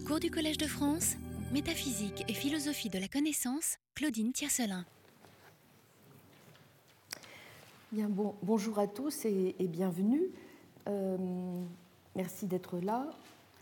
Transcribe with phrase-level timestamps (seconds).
[0.00, 1.16] Cours du Collège de France,
[1.52, 4.86] métaphysique et philosophie de la connaissance, Claudine Tiercelin.
[7.92, 10.30] Bien, bon, bonjour à tous et, bienvenue.
[10.88, 11.16] Euh,
[12.16, 13.10] merci d'être là.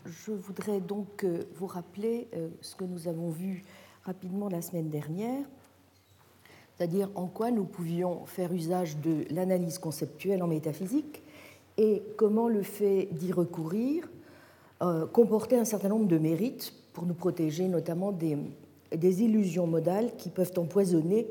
[0.05, 3.63] Je voudrais donc euh, vous rappeler euh, ce que nous avons vu
[4.05, 5.43] rapidement la semaine dernière,
[6.77, 11.21] c'est-à-dire en quoi nous pouvions faire usage de l'analyse conceptuelle en métaphysique
[11.77, 14.07] et comment le fait d'y recourir
[15.13, 18.37] comportait un certain nombre de mérites pour nous protéger notamment des,
[19.23, 21.27] illusions modales qui peuvent empoisonner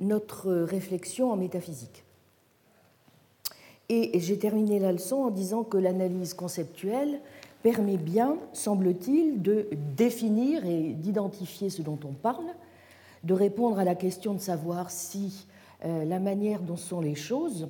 [0.00, 2.04] notre réflexion en métaphysique.
[3.88, 7.20] Et j'ai terminé la leçon en disant que l'analyse conceptuelle
[7.62, 12.46] permet bien, semble-t-il, de définir et d'identifier ce dont on parle,
[13.24, 15.46] de répondre à la question de savoir si
[15.84, 17.68] euh, la manière dont sont les choses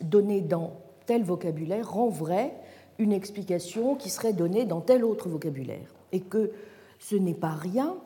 [0.00, 0.72] données dans
[1.06, 2.54] tel vocabulaire rend vrai
[2.98, 5.94] une explication qui serait donnée dans tel autre vocabulaire.
[6.12, 6.52] Et que
[6.98, 7.96] ce n'est pas rien,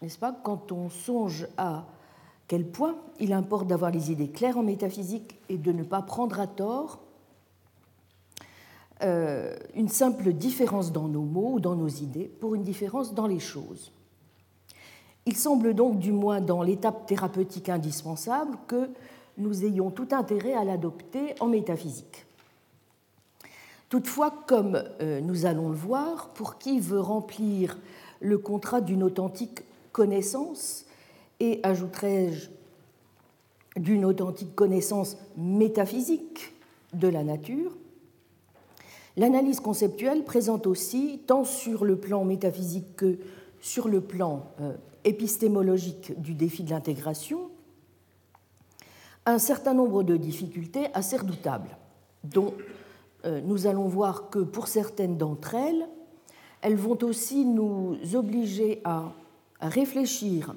[0.00, 1.86] n'est-ce pas, quand on songe à
[2.48, 6.38] quel point il importe d'avoir les idées claires en métaphysique et de ne pas prendre
[6.40, 7.00] à tort
[9.02, 13.26] euh, une simple différence dans nos mots ou dans nos idées pour une différence dans
[13.26, 13.90] les choses.
[15.26, 18.90] Il semble donc, du moins dans l'étape thérapeutique indispensable, que
[19.38, 22.26] nous ayons tout intérêt à l'adopter en métaphysique.
[23.92, 27.76] Toutefois, comme euh, nous allons le voir, pour qui veut remplir
[28.20, 30.86] le contrat d'une authentique connaissance,
[31.40, 32.48] et ajouterai-je
[33.76, 36.54] d'une authentique connaissance métaphysique
[36.94, 37.76] de la nature,
[39.18, 43.18] L'analyse conceptuelle présente aussi, tant sur le plan métaphysique que
[43.60, 44.72] sur le plan euh,
[45.04, 47.50] épistémologique du défi de l'intégration,
[49.26, 51.76] un certain nombre de difficultés assez redoutables,
[52.24, 52.54] dont
[53.24, 55.88] nous allons voir que pour certaines d'entre elles,
[56.60, 59.12] elles vont aussi nous obliger à
[59.60, 60.54] réfléchir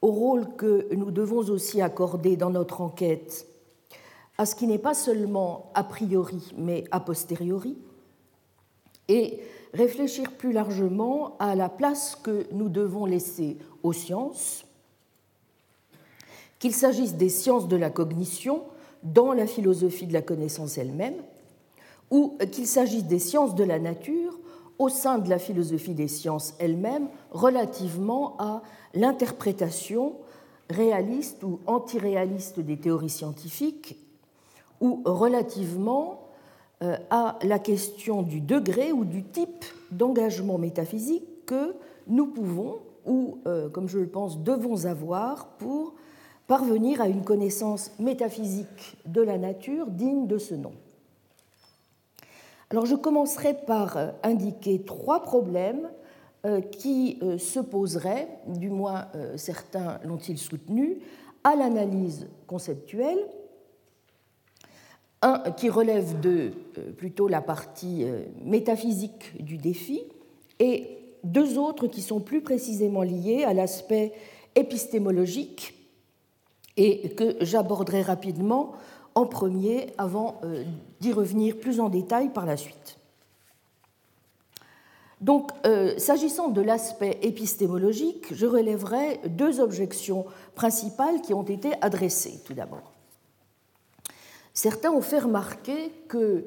[0.00, 3.46] au rôle que nous devons aussi accorder dans notre enquête
[4.38, 7.76] à ce qui n'est pas seulement a priori, mais a posteriori,
[9.08, 9.40] et
[9.74, 14.64] réfléchir plus largement à la place que nous devons laisser aux sciences,
[16.58, 18.62] qu'il s'agisse des sciences de la cognition
[19.02, 21.22] dans la philosophie de la connaissance elle-même,
[22.12, 24.38] ou qu'il s'agisse des sciences de la nature
[24.78, 28.62] au sein de la philosophie des sciences elle-même relativement à
[28.92, 30.16] l'interprétation
[30.68, 33.98] réaliste ou antiréaliste des théories scientifiques
[34.82, 36.28] ou relativement
[36.82, 41.74] euh, à la question du degré ou du type d'engagement métaphysique que
[42.08, 45.94] nous pouvons ou, euh, comme je le pense, devons avoir pour
[46.46, 50.72] parvenir à une connaissance métaphysique de la nature digne de ce nom.
[52.72, 55.88] Alors je commencerai par euh, indiquer trois problèmes
[56.72, 59.06] qui se poseraient, du moins
[59.36, 60.98] certains l'ont-ils soutenu,
[61.44, 63.18] à l'analyse conceptuelle.
[65.24, 70.02] Un qui relève de euh, plutôt la partie euh, métaphysique du défi,
[70.58, 74.12] et deux autres qui sont plus précisément liés à l'aspect
[74.56, 75.74] épistémologique
[76.76, 78.72] et que j'aborderai rapidement
[79.14, 80.64] en premier avant euh,
[81.00, 82.98] d'y revenir plus en détail par la suite.
[85.20, 85.52] Donc,
[85.98, 92.92] s'agissant de l'aspect épistémologique, je relèverai deux objections principales qui ont été adressées tout d'abord.
[94.52, 96.44] Certains ont fait remarquer que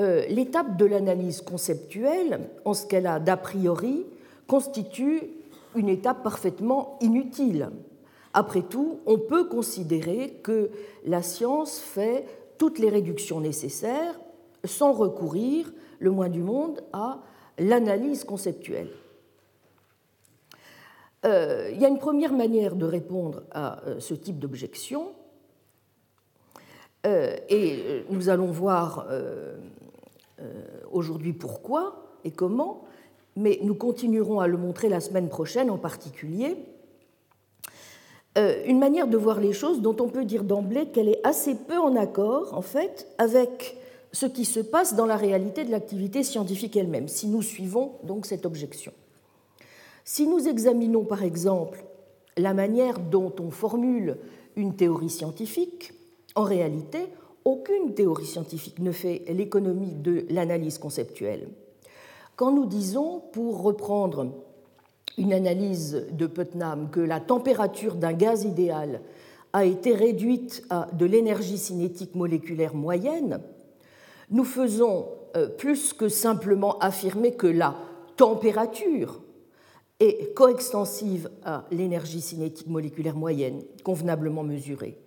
[0.00, 4.04] euh, l'étape de l'analyse conceptuelle, en ce qu'elle a d'a priori,
[4.48, 5.22] constitue
[5.76, 7.70] une étape parfaitement inutile.
[8.34, 10.70] Après tout, on peut considérer que
[11.04, 12.26] la science fait
[12.58, 14.18] toutes les réductions nécessaires
[14.64, 17.20] sans recourir, le moins du monde, à
[17.58, 18.90] l'analyse conceptuelle.
[21.24, 25.12] Euh, il y a une première manière de répondre à euh, ce type d'objection,
[27.06, 29.06] euh, et nous allons voir
[30.90, 32.84] aujourd'hui pourquoi et comment,
[33.36, 36.56] mais nous continuerons à le montrer la semaine prochaine en particulier.
[38.36, 41.78] Une manière de voir les choses dont on peut dire d'emblée qu'elle est assez peu
[41.78, 43.76] en accord, en fait, avec
[44.10, 48.26] ce qui se passe dans la réalité de l'activité scientifique elle-même, si nous suivons donc
[48.26, 48.92] cette objection.
[50.04, 51.84] Si nous examinons par exemple
[52.36, 54.18] la manière dont on formule
[54.56, 55.92] une théorie scientifique,
[56.34, 57.06] en réalité,
[57.44, 61.48] aucune théorie scientifique ne fait l'économie de l'analyse conceptuelle.
[62.36, 64.26] Quand nous disons, pour reprendre
[65.18, 69.00] une analyse de Putnam, que la température d'un gaz idéal
[69.52, 73.40] a été réduite à de l'énergie cinétique moléculaire moyenne,
[74.30, 75.06] nous faisons
[75.36, 77.76] euh, plus que simplement affirmer que la
[78.16, 79.20] température
[80.00, 84.98] est coextensive à l'énergie cinétique moléculaire moyenne, convenablement mesurée.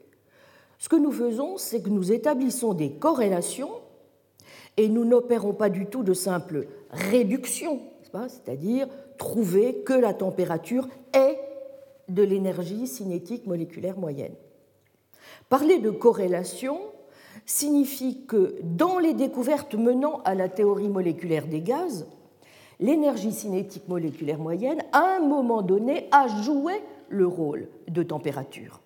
[0.80, 3.72] Ce que nous faisons, c'est que nous établissons des corrélations
[4.78, 7.82] et nous n'opérons pas du tout de simple réduction,
[8.28, 8.88] c'est-à-dire
[9.18, 11.40] trouver que la température est
[12.08, 14.36] de l'énergie cinétique moléculaire moyenne.
[15.50, 16.80] Parler de corrélation
[17.46, 22.08] signifie que dans les découvertes menant à la théorie moléculaire des gaz,
[22.80, 28.82] l'énergie cinétique moléculaire moyenne, à un moment donné, a joué le rôle de température.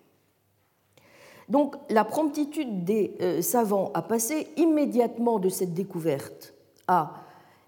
[1.48, 6.54] Donc la promptitude des euh, savants à passer immédiatement de cette découverte
[6.86, 7.21] à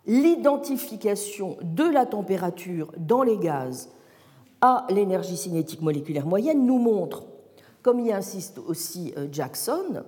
[0.07, 3.91] l'identification de la température dans les gaz
[4.61, 7.25] à l'énergie cinétique moléculaire moyenne nous montre,
[7.83, 10.05] comme y insiste aussi euh, Jackson,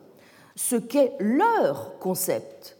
[0.55, 2.79] ce qu'est leur concept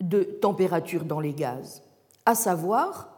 [0.00, 1.82] de température dans les gaz,
[2.26, 3.10] à savoir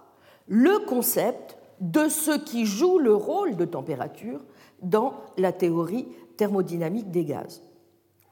[0.46, 4.40] le concept de ce qui joue le rôle de température
[4.82, 6.06] dans la théorie
[6.36, 7.62] thermodynamique des gaz.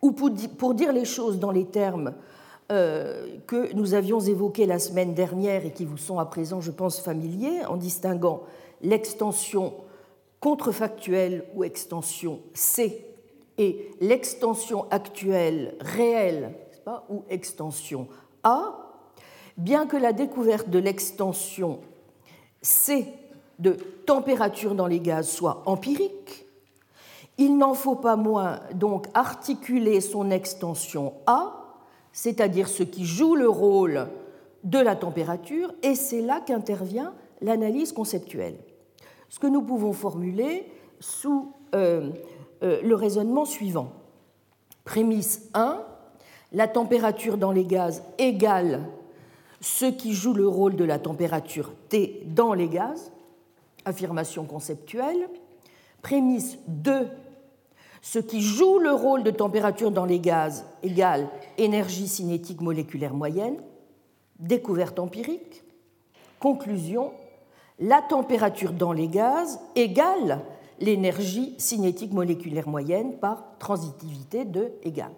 [0.02, 2.14] Ou pour dire les choses dans les termes
[2.68, 7.00] que nous avions évoqués la semaine dernière et qui vous sont à présent, je pense,
[7.00, 8.42] familiers, en distinguant
[8.82, 9.74] l'extension
[10.40, 13.06] contrefactuelle ou extension C
[13.58, 16.54] et l'extension actuelle réelle
[17.08, 18.08] ou extension
[18.42, 18.74] A,
[19.56, 21.80] bien que la découverte de l'extension
[22.60, 23.06] C
[23.58, 23.72] de
[24.06, 26.46] température dans les gaz soit empirique,
[27.38, 31.63] il n'en faut pas moins donc articuler son extension A,
[32.14, 34.06] c'est-à-dire ce qui joue le rôle
[34.62, 37.12] de la température, et c'est là qu'intervient
[37.42, 38.56] l'analyse conceptuelle.
[39.28, 40.64] Ce que nous pouvons formuler
[41.00, 42.12] sous euh,
[42.62, 43.92] euh, le raisonnement suivant.
[44.84, 45.84] Prémisse 1,
[46.52, 48.80] la température dans les gaz égale
[49.60, 53.10] ce qui joue le rôle de la température T dans les gaz,
[53.86, 55.28] affirmation conceptuelle.
[56.02, 57.08] Prémisse 2,
[58.04, 63.56] ce qui joue le rôle de température dans les gaz égale énergie cinétique moléculaire moyenne,
[64.38, 65.62] découverte empirique.
[66.38, 67.12] Conclusion,
[67.78, 70.42] la température dans les gaz égale
[70.80, 75.14] l'énergie cinétique moléculaire moyenne par transitivité de égale.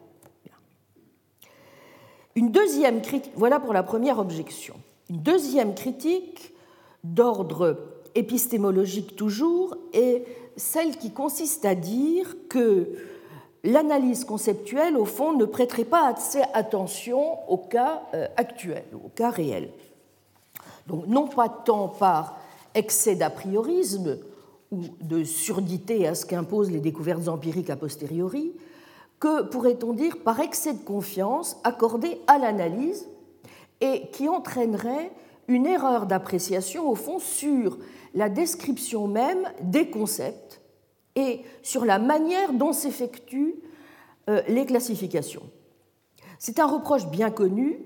[2.37, 3.03] Une deuxième
[3.35, 4.77] voilà pour la première objection.
[5.11, 6.55] Une deuxième critique
[7.03, 7.79] d'ordre
[8.15, 10.25] épistémologique toujours est
[10.57, 12.93] celle qui consiste à dire que
[13.65, 19.31] l'analyse conceptuelle, au fond, ne prêterait pas assez attention au cas euh, actuel, au cas
[19.31, 19.71] réel.
[20.87, 22.39] Donc, non pas tant par
[22.75, 24.19] excès d'a priorisme
[24.71, 28.53] ou de surdité à ce qu'imposent les découvertes empiriques a posteriori,
[29.19, 33.09] que, pourrait-on dire, par excès de confiance accordée à l'analyse
[33.81, 35.11] et qui entraînerait
[35.49, 37.79] une erreur d'appréciation, au fond, sur
[38.17, 40.61] la description même des concepts
[41.15, 43.57] et sur la manière dont s'effectuent
[44.29, 45.45] euh, les classifications.
[46.39, 47.79] C'est un reproche bien connu,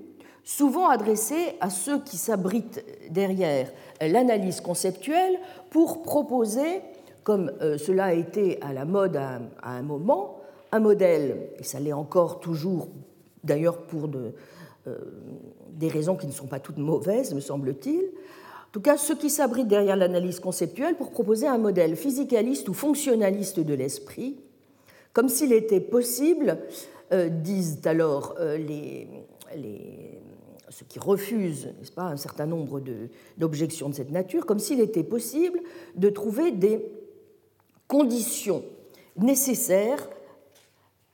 [0.44, 5.38] souvent adressé à ceux qui s'abritent derrière l'analyse conceptuelle
[5.68, 6.80] pour proposer,
[7.24, 10.40] comme euh, cela a été à la mode à un moment,
[10.72, 12.88] un modèle, et ça l'est encore toujours,
[13.42, 14.08] d'ailleurs pour
[14.86, 14.96] euh,
[15.70, 18.10] des raisons qui ne sont pas toutes mauvaises, me semble-t-il,
[18.70, 22.72] en tout cas ceux qui s'abritent derrière l'analyse conceptuelle pour proposer un modèle physicaliste ou
[22.72, 24.36] fonctionnaliste de l'esprit,
[25.12, 26.56] comme s'il était possible,
[27.12, 28.56] euh, disent alors euh,
[30.68, 32.80] ceux qui refusent n'est-ce pas, un certain nombre
[33.36, 35.58] d'objections de, cette nature, comme s'il était possible
[35.96, 36.80] de trouver des
[37.88, 38.62] conditions
[39.16, 40.08] nécessaires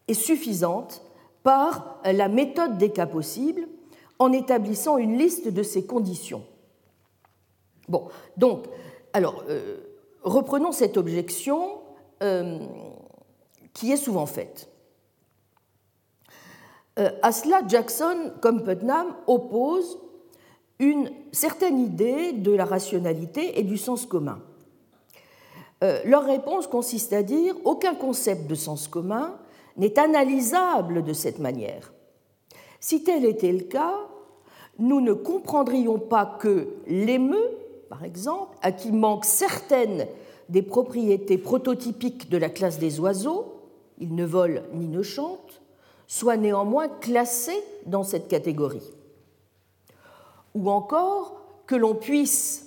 [0.08, 1.02] est suffisante
[1.42, 3.66] par la méthode des cas possibles
[4.18, 6.44] en établissant une liste de ces conditions.
[7.88, 8.64] Bon, donc,
[9.12, 9.76] alors, euh,
[10.22, 11.80] reprenons cette objection
[12.22, 12.58] euh,
[13.72, 14.68] qui est souvent faite.
[16.98, 19.98] Euh, à cela, Jackson, comme Putnam, oppose
[20.78, 24.40] une certaine idée de la rationalité et du sens commun.
[26.04, 29.38] leur réponse consiste à dire aucun concept de sens commun
[29.76, 31.92] n'est analysable de cette manière.
[32.80, 33.94] Si tel était le cas,
[34.78, 37.56] nous ne comprendrions pas que l'émeu,
[37.88, 40.06] par exemple, à qui manquent certaines
[40.48, 43.56] des propriétés prototypiques de la classe des oiseaux,
[43.98, 45.60] ils ne volent ni ne chantent,
[46.06, 47.52] soit néanmoins classé
[47.86, 48.92] dans cette catégorie.
[50.54, 52.66] Ou encore que l'on puisse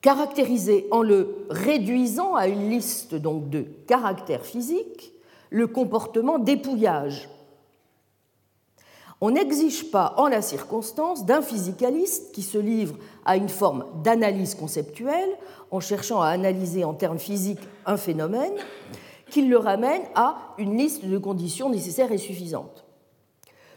[0.00, 5.12] caractériser en le réduisant à une liste donc de caractères physiques
[5.50, 7.28] le comportement dépouillage.
[9.20, 14.54] On n'exige pas en la circonstance d'un physicaliste qui se livre à une forme d'analyse
[14.54, 15.30] conceptuelle
[15.70, 18.54] en cherchant à analyser en termes physiques un phénomène
[19.30, 22.84] qu'il le ramène à une liste de conditions nécessaires et suffisantes.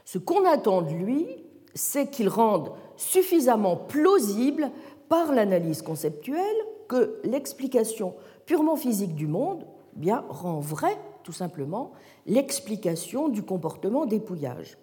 [0.05, 1.27] Ce qu'on attend de lui,
[1.75, 4.71] c'est qu'il rende suffisamment plausible
[5.09, 6.55] par l'analyse conceptuelle
[6.87, 11.91] que l'explication purement physique du monde bien, rend vrai, tout simplement,
[12.25, 14.77] l'explication du comportement dépouillage.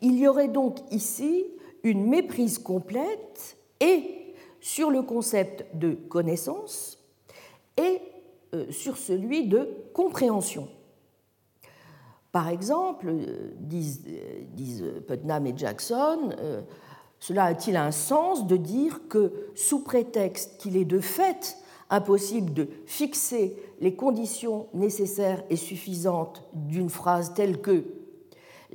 [0.00, 1.46] Il y aurait donc ici
[1.86, 6.98] une méprise complète et sur le concept de connaissance
[7.76, 8.00] et
[8.54, 10.68] euh, sur celui de compréhension.
[12.32, 14.02] Par exemple, euh, disent,
[15.06, 16.62] Putnam et Jackson, euh,
[17.20, 21.56] cela a-t-il un sens de dire que, sous prétexte qu'il est de fait
[21.88, 27.84] impossible de fixer les conditions nécessaires et suffisantes d'une phrase telle que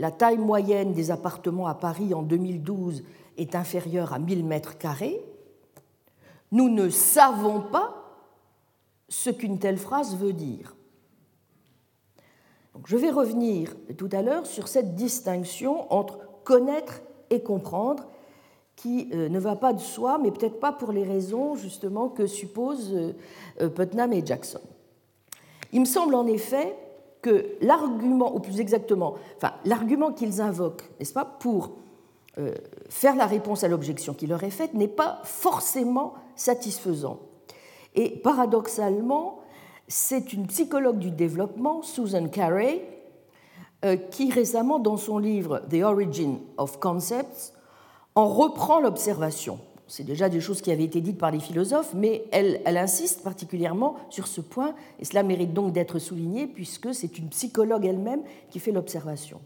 [0.01, 3.03] la taille moyenne des appartements à Paris en 2012
[3.37, 5.21] est inférieure à 1000 mètres carrés,
[6.51, 7.93] nous ne savons pas
[9.09, 10.75] ce qu'une telle phrase veut dire.
[12.83, 18.07] je vais revenir tout à l'heure sur cette distinction entre connaître et comprendre
[18.75, 22.25] qui euh, ne va pas de soi, mais peut-être pas pour les raisons justement que
[22.25, 23.13] supposent euh,
[23.61, 24.61] euh, Putnam et Jackson.
[25.71, 26.75] Il me semble en effet
[27.21, 31.71] que l'argument, ou plus exactement, enfin l'argument qu'ils invoquent, n'est-ce pas, pour
[32.89, 37.19] faire la réponse à l'objection qui leur est faite, n'est pas forcément satisfaisant.
[37.93, 39.39] Et paradoxalement,
[39.87, 42.87] c'est une psychologue du développement, Susan Carey,
[44.11, 47.53] qui récemment, dans son livre The Origin of Concepts,
[48.15, 49.59] en reprend l'observation.
[49.91, 53.97] C'est déjà des choses qui avaient été dites par les philosophes, mais elle, insiste particulièrement
[54.09, 58.59] sur ce point, et cela mérite donc d'être souligné, puisque c'est une psychologue elle-même qui
[58.59, 59.41] fait l'observation.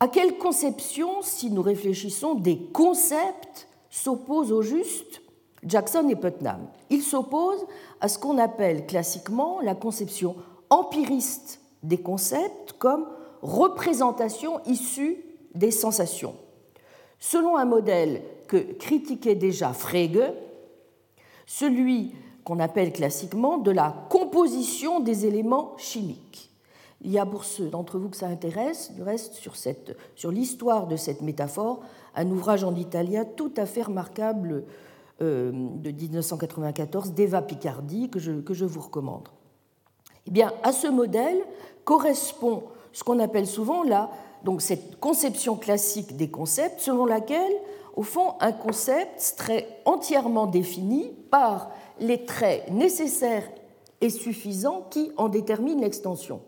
[0.00, 5.22] À quelle conception, si nous réfléchissons, des concepts s'opposent au juste?
[5.64, 6.68] Jackson et Putnam.
[6.90, 7.66] Ils s'opposent
[8.02, 10.36] à ce qu'on appelle classiquement la conception
[10.68, 13.06] empiriste des concepts comme
[13.40, 16.34] représentation issue des sensations.
[17.18, 20.32] Selon un modèle que critiquait déjà Frege,
[21.46, 26.50] celui qu'on appelle classiquement de la composition des éléments chimiques.
[27.02, 29.54] Il y a pour ceux d'entre vous que ça intéresse, du reste, sur,
[30.16, 31.80] sur l'histoire de cette métaphore,
[32.16, 34.64] un ouvrage en italien tout à fait remarquable
[35.22, 39.28] euh, de 1994 d'Eva Picardi que je, que je vous recommande.
[40.26, 41.38] Eh bien, à ce modèle
[41.84, 44.10] correspond ce qu'on appelle souvent la
[44.42, 47.52] donc cette conception classique des concepts selon laquelle,
[47.96, 53.48] au fond, un concept serait entièrement défini par les traits nécessaires
[54.00, 56.40] et suffisants qui en déterminent l'extension.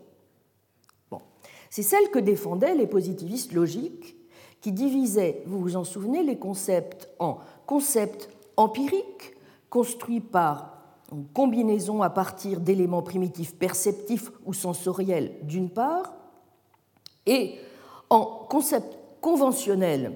[1.69, 4.15] C'est celle que défendaient les positivistes logiques
[4.61, 9.35] qui divisaient, vous vous en souvenez, les concepts en concepts empiriques,
[9.69, 10.77] construits par
[11.11, 16.13] une combinaison à partir d'éléments primitifs perceptifs ou sensoriels d'une part,
[17.25, 17.55] et
[18.09, 20.13] en concept conventionnel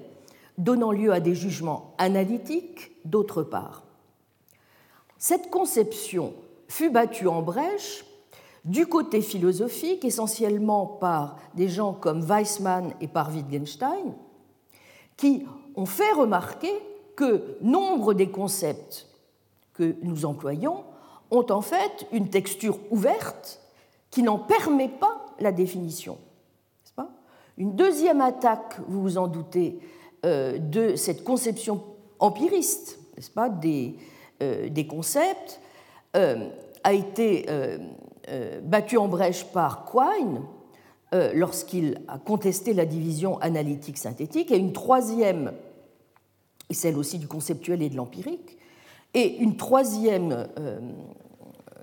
[0.58, 3.84] donnant lieu à des jugements analytiques, d'autre part.
[5.16, 6.34] Cette conception
[6.68, 8.04] fut battue en brèche
[8.64, 14.14] du côté philosophique, essentiellement par des gens comme Weissmann et par Wittgenstein,
[15.16, 16.72] qui ont fait remarquer
[17.16, 19.08] que nombre des concepts
[19.72, 20.84] que nous employons
[21.30, 23.60] ont en fait une texture ouverte
[24.10, 26.18] qui n'en permet pas la définition.
[27.58, 29.80] Une deuxième attaque, vous vous en doutez,
[30.24, 31.82] de cette conception
[32.18, 33.94] empiriste, n'est-ce pas, des,
[34.42, 35.60] euh, concepts,
[36.16, 36.48] euh,
[36.84, 37.46] a été
[38.62, 40.42] battue en brèche par Quine
[41.34, 45.52] lorsqu'il a contesté la division analytique-synthétique, et une troisième,
[46.70, 48.58] et celle aussi du conceptuel et de l'empirique,
[49.14, 50.46] et une troisième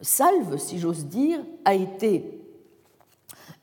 [0.01, 2.39] salve, si j'ose dire, a été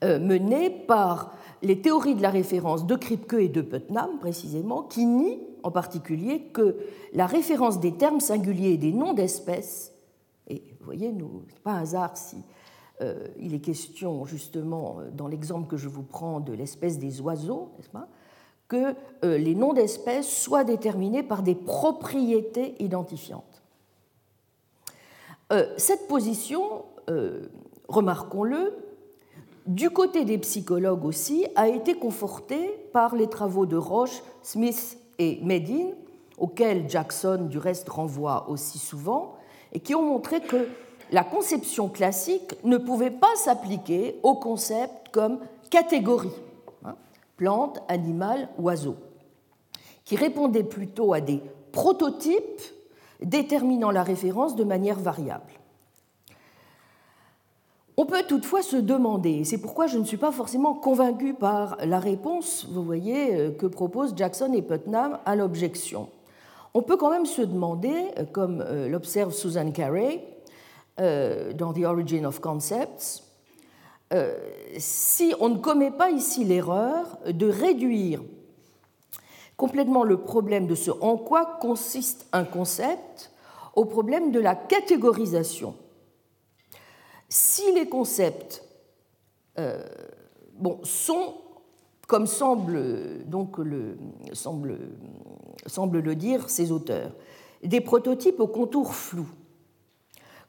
[0.01, 5.39] menée par les théories de la référence de Kripke et de Putnam, précisément, qui nient
[5.63, 6.77] en particulier que
[7.13, 9.93] la référence des termes singuliers et des noms d'espèces,
[10.47, 12.35] et vous voyez, ce n'est pas un hasard si
[13.01, 17.71] euh, il est question justement dans l'exemple que je vous prends de l'espèce des oiseaux,
[17.77, 18.07] n'est-ce pas,
[18.67, 18.93] que
[19.23, 23.63] euh, les noms d'espèces soient déterminés par des propriétés identifiantes.
[25.51, 26.85] Euh, cette position,
[27.87, 28.73] remarquons-le,
[29.65, 35.39] du côté des psychologues aussi, a été conforté par les travaux de Roche, Smith et
[35.41, 35.91] Medin,
[36.37, 39.35] auxquels Jackson du reste renvoie aussi souvent,
[39.71, 40.67] et qui ont montré que
[41.11, 45.39] la conception classique ne pouvait pas s'appliquer au concept comme
[45.69, 46.29] catégorie.
[46.85, 46.95] Hein.
[47.37, 48.95] plante, animal, oiseau,
[50.05, 51.41] qui répondait plutôt à des
[51.71, 52.61] prototypes
[53.21, 55.53] déterminant la référence de manière variable.
[57.95, 61.99] On peut toutefois se demander, c'est pourquoi je ne suis pas forcément convaincu par la
[61.99, 66.09] réponse, vous voyez, euh, que proposent Jackson et Putnam à l'objection.
[66.73, 70.25] On peut quand même se demander, euh, comme euh, l'observe Susan Carey
[70.97, 73.23] dans The Origin of Concepts,
[74.77, 78.21] si on ne commet pas ici l'erreur de réduire
[79.57, 83.31] complètement le problème de ce en quoi consiste un concept
[83.75, 85.73] au problème de la catégorisation
[87.33, 88.63] si les concepts
[89.57, 89.83] euh,
[90.83, 91.33] sont,
[92.05, 93.97] comme semble, le,
[95.99, 97.11] le dire ces auteurs,
[97.63, 99.25] des prototypes au contour flou,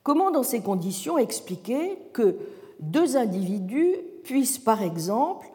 [0.02, 2.36] comment dans ces conditions expliquer que
[2.80, 5.46] deux individus puissent par exemple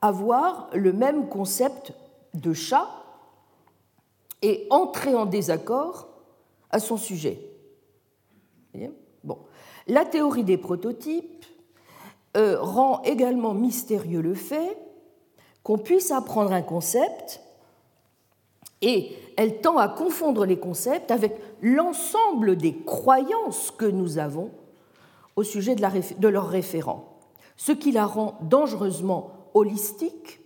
[0.00, 1.92] avoir le même concept
[2.32, 2.88] de chat
[4.40, 6.08] et entrer en désaccord
[6.70, 7.49] à son sujet?
[9.90, 11.44] La théorie des prototypes
[12.36, 14.78] euh, rend également mystérieux le fait
[15.64, 17.40] qu'on puisse apprendre un concept
[18.82, 24.52] et elle tend à confondre les concepts avec l'ensemble des croyances que nous avons
[25.34, 25.84] au sujet de,
[26.20, 27.18] de leur référent,
[27.56, 30.38] ce qui la rend dangereusement holistique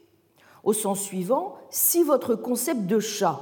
[0.63, 3.41] au sens suivant, si votre concept de chat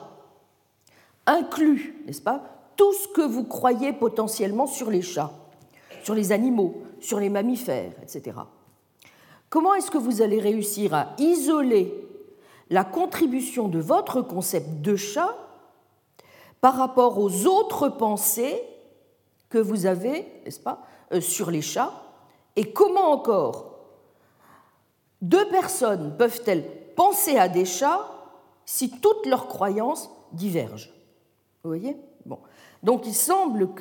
[1.27, 2.43] inclut, n'est-ce pas,
[2.75, 5.31] tout ce que vous croyez potentiellement sur les chats,
[6.03, 8.37] sur les animaux, sur les mammifères, etc.
[9.49, 11.93] Comment est-ce que vous allez réussir à isoler
[12.71, 15.37] la contribution de votre concept de chat
[16.61, 18.63] par rapport aux autres pensées
[19.51, 20.83] que vous avez, n'est-ce pas,
[21.13, 21.93] euh, sur les chats?
[22.57, 23.79] Et comment encore
[25.21, 26.65] deux personnes peuvent-elles
[26.97, 28.11] penser à des chats
[28.65, 30.91] si toutes leurs croyances divergent?
[31.63, 31.97] Vous voyez?
[32.25, 32.39] Bon.
[32.83, 33.75] Donc il semble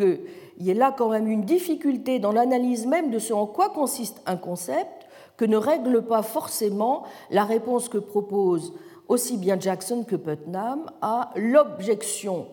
[0.62, 3.70] qu'il y ait là quand même une difficulté dans l'analyse même de ce en quoi
[3.70, 8.76] consiste un concept que ne règle pas forcément la réponse que propose
[9.08, 12.46] aussi bien Jackson que Putnam à l'objection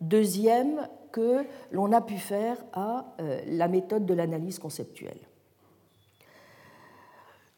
[0.00, 5.18] deuxième que l'on a pu faire à euh, la méthode de l'analyse conceptuelle.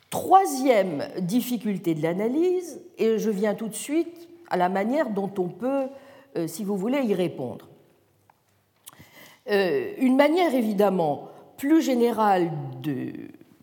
[0.08, 5.48] Troisième difficulté de l'analyse, et je viens tout de suite à la manière dont on
[5.48, 5.88] peut,
[6.36, 7.67] euh, si vous voulez, y répondre.
[9.50, 12.50] Euh, une manière évidemment plus générale,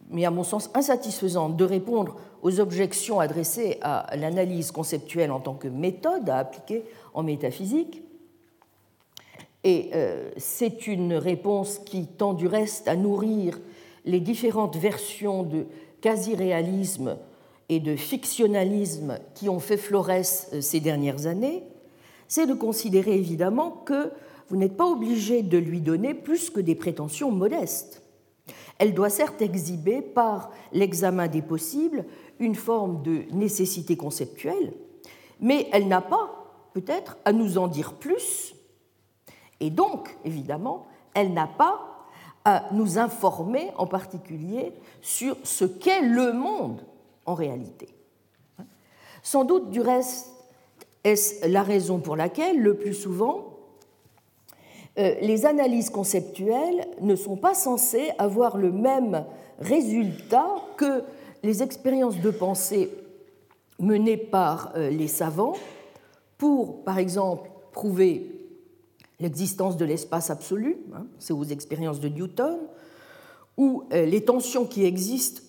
[0.09, 5.53] mais à mon sens insatisfaisante, de répondre aux objections adressées à l'analyse conceptuelle en tant
[5.53, 8.03] que méthode à appliquer en métaphysique.
[9.63, 13.59] Et euh, c'est une réponse qui tend du reste à nourrir
[14.05, 15.65] les différentes versions de
[16.01, 17.17] quasi-réalisme
[17.69, 21.63] et de fictionnalisme qui ont fait florès euh, ces dernières années,
[22.27, 24.11] c'est de considérer évidemment que
[24.49, 28.01] vous n'êtes pas obligé de lui donner plus que des prétentions modestes.
[28.77, 32.05] Elle doit certes exhiber par l'examen des possibles
[32.39, 34.73] une forme de nécessité conceptuelle,
[35.39, 38.55] mais elle n'a pas, peut-être, à nous en dire plus,
[39.59, 42.07] et donc, évidemment, elle n'a pas
[42.43, 46.81] à nous informer en particulier sur ce qu'est le monde
[47.25, 47.89] en réalité.
[49.23, 50.29] Sans doute, du reste,
[51.03, 53.54] est-ce la raison pour laquelle, le plus souvent,
[54.97, 59.25] les analyses conceptuelles ne sont pas censées avoir le même
[59.59, 61.03] résultat que
[61.43, 62.89] les expériences de pensée
[63.79, 65.55] menées par euh, les savants
[66.37, 68.31] pour, par exemple, prouver
[69.19, 72.57] l'existence de l'espace absolu, hein, c'est aux expériences de Newton,
[73.57, 75.41] ou euh, les tensions qui existent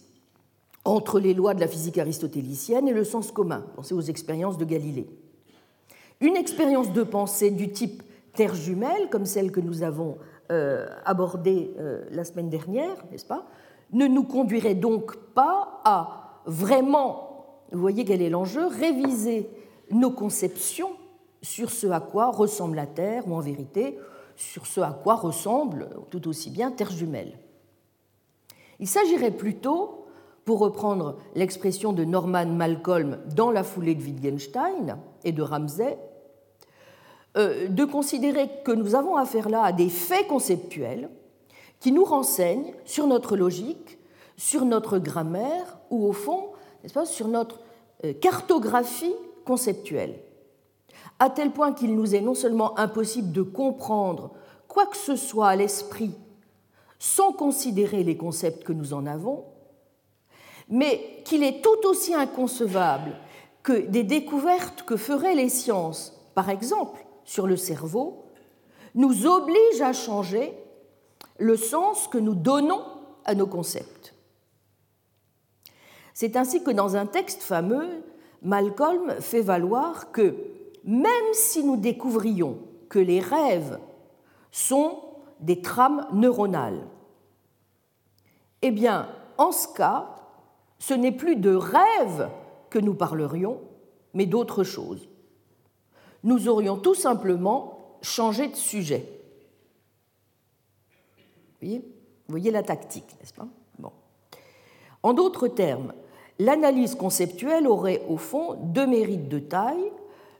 [0.85, 4.64] entre les lois de la physique aristotélicienne et le sens commun, pensez aux expériences de
[4.64, 5.09] Galilée.
[6.20, 8.02] Une expérience de pensée du type
[8.37, 10.18] terre jumelle, comme celle que nous avons
[10.53, 13.46] euh, abordée euh, la semaine dernière, n'est-ce pas,
[13.92, 19.51] ne nous conduirait donc pas à vraiment, vous voyez quel est l'enjeu, réviser
[19.90, 20.90] nos conceptions
[21.42, 23.99] sur ce à quoi ressemble la Terre, ou en vérité,
[24.37, 27.38] sur ce à quoi ressemble tout aussi bien Terre jumelle.
[28.79, 30.07] Il s'agirait plutôt,
[30.44, 35.99] pour reprendre l'expression de Norman Malcolm dans la foulée de Wittgenstein et de Ramsay,
[37.37, 41.11] de considérer que nous avons affaire là à des faits conceptuels
[41.81, 43.99] qui nous renseignent sur notre logique,
[44.37, 46.51] sur notre grammaire ou au fond,
[46.83, 47.61] n'est-ce pas, sur notre
[48.05, 50.18] euh, cartographie conceptuelle,
[51.18, 54.33] à tel point qu'il nous est non seulement impossible de comprendre
[54.68, 56.12] quoi que ce soit à l'esprit
[56.99, 59.44] sans considérer les concepts que nous en avons,
[60.68, 63.12] mais qu'il est tout aussi inconcevable
[63.62, 68.25] que des découvertes que feraient les sciences, par exemple sur le cerveau,
[68.95, 70.55] nous obligent à changer
[71.39, 72.83] le sens que nous donnons
[73.27, 74.15] à nos concepts.
[76.15, 78.03] C'est ainsi que dans un texte fameux,
[78.41, 80.35] Malcolm fait valoir que
[80.85, 82.59] même si nous découvrions
[82.89, 83.79] que les rêves
[84.51, 85.03] sont
[85.41, 86.87] des trames neuronales,
[88.62, 90.17] eh bien, en ce cas,
[90.79, 92.31] ce n'est plus de rêves
[92.71, 93.61] que nous parlerions,
[94.15, 95.09] mais d'autre chose.
[96.27, 99.09] Nous aurions tout simplement changé de sujet.
[101.62, 101.81] Vous
[102.29, 103.47] voyez, la tactique, n'est-ce pas.
[105.05, 105.93] En d'autres termes,
[106.41, 109.93] l'analyse conceptuelle aurait au fond deux mérites de taille.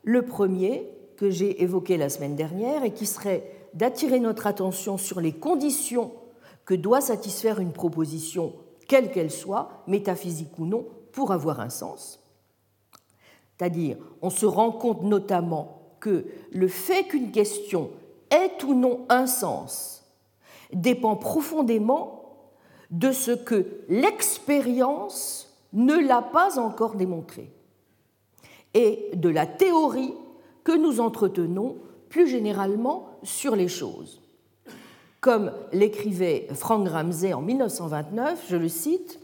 [0.03, 5.21] Le premier, que j'ai évoqué la semaine dernière, et qui serait d'attirer notre attention sur
[5.21, 6.11] les conditions
[6.65, 8.55] que doit satisfaire une proposition,
[8.89, 12.26] quelle qu'elle soit, métaphysique ou non, pour avoir un sens.
[13.59, 17.91] C'est-à-dire, on se rend compte notamment que le fait qu'une question
[18.31, 20.05] ait ou non un sens
[20.73, 22.23] dépend profondément
[22.91, 27.51] de ce que l'expérience ne l'a pas encore démontré
[28.75, 30.15] et de la théorie
[30.65, 31.77] que nous entretenons
[32.09, 34.21] plus généralement sur les choses.
[35.21, 39.19] Comme l'écrivait Frank Ramsey en 1929, je le cite,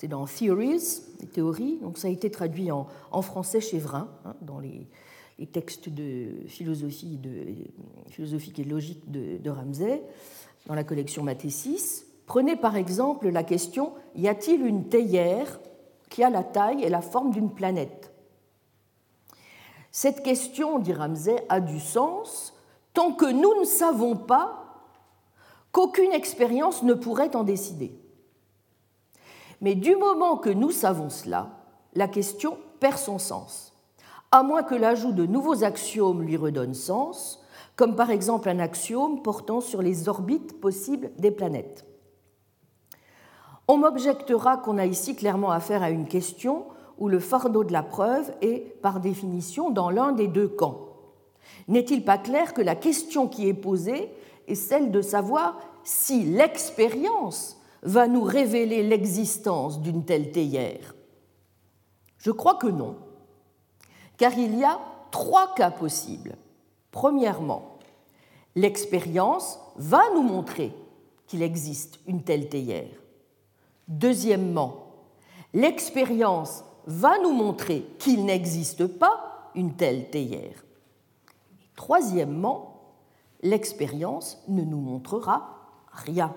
[0.00, 2.86] c'est dans Theories, les théories, donc ça a été traduit en,
[3.20, 4.86] français chez Vrin, hein, dans les,
[5.52, 7.48] textes de philosophie, de,
[8.08, 10.02] philosophique et logique de, de Ramsey,
[10.66, 12.06] dans la collection Mathésis.
[12.24, 15.60] Prenez par exemple la question y a-t-il une théière
[16.08, 18.10] qui a la taille et la forme d'une planète?
[19.92, 22.54] Cette question, dit Ramsey, a du sens
[22.94, 24.80] tant que nous ne savons pas
[25.72, 27.99] qu'aucune expérience ne pourrait en décider.
[29.60, 31.50] Mais du moment que nous savons cela,
[31.94, 33.74] la question perd son sens,
[34.30, 37.44] à moins que l'ajout de nouveaux axiomes lui redonne sens,
[37.76, 41.86] comme par exemple un axiome portant sur les orbites possibles des planètes.
[43.68, 46.64] On m'objectera qu'on a ici clairement affaire à une question
[46.98, 50.88] où le fardeau de la preuve est, par définition, dans l'un des deux camps.
[51.68, 54.10] N'est-il pas clair que la question qui est posée
[54.48, 60.94] est celle de savoir si l'expérience va nous révéler l'existence d'une telle théière
[62.18, 62.96] Je crois que non,
[64.16, 64.78] car il y a
[65.10, 66.36] trois cas possibles.
[66.90, 67.78] Premièrement,
[68.54, 70.72] l'expérience va nous montrer
[71.26, 72.90] qu'il existe une telle théière.
[73.88, 74.86] Deuxièmement,
[75.54, 80.64] l'expérience va nous montrer qu'il n'existe pas une telle théière.
[81.76, 82.94] Troisièmement,
[83.42, 85.56] l'expérience ne nous montrera
[85.92, 86.34] rien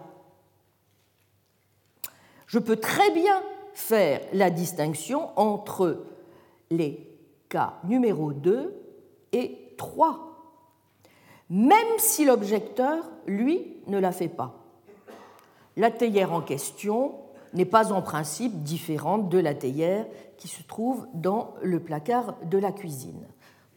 [2.54, 3.42] je peux très bien
[3.74, 6.04] faire la distinction entre
[6.70, 7.10] les
[7.50, 8.80] cas numéro 2
[9.32, 10.20] et 3,
[11.50, 14.54] même si l'objecteur, lui, ne la fait pas.
[15.78, 17.16] La théière en question
[17.56, 20.06] n'est pas en principe différente de la théière
[20.38, 23.26] qui se trouve dans le placard de la cuisine.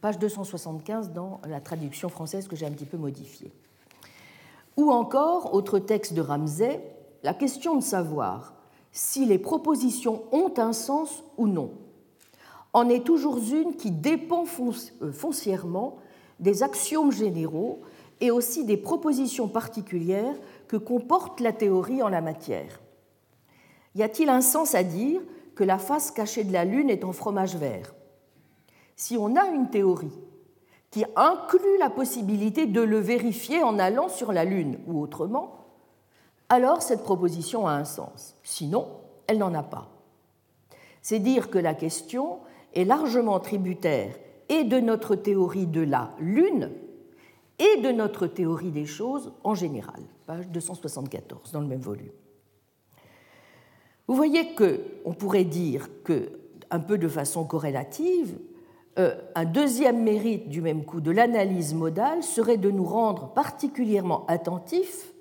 [0.01, 3.51] Page 275 dans la traduction française que j'ai un petit peu modifiée.
[4.75, 6.79] Ou encore, autre texte de Ramsay,
[7.23, 8.53] la question de savoir
[8.91, 11.71] si les propositions ont un sens ou non
[12.73, 14.45] en est toujours une qui dépend
[15.01, 15.97] euh, foncièrement
[16.39, 17.81] des axiomes généraux
[18.21, 20.35] et aussi des propositions particulières
[20.67, 22.79] que comporte la théorie en la matière.
[23.95, 25.21] Y a-t-il un sens à dire
[25.55, 27.95] que la face cachée de la Lune est en fromage vert?
[28.95, 30.19] Si on a une théorie
[30.91, 35.56] qui inclut la possibilité de le vérifier en allant sur la Lune ou autrement,
[36.49, 38.35] alors cette proposition a un sens.
[38.43, 38.87] Sinon,
[39.27, 39.89] elle n'en a pas.
[41.01, 42.39] C'est dire que la question
[42.73, 44.15] est largement tributaire
[44.49, 46.71] et de notre théorie de la Lune
[47.59, 52.11] et de notre théorie des choses en général, page 274 dans le même volume.
[54.07, 56.29] Vous voyez que on pourrait dire que,
[56.69, 58.37] un peu de façon corrélative,
[58.99, 64.25] euh, un deuxième mérite du même coup de l'analyse modale serait de nous rendre particulièrement
[64.27, 65.13] attentifs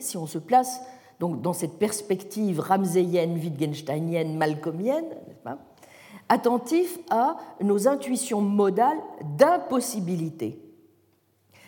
[0.00, 0.80] si on se place
[1.20, 5.04] donc, dans cette perspective ramséienne, wittgensteinienne, malcolmienne,
[6.30, 8.98] attentif à nos intuitions modales
[9.36, 10.58] d'impossibilité.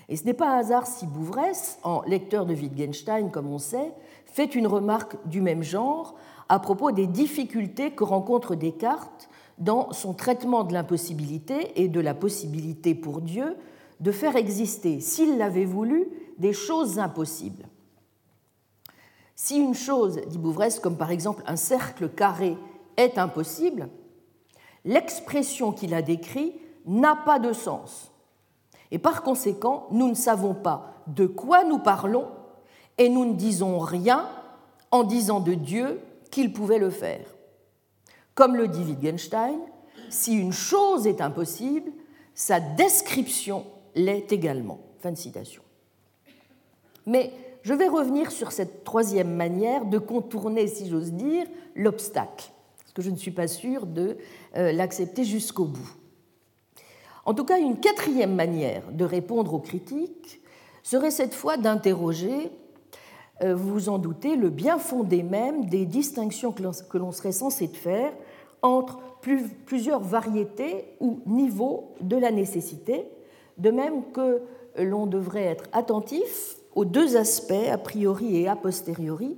[0.09, 3.93] Et ce n'est pas un hasard si Bouvresse, en lecteur de Wittgenstein, comme on sait,
[4.25, 6.15] fait une remarque du même genre
[6.49, 12.15] à propos des difficultés que rencontre Descartes dans son traitement de l'impossibilité et de la
[12.15, 13.57] possibilité pour Dieu
[14.01, 17.69] de faire exister, s'il l'avait voulu, des choses impossibles.
[19.35, 22.57] Si une chose, dit Bouvresse, comme par exemple un cercle carré,
[22.97, 23.89] est impossible,
[24.85, 26.55] l'expression qu'il a décrite
[26.87, 28.13] n'a pas de sens.
[28.91, 32.29] Et par conséquent, nous ne savons pas de quoi nous parlons
[32.99, 34.29] et nous ne disons rien
[34.91, 37.27] en disant de Dieu qu'il pouvait le faire.
[38.35, 39.59] Comme le dit Wittgenstein,
[40.11, 41.91] si une chose est impossible,
[42.35, 43.65] sa description
[43.95, 44.81] l'est également.
[45.01, 45.63] Fin de citation.
[47.07, 52.93] Mais je vais revenir sur cette troisième manière de contourner, si j'ose dire, l'obstacle, parce
[52.93, 54.17] que je ne suis pas sûre de
[54.57, 55.91] euh, l'accepter jusqu'au bout.
[57.25, 60.41] En tout cas, une quatrième manière de répondre aux critiques
[60.83, 62.51] serait cette fois d'interroger,
[63.43, 67.69] euh, vous vous en doutez, le bien fondé même des distinctions que l'on serait censé
[67.69, 68.13] faire
[68.61, 68.99] entre
[69.67, 73.07] plusieurs variétés ou niveaux de la nécessité,
[73.59, 74.43] de même que
[74.79, 79.37] l'on devrait être attentif aux deux aspects, a priori et a posteriori,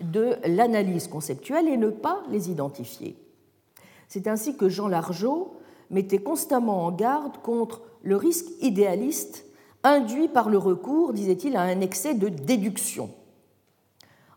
[0.00, 3.16] de l'analyse conceptuelle et ne pas les identifier.
[4.08, 5.54] C'est ainsi que Jean Largeau
[5.90, 9.44] mettait constamment en garde contre le risque idéaliste
[9.82, 13.10] induit par le recours, disait-il, à un excès de déduction.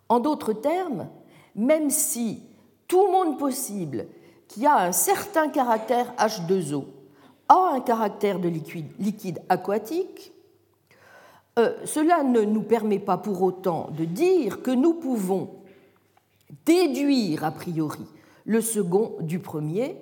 [0.07, 1.07] En d'autres termes,
[1.55, 2.43] même si
[2.87, 4.07] tout monde possible
[4.47, 6.85] qui a un certain caractère H2O
[7.47, 10.31] a un caractère de liquide, liquide aquatique,
[11.59, 15.49] euh, cela ne nous permet pas pour autant de dire que nous pouvons
[16.65, 18.05] déduire a priori
[18.45, 19.97] le second du premier,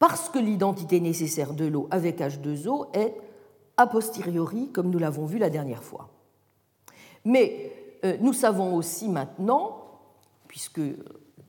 [0.00, 3.14] parce que l'identité nécessaire de l'eau avec H2O est
[3.76, 6.10] a posteriori, comme nous l'avons vu la dernière fois.
[7.24, 7.72] Mais
[8.04, 9.84] euh, nous savons aussi maintenant,
[10.48, 10.80] puisque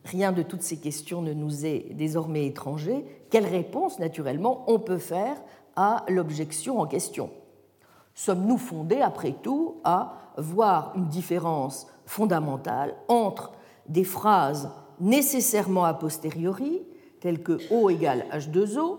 [0.06, 5.00] rien de toutes ces questions ne nous est désormais étranger, quelle réponse, naturellement, on peut
[5.00, 5.42] faire
[5.76, 7.32] à l'objection en question.
[8.18, 13.52] Sommes-nous fondés, après tout, à voir une différence fondamentale entre
[13.88, 16.82] des phrases nécessairement a posteriori,
[17.20, 18.98] telles que O égale H2O,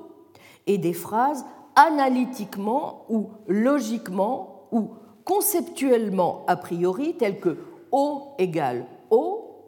[0.68, 4.90] et des phrases analytiquement ou logiquement ou
[5.24, 7.58] conceptuellement a priori, telles que
[7.90, 9.64] O égale O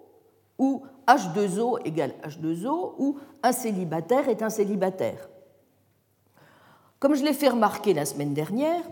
[0.60, 5.28] ou H2O égale H2O ou un célibataire est un célibataire.
[7.00, 8.82] Comme je l'ai fait remarquer la semaine dernière,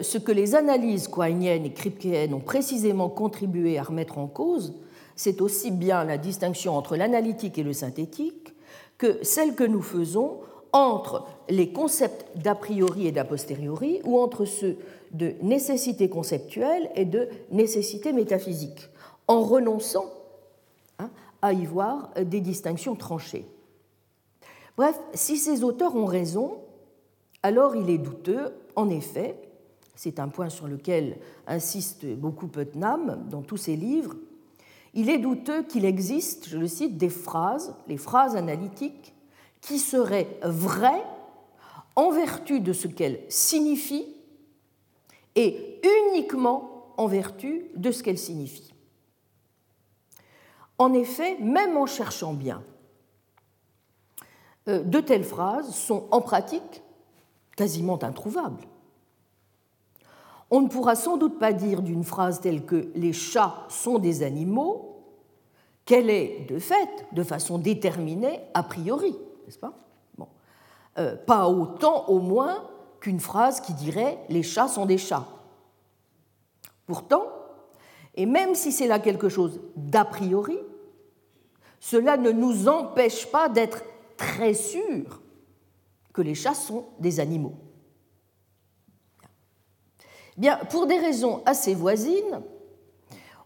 [0.00, 4.74] ce que les analyses quainiennes et kripkeyennes ont précisément contribué à remettre en cause,
[5.16, 8.54] c'est aussi bien la distinction entre l'analytique et le synthétique
[8.98, 10.38] que celle que nous faisons
[10.72, 14.78] entre les concepts d'a priori et d'a posteriori ou entre ceux
[15.12, 18.88] de nécessité conceptuelle et de nécessité métaphysique,
[19.28, 20.06] en renonçant
[20.98, 21.10] hein,
[21.42, 23.44] à y voir des distinctions tranchées.
[24.76, 26.58] Bref, si ces auteurs ont raison,
[27.42, 29.36] alors il est douteux, en effet,
[29.94, 34.16] c'est un point sur lequel insiste beaucoup Putnam dans tous ses livres,
[34.94, 39.14] il est douteux qu'il existe, je le cite, des phrases, les phrases analytiques,
[39.60, 41.04] qui seraient vraies
[41.96, 44.16] en vertu de ce qu'elles signifient
[45.34, 48.74] et uniquement en vertu de ce qu'elles signifient.
[50.78, 52.62] En effet, même en cherchant bien,
[54.68, 56.82] euh, de telles phrases sont en pratique
[57.56, 58.66] quasiment introuvables.
[60.54, 64.22] On ne pourra sans doute pas dire d'une phrase telle que les chats sont des
[64.22, 65.02] animaux
[65.86, 69.72] qu'elle est de fait, de façon déterminée, a priori, n'est-ce pas?
[70.98, 72.68] Euh, Pas autant au moins
[73.00, 75.26] qu'une phrase qui dirait les chats sont des chats.
[76.84, 77.24] Pourtant,
[78.14, 80.58] et même si c'est là quelque chose d'a priori,
[81.80, 83.84] cela ne nous empêche pas d'être
[84.18, 85.22] très sûrs
[86.12, 87.54] que les chats sont des animaux.
[90.70, 92.40] Pour des raisons assez voisines,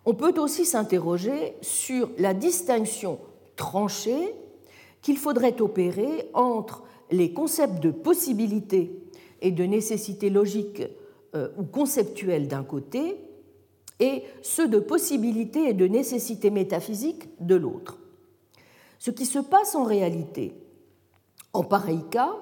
[0.04, 3.18] on peut aussi s'interroger sur la distinction
[3.56, 4.34] tranchée
[5.02, 9.02] qu'il faudrait opérer entre les concepts de possibilité
[9.40, 10.82] et de nécessité logique
[11.34, 13.16] euh, ou conceptuelle d'un côté
[13.98, 17.98] et ceux de possibilité et de nécessité métaphysique de l'autre.
[18.98, 20.54] Ce qui se passe en réalité
[21.56, 22.34] en pareil cas,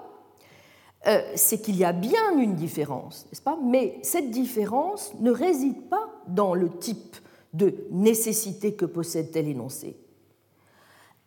[1.07, 3.59] euh, c'est qu'il y a bien une différence, n'est-ce pas?
[3.63, 7.17] Mais cette différence ne réside pas dans le type
[7.53, 9.97] de nécessité que possède tel énoncé.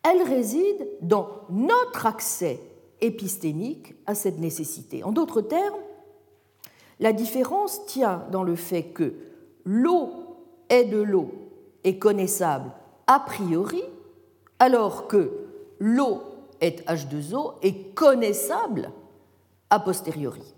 [0.02, 2.60] Elle réside dans notre accès
[3.00, 5.04] épistémique à cette nécessité.
[5.04, 5.80] En d'autres termes,
[7.00, 9.14] la différence tient dans le fait que
[9.64, 10.10] l'eau
[10.68, 11.30] est de l'eau
[11.84, 12.72] et connaissable
[13.06, 13.82] a priori,
[14.58, 15.30] alors que
[15.78, 16.20] l'eau
[16.60, 18.90] est H2O et connaissable
[19.70, 20.54] a posteriori.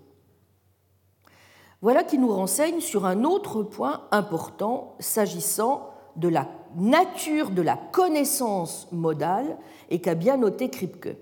[1.81, 7.75] Voilà qui nous renseigne sur un autre point important s'agissant de la nature de la
[7.75, 9.57] connaissance modale
[9.89, 11.17] et qu'a bien noté Kripke.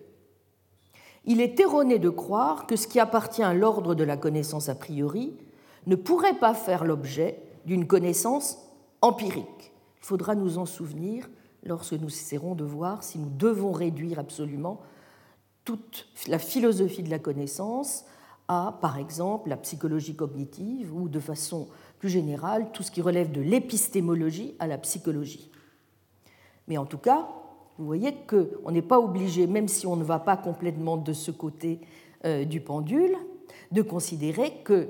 [1.25, 4.75] Il est erroné de croire que ce qui appartient à l'ordre de la connaissance a
[4.75, 5.37] priori
[5.85, 8.57] ne pourrait pas faire l'objet d'une connaissance
[9.01, 9.71] empirique.
[10.01, 11.29] Il faudra nous en souvenir
[11.63, 14.79] lorsque nous essaierons de voir si nous devons réduire absolument
[15.69, 18.03] toute la philosophie de la connaissance
[18.47, 21.67] à, par exemple, la psychologie cognitive ou, de façon
[21.99, 25.51] plus générale, tout ce qui relève de l'épistémologie à la psychologie.
[26.67, 27.27] Mais en tout cas,
[27.77, 31.29] vous voyez qu'on n'est pas obligé, même si on ne va pas complètement de ce
[31.29, 31.81] côté
[32.25, 33.15] euh, du pendule,
[33.71, 34.87] de considérer que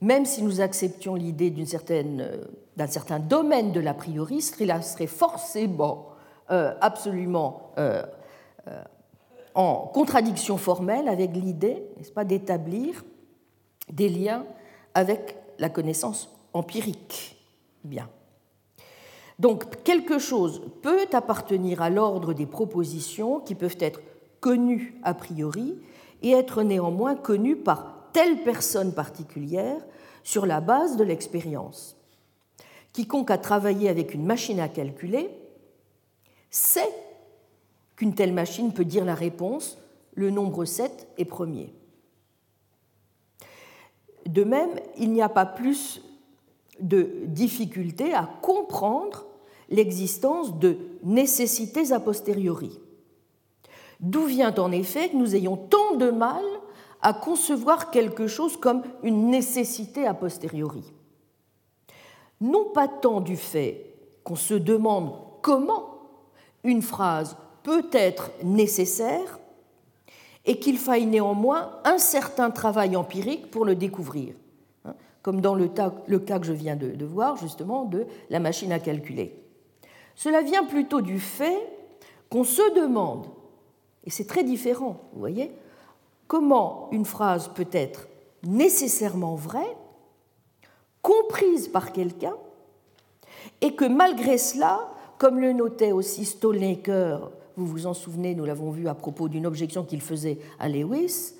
[0.00, 6.08] même si nous acceptions l'idée d'un euh, certain domaine de l'a priori, cela serait forcément
[6.50, 7.72] euh, absolument
[9.54, 13.04] en contradiction formelle avec l'idée, n'est-ce pas, d'établir
[13.90, 14.44] des liens
[14.94, 17.36] avec la connaissance empirique.
[17.84, 18.08] Bien.
[19.38, 24.00] Donc quelque chose peut appartenir à l'ordre des propositions qui peuvent être
[24.40, 25.78] connues a priori
[26.22, 29.80] et être néanmoins connues par telle personne particulière
[30.22, 31.96] sur la base de l'expérience.
[32.92, 35.30] Quiconque a travaillé avec une machine à calculer
[36.50, 36.92] sait
[38.00, 39.76] qu'une telle machine peut dire la réponse,
[40.14, 41.70] le nombre 7 est premier.
[44.24, 46.00] De même, il n'y a pas plus
[46.80, 49.26] de difficulté à comprendre
[49.68, 52.80] l'existence de nécessités a posteriori.
[54.00, 56.44] D'où vient en effet que nous ayons tant de mal
[57.02, 60.90] à concevoir quelque chose comme une nécessité a posteriori
[62.40, 66.00] Non pas tant du fait qu'on se demande comment
[66.64, 69.38] une phrase peut être nécessaire
[70.46, 74.34] et qu'il faille néanmoins un certain travail empirique pour le découvrir,
[74.84, 75.90] hein, comme dans le, cas
[76.38, 79.40] que je viens de voir justement de la machine à calculer.
[80.14, 81.66] Cela vient plutôt du fait
[82.28, 83.26] qu'on se demande,
[84.04, 85.50] et c'est très différent, vous voyez,
[86.26, 88.06] comment une phrase peut être
[88.42, 89.76] nécessairement vraie,
[91.00, 92.36] comprise par quelqu'un,
[93.62, 98.70] et que malgré cela, comme le notait aussi Stolnecker, vous vous en souvenez, nous l'avons
[98.70, 101.34] vu à propos d'une objection qu'il faisait à Lewis,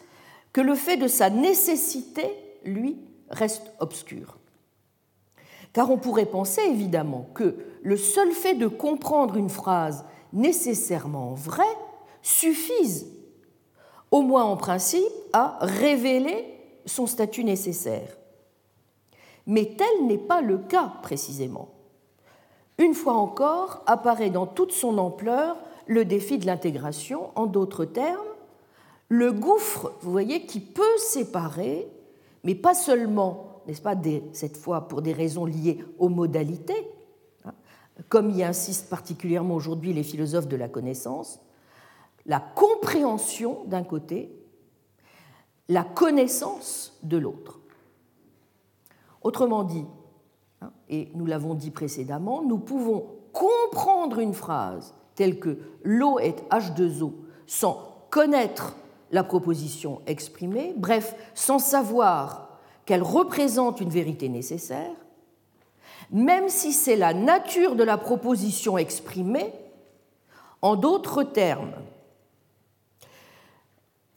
[0.52, 2.28] que le fait de sa nécessité,
[2.64, 2.98] lui,
[3.30, 4.36] reste obscur.
[5.72, 11.64] Car on pourrait penser évidemment que le seul fait de comprendre une phrase nécessairement vraie
[12.22, 13.06] suffise,
[14.10, 16.44] au moins en principe, à révéler
[16.84, 18.18] son statut nécessaire.
[19.46, 21.70] Mais tel n'est pas le cas précisément.
[22.78, 28.20] Une fois encore, apparaît dans toute son ampleur le défi de l'intégration, en d'autres termes,
[29.08, 31.88] le gouffre, vous voyez, qui peut séparer,
[32.44, 33.94] mais pas seulement n'est-ce pas,
[34.32, 36.90] cette fois pour des raisons liées aux modalités,
[37.44, 37.52] hein,
[38.08, 41.40] comme y insistent particulièrement aujourd'hui les philosophes de la connaissance,
[42.26, 44.36] la compréhension d'un côté,
[45.68, 47.60] la connaissance de l'autre.
[49.22, 49.86] Autrement dit,
[50.60, 56.48] hein, et nous l'avons dit précédemment, nous pouvons comprendre une phrase telle que l'eau est
[56.48, 57.12] H2O
[57.46, 58.74] sans connaître
[59.10, 64.96] la proposition exprimée, bref, sans savoir qu'elle représente une vérité nécessaire,
[66.10, 69.52] même si c'est la nature de la proposition exprimée,
[70.62, 71.74] en d'autres termes,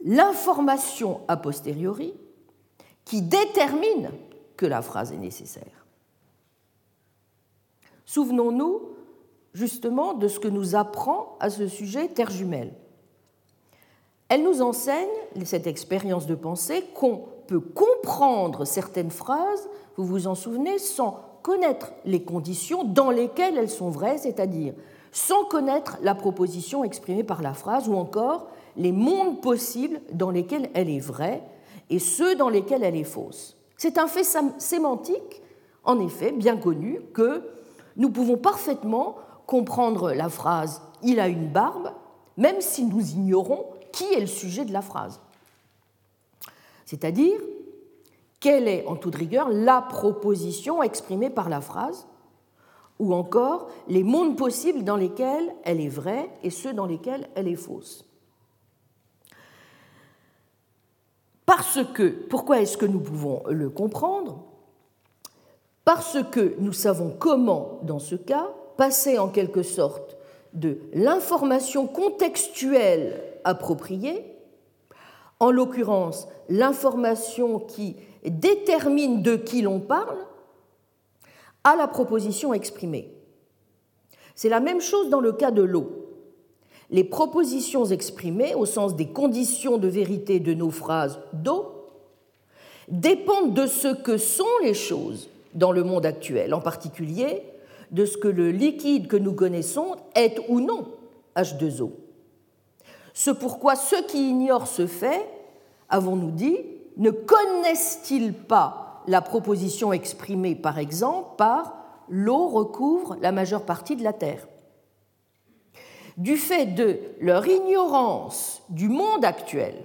[0.06, 2.14] l'information a posteriori
[3.04, 4.10] qui détermine
[4.56, 5.86] que la phrase est nécessaire.
[8.06, 8.94] Souvenons-nous
[9.54, 12.74] justement de ce que nous apprend à ce sujet Terre Jumelle.
[14.30, 15.10] Elle nous enseigne,
[15.46, 21.92] cette expérience de pensée, qu'on peut comprendre certaines phrases, vous vous en souvenez, sans connaître
[22.06, 24.74] les conditions dans lesquelles elles sont vraies, c'est-à-dire
[25.12, 30.70] sans connaître la proposition exprimée par la phrase ou encore les mondes possibles dans lesquels
[30.74, 31.44] elle est vraie
[31.92, 33.56] et ceux dans lesquels elle est fausse.
[33.78, 34.26] C'est un fait
[34.58, 35.42] sémantique,
[35.84, 37.44] en effet, bien connu, que
[37.98, 41.92] nous pouvons parfaitement comprendre la phrase Il a une barbe,
[42.38, 45.20] même si nous ignorons qui est le sujet de la phrase
[46.86, 47.40] c'est-à-dire
[48.40, 52.06] quelle est en toute rigueur la proposition exprimée par la phrase,
[53.00, 57.48] ou encore les mondes possibles dans lesquels elle est vraie et ceux dans lesquels elle
[57.48, 58.06] est fausse.
[61.48, 64.44] Parce que, pourquoi est-ce que nous pouvons le comprendre?
[65.84, 70.18] Parce que nous savons comment, dans ce cas, passer en quelque sorte
[70.54, 74.24] de l'information contextuelle appropriée
[75.40, 80.18] en l'occurrence l'information qui détermine de qui l'on parle,
[81.64, 83.14] à la proposition exprimée.
[84.36, 86.10] C'est la même chose dans le cas de l'eau.
[86.90, 91.90] Les propositions exprimées au sens des conditions de vérité de nos phrases d'eau
[92.90, 97.44] dépendent de ce que sont les choses dans le monde actuel, en particulier
[97.94, 100.88] de ce que le liquide que nous connaissons est ou non
[101.38, 101.92] H2O.
[103.14, 105.30] Ce pourquoi ceux qui ignorent ce fait,
[105.90, 106.58] avons-nous dit,
[106.98, 111.76] ne connaissent-ils pas la proposition exprimée par exemple par
[112.10, 114.48] l'eau recouvre la majeure partie de la Terre?
[116.18, 119.76] Du fait de leur ignorance du monde actuel,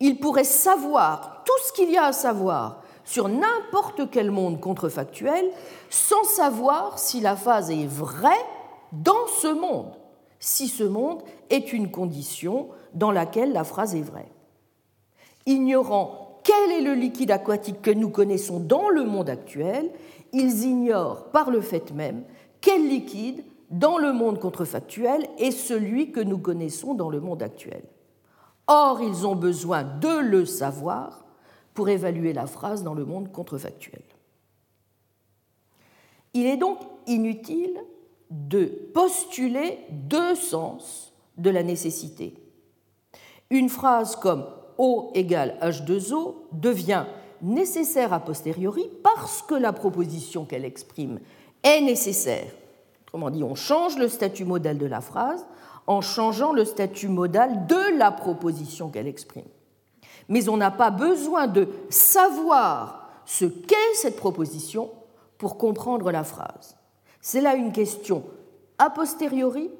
[0.00, 5.44] ils pourraient savoir tout ce qu'il y a à savoir sur n'importe quel monde contrefactuel
[5.90, 8.30] sans savoir si la phase est vraie
[8.92, 9.96] dans ce monde,
[10.38, 14.30] si ce monde est une condition dans laquelle la phrase est vraie.
[15.46, 19.90] Ignorant quel est le liquide aquatique que nous connaissons dans le monde actuel,
[20.32, 22.24] ils ignorent par le fait même
[22.60, 27.82] quel liquide dans le monde contrefactuel est celui que nous connaissons dans le monde actuel.
[28.66, 31.21] Or, ils ont besoin de le savoir
[31.74, 34.02] pour évaluer la phrase dans le monde contrefactuel.
[36.34, 37.78] Il est donc inutile
[38.30, 42.34] de postuler deux sens de la nécessité.
[43.50, 44.46] Une phrase comme
[44.78, 47.04] O égale H2O devient
[47.42, 51.20] nécessaire a posteriori parce que la proposition qu'elle exprime
[51.62, 52.50] est nécessaire.
[53.06, 55.44] Autrement dit, on change le statut modal de la phrase
[55.86, 59.44] en changeant le statut modal de la proposition qu'elle exprime
[60.28, 64.90] mais on n'a pas besoin de savoir ce qu'est cette proposition
[65.38, 66.76] pour comprendre la phrase.
[67.20, 68.24] C'est là une question
[68.78, 69.70] a posteriori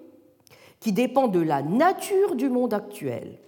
[0.80, 3.38] qui dépend de la nature du monde actuel.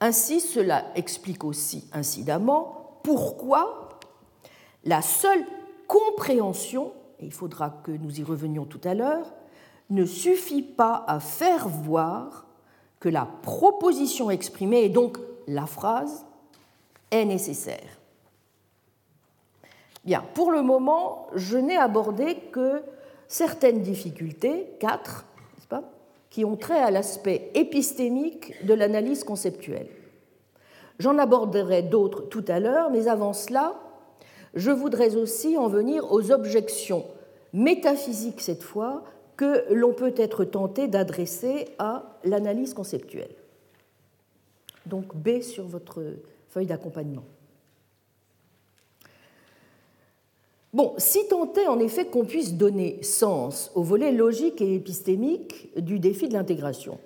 [0.00, 3.88] Ainsi, cela explique aussi incidemment pourquoi
[4.84, 5.44] la seule
[5.86, 9.32] compréhension, et il faudra que nous y revenions tout à l'heure,
[9.90, 12.46] ne suffit pas à faire voir
[12.98, 16.24] que la proposition exprimée est donc la phrase
[17.10, 18.00] est nécessaire.
[20.04, 22.82] Bien, pour le moment, je n'ai abordé que
[23.28, 25.24] certaines difficultés, quatre,
[25.54, 25.84] n'est-ce pas,
[26.28, 29.88] qui ont trait à l'aspect épistémique de l'analyse conceptuelle.
[30.98, 33.74] J'en aborderai d'autres tout à l'heure, mais avant cela,
[34.54, 37.04] je voudrais aussi en venir aux objections
[37.52, 39.04] métaphysiques cette fois
[39.36, 43.34] que l'on peut être tenté d'adresser à l'analyse conceptuelle
[44.86, 46.02] donc B sur votre
[46.48, 47.24] feuille d'accompagnement.
[50.72, 55.68] Bon, si tant est en effet qu'on puisse donner sens au volet logique et épistémique
[55.78, 56.98] du défi de l'intégration,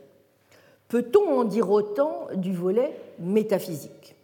[0.88, 4.14] peut-on en dire autant du volet métaphysique?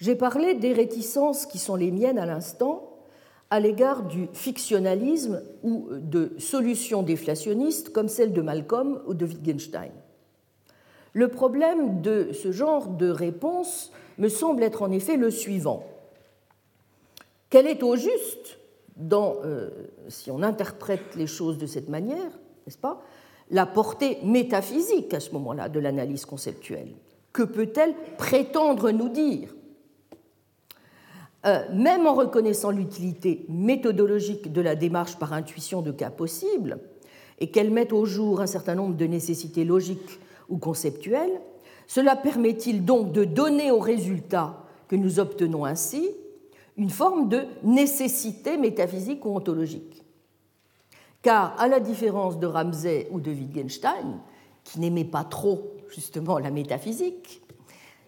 [0.00, 2.84] J'ai parlé des réticences qui sont les miennes à l'instant
[3.50, 9.90] à l'égard du fictionnalisme ou de solutions déflationnistes comme celle de Malcolm ou de Wittgenstein.
[11.18, 15.84] Le problème de ce genre de réponse me semble être en effet le suivant.
[17.50, 18.60] Quelle est au juste,
[19.12, 19.68] euh,
[20.06, 22.30] si on interprète les choses de cette manière,
[22.64, 23.02] n'est-ce pas,
[23.50, 26.92] la portée métaphysique à ce moment-là de l'analyse conceptuelle
[27.32, 29.56] Que peut-elle prétendre nous dire
[31.46, 36.78] euh, Même en reconnaissant l'utilité méthodologique de la démarche par intuition de cas possibles,
[37.40, 41.40] et qu'elle mette au jour un certain nombre de nécessités logiques ou conceptuel,
[41.86, 46.10] cela permet-il donc de donner au résultat que nous obtenons ainsi
[46.76, 50.04] une forme de nécessité métaphysique ou ontologique
[51.22, 54.20] Car, à la différence de Ramsay ou de Wittgenstein,
[54.64, 57.42] qui n'aimait pas trop justement la métaphysique,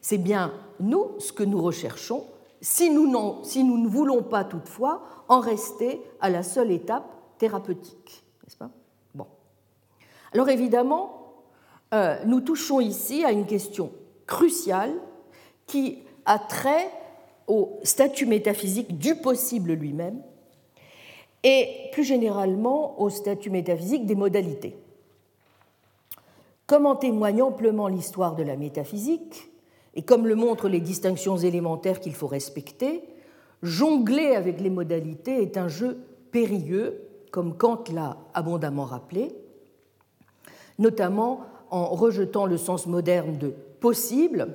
[0.00, 2.24] c'est bien nous ce que nous recherchons
[2.60, 8.24] si nous, si nous ne voulons pas toutefois en rester à la seule étape thérapeutique.
[8.44, 8.70] N'est-ce pas?
[9.14, 9.26] Bon.
[10.32, 11.19] Alors évidemment,
[11.92, 13.92] nous touchons ici à une question
[14.26, 14.94] cruciale
[15.66, 16.90] qui a trait
[17.46, 20.22] au statut métaphysique du possible lui-même
[21.42, 24.76] et plus généralement au statut métaphysique des modalités.
[26.66, 29.50] Comme en témoigne amplement l'histoire de la métaphysique,
[29.94, 33.02] et comme le montrent les distinctions élémentaires qu'il faut respecter,
[33.62, 35.98] jongler avec les modalités est un jeu
[36.30, 39.34] périlleux, comme Kant l'a abondamment rappelé,
[40.78, 41.40] notamment
[41.70, 44.48] en rejetant le sens moderne de possible,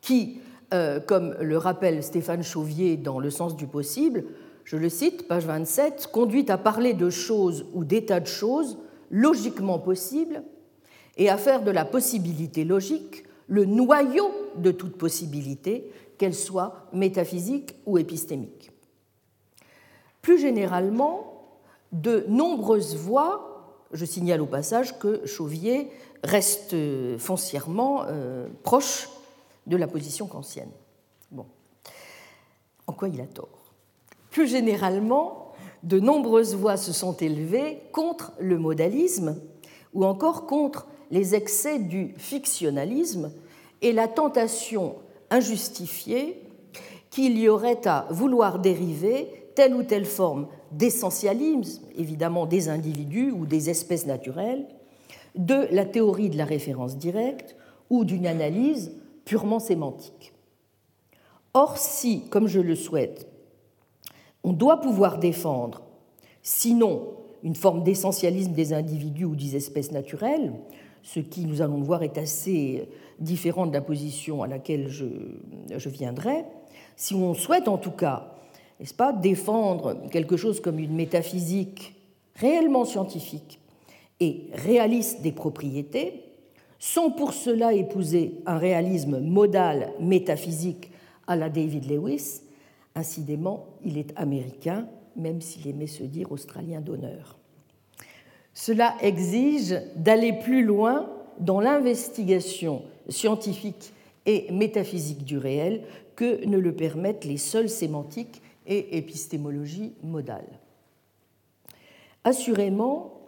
[0.00, 0.40] qui,
[0.72, 4.24] euh, comme le rappelle Stéphane Chauvier dans Le sens du possible,
[4.64, 8.78] je le cite, page 27, conduit à parler de choses ou d'états de choses
[9.10, 10.42] logiquement possibles
[11.16, 17.76] et à faire de la possibilité logique le noyau de toute possibilité, qu'elle soit métaphysique
[17.86, 18.70] ou épistémique.
[20.20, 21.38] Plus généralement,
[21.92, 23.57] de nombreuses voies.
[23.92, 25.90] Je signale au passage que Chauvier
[26.22, 26.74] reste
[27.18, 29.08] foncièrement euh, proche
[29.66, 30.70] de la position kantienne.
[32.88, 33.48] En quoi il a tort?
[34.30, 39.36] Plus généralement, de nombreuses voix se sont élevées contre le modalisme
[39.94, 43.30] ou encore contre les excès du fictionnalisme
[43.82, 44.96] et la tentation
[45.30, 46.42] injustifiée
[47.10, 53.46] qu'il y aurait à vouloir dériver telle ou telle forme d'essentialisme, évidemment des individus ou
[53.46, 54.66] des espèces naturelles,
[55.34, 57.56] de la théorie de la référence directe
[57.90, 58.92] ou d'une analyse
[59.24, 60.32] purement sémantique.
[61.54, 63.26] Or, si, comme je le souhaite,
[64.44, 65.82] on doit pouvoir défendre,
[66.42, 70.52] sinon une forme d'essentialisme des individus ou des espèces naturelles,
[71.02, 72.88] ce qui, nous allons le voir, est assez
[73.20, 75.06] différent de la position à laquelle je,
[75.76, 76.44] je viendrai,
[76.96, 78.37] si on souhaite en tout cas,
[78.80, 81.94] n'est-ce pas, défendre quelque chose comme une métaphysique
[82.36, 83.60] réellement scientifique
[84.20, 86.24] et réaliste des propriétés,
[86.78, 90.90] sans pour cela épouser un réalisme modal métaphysique
[91.26, 92.42] à la David Lewis,
[92.94, 97.38] incidemment, il est américain, même s'il aimait se dire australien d'honneur.
[98.54, 103.92] Cela exige d'aller plus loin dans l'investigation scientifique
[104.26, 105.82] et métaphysique du réel
[106.16, 110.46] que ne le permettent les seules sémantiques et épistémologie modale.
[112.22, 113.22] Assurément,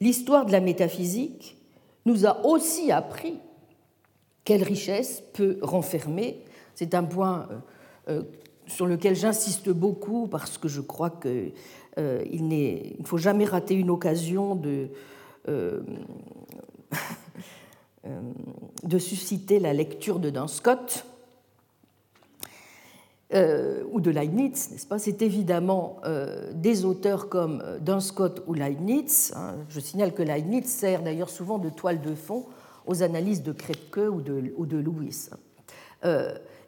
[0.00, 1.58] l'histoire de la métaphysique
[2.06, 3.38] nous a aussi appris
[4.44, 6.42] quelle richesse peut renfermer.
[6.74, 7.58] C'est un point euh,
[8.08, 8.22] euh,
[8.66, 11.52] sur lequel j'insiste beaucoup parce que je crois qu'il
[11.98, 14.88] euh, ne faut jamais rater une occasion de,
[18.82, 21.04] de susciter la lecture de Duns Scott
[23.32, 24.98] euh, ou de Leibniz, n'est-ce pas?
[24.98, 29.32] C'est évidemment euh, des auteurs comme euh, Duns Scott ou Leibniz.
[29.36, 29.54] Hein.
[29.68, 32.46] Je signale que Leibniz sert d'ailleurs souvent de toile de fond
[32.86, 35.30] aux analyses de Krepke ou de, Lewis.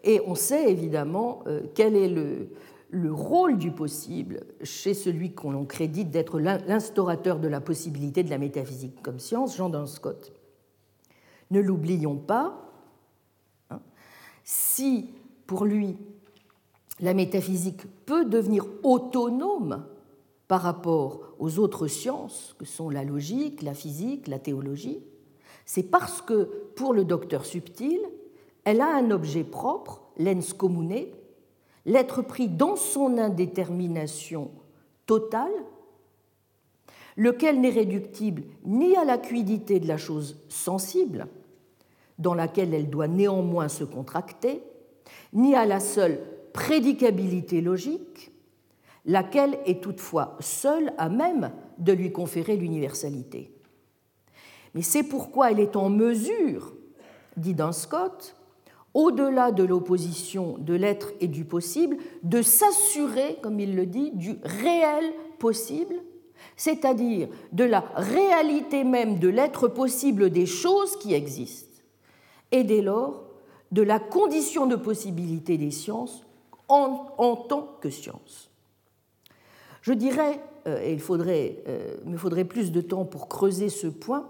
[0.04, 1.42] et on sait évidemment
[1.74, 2.50] quel est le,
[2.90, 8.38] le rôle du possible chez celui qu'on crédite d'être l'instaurateur de la possibilité de la
[8.38, 10.32] métaphysique comme science, Jean Duns Scott.
[11.50, 12.70] Ne l'oublions pas,
[13.70, 13.80] hein,
[14.44, 15.10] si
[15.46, 15.96] pour lui
[17.02, 19.84] la métaphysique peut devenir autonome
[20.46, 25.00] par rapport aux autres sciences que sont la logique, la physique, la théologie,
[25.66, 26.44] c'est parce que
[26.76, 28.00] pour le docteur subtil,
[28.64, 31.06] elle a un objet propre, l'ens commune,
[31.86, 34.52] l'être pris dans son indétermination
[35.06, 35.50] totale,
[37.16, 41.26] lequel n'est réductible ni à la cuidité de la chose sensible,
[42.18, 44.62] dans laquelle elle doit néanmoins se contracter,
[45.32, 46.20] ni à la seule
[46.52, 48.32] prédicabilité logique,
[49.04, 53.52] laquelle est toutefois seule à même de lui conférer l'universalité.
[54.74, 56.72] Mais c'est pourquoi elle est en mesure,
[57.36, 58.36] dit Scott,
[58.94, 64.36] au-delà de l'opposition de l'être et du possible, de s'assurer, comme il le dit, du
[64.44, 65.94] réel possible,
[66.56, 71.80] c'est-à-dire de la réalité même de l'être possible des choses qui existent,
[72.50, 73.24] et dès lors
[73.70, 76.26] de la condition de possibilité des sciences
[76.72, 78.50] en, tant que science.
[79.82, 84.28] Je dirais, euh, et il euh, me faudrait plus de temps pour creuser ce point,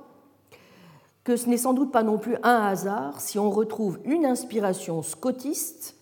[1.24, 5.02] que ce n'est sans doute pas non plus un hasard si on retrouve une inspiration
[5.02, 5.96] scotiste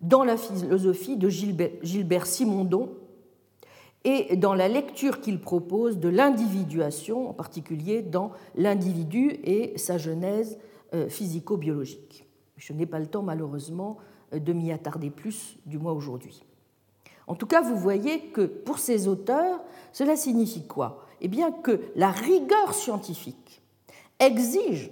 [0.00, 2.90] dans la philosophie de Gilbert, Gilbert Simondon
[4.04, 10.58] et dans la lecture qu'il propose de l'individuation, en particulier dans l'individu et sa genèse
[10.94, 12.24] euh, physico-biologique.
[12.56, 13.98] Je n'ai pas le temps malheureusement
[14.32, 16.42] de m'y attarder plus, du moins aujourd'hui.
[17.26, 19.60] En tout cas, vous voyez que pour ces auteurs,
[19.92, 21.06] cela signifie quoi?
[21.20, 23.62] Eh bien que la rigueur scientifique
[24.20, 24.90] exige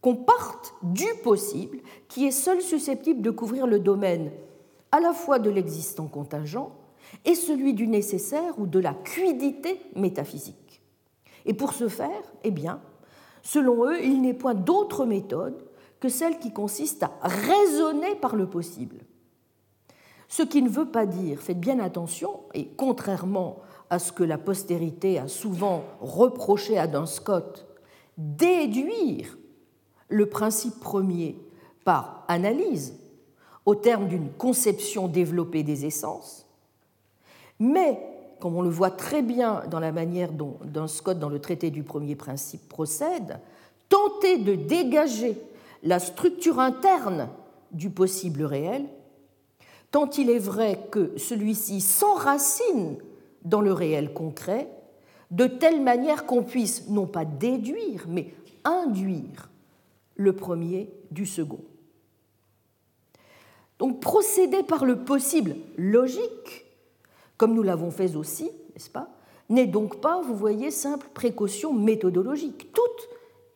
[0.00, 4.30] qu'on parte du possible qui est seul susceptible de couvrir le domaine
[4.92, 6.72] à la fois de l'existant contingent
[7.24, 10.82] et celui du nécessaire ou de la cuidité métaphysique.
[11.44, 12.80] Et pour ce faire, eh bien,
[13.42, 15.67] selon eux, il n'est point d'autre méthode
[16.00, 18.98] que celle qui consiste à raisonner par le possible.
[20.28, 24.38] Ce qui ne veut pas dire, faites bien attention, et contrairement à ce que la
[24.38, 27.66] postérité a souvent reproché à Duns Scott,
[28.18, 29.38] déduire
[30.08, 31.36] le principe premier
[31.84, 32.94] par analyse
[33.64, 36.46] au terme d'une conception développée des essences,
[37.58, 37.98] mais,
[38.40, 41.70] comme on le voit très bien dans la manière dont Duns Scott, dans le traité
[41.70, 43.40] du premier principe, procède,
[43.88, 45.36] tenter de dégager
[45.82, 47.28] la structure interne
[47.72, 48.86] du possible réel,
[49.90, 52.96] tant il est vrai que celui-ci s'enracine
[53.44, 54.68] dans le réel concret,
[55.30, 58.32] de telle manière qu'on puisse non pas déduire, mais
[58.64, 59.50] induire
[60.16, 61.60] le premier du second.
[63.78, 66.66] Donc procéder par le possible logique,
[67.36, 69.08] comme nous l'avons fait aussi, n'est-ce pas,
[69.48, 72.72] n'est donc pas, vous voyez, simple précaution méthodologique.
[72.72, 73.08] Toute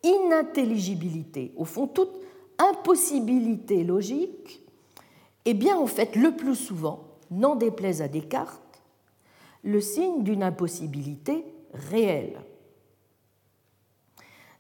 [0.03, 2.21] inintelligibilité, au fond, toute
[2.59, 4.63] impossibilité logique,
[5.45, 8.83] est bien en fait le plus souvent, n'en déplaise à Descartes,
[9.63, 12.41] le signe d'une impossibilité réelle.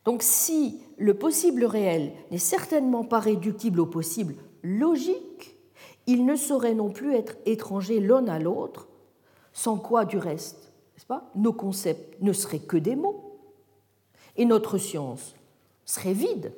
[0.05, 5.57] Donc si le possible réel n'est certainement pas réductible au possible logique,
[6.07, 8.88] il ne saurait non plus être étranger l'un à l'autre,
[9.53, 13.32] sans quoi du reste, n'est-ce pas, nos concepts ne seraient que des mots,
[14.37, 15.35] et notre science
[15.85, 16.53] serait vide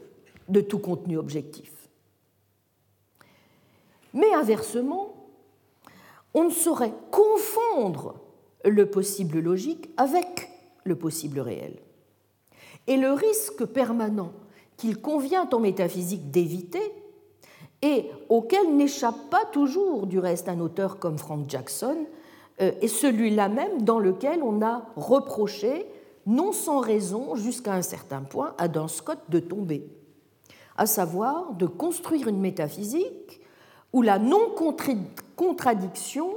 [0.49, 1.71] de tout contenu objectif.
[4.13, 5.15] Mais inversement,
[6.35, 8.15] on ne saurait confondre
[8.65, 10.51] le possible logique avec
[10.85, 11.77] le possible réel.
[12.87, 14.33] Et le risque permanent
[14.77, 16.93] qu'il convient en métaphysique d'éviter,
[17.83, 22.07] et auquel n'échappe pas toujours du reste un auteur comme Frank Jackson,
[22.61, 25.87] euh, est celui-là même dans lequel on a reproché,
[26.27, 29.87] non sans raison jusqu'à un certain point, à Dan Scott de tomber,
[30.77, 33.41] à savoir de construire une métaphysique
[33.93, 36.31] où la non-contradiction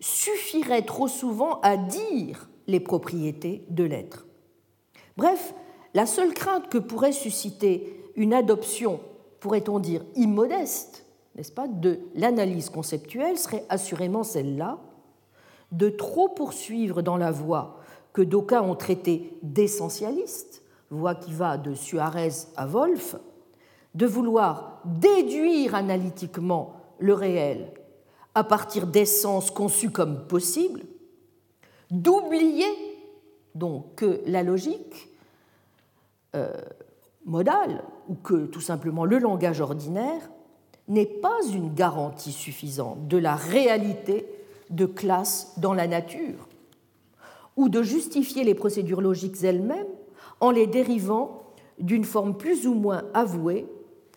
[0.00, 4.26] suffirait trop souvent à dire les propriétés de l'être.
[5.16, 5.54] Bref,
[5.92, 9.00] la seule crainte que pourrait susciter une adoption,
[9.40, 11.04] pourrait-on dire, immodeste,
[11.34, 14.78] n'est-ce pas, de l'analyse conceptuelle serait assurément celle-là,
[15.72, 17.79] de trop poursuivre dans la voie
[18.12, 23.16] que d'aucuns ont traité d'essentialiste, voie qui va de Suarez à Wolff,
[23.94, 27.72] de vouloir déduire analytiquement le réel
[28.34, 30.82] à partir d'essences conçues comme possibles,
[31.90, 32.68] d'oublier
[33.54, 35.08] donc que la logique
[36.36, 36.52] euh,
[37.24, 40.30] modale, ou que tout simplement le langage ordinaire,
[40.88, 44.26] n'est pas une garantie suffisante de la réalité
[44.70, 46.48] de classe dans la nature,
[47.56, 49.86] ou de justifier les procédures logiques elles-mêmes
[50.40, 53.66] en les dérivant d'une forme plus ou moins avouée,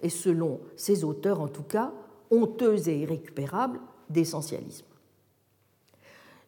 [0.02, 1.94] et selon ces auteurs en tout cas,
[2.30, 3.80] honteuse et irrécupérable,
[4.10, 4.86] d'essentialisme.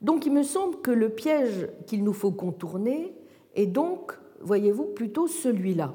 [0.01, 3.13] Donc il me semble que le piège qu'il nous faut contourner
[3.55, 4.11] est donc,
[4.41, 5.93] voyez-vous, plutôt celui-là.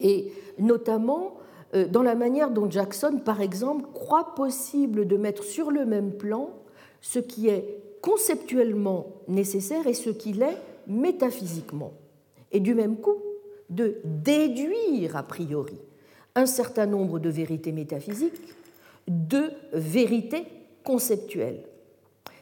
[0.00, 1.36] Et notamment
[1.74, 6.12] euh, dans la manière dont Jackson, par exemple, croit possible de mettre sur le même
[6.12, 6.50] plan
[7.00, 11.92] ce qui est conceptuellement nécessaire et ce qu'il est métaphysiquement.
[12.52, 13.16] Et du même coup,
[13.70, 15.78] de déduire a priori
[16.34, 18.40] un certain nombre de vérités métaphysiques
[19.08, 20.46] de vérités
[20.84, 21.62] conceptuelles.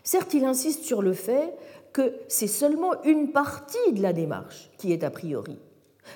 [0.03, 1.55] Certes, il insiste sur le fait
[1.93, 5.59] que c'est seulement une partie de la démarche qui est a priori.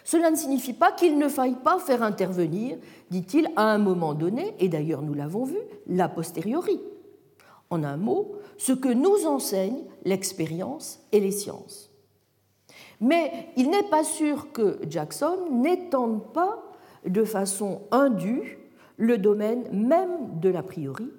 [0.04, 2.76] Cela ne signifie pas qu'il ne faille pas faire intervenir,
[3.10, 6.80] dit-il, à un moment donné, et d'ailleurs nous l'avons vu, la posteriori.
[7.70, 11.90] En un mot, ce que nous enseignent l'expérience et les sciences.
[13.00, 16.62] Mais il n'est pas sûr que Jackson n'étende pas
[17.06, 18.58] de façon indue
[18.96, 21.10] le domaine même de l'a priori,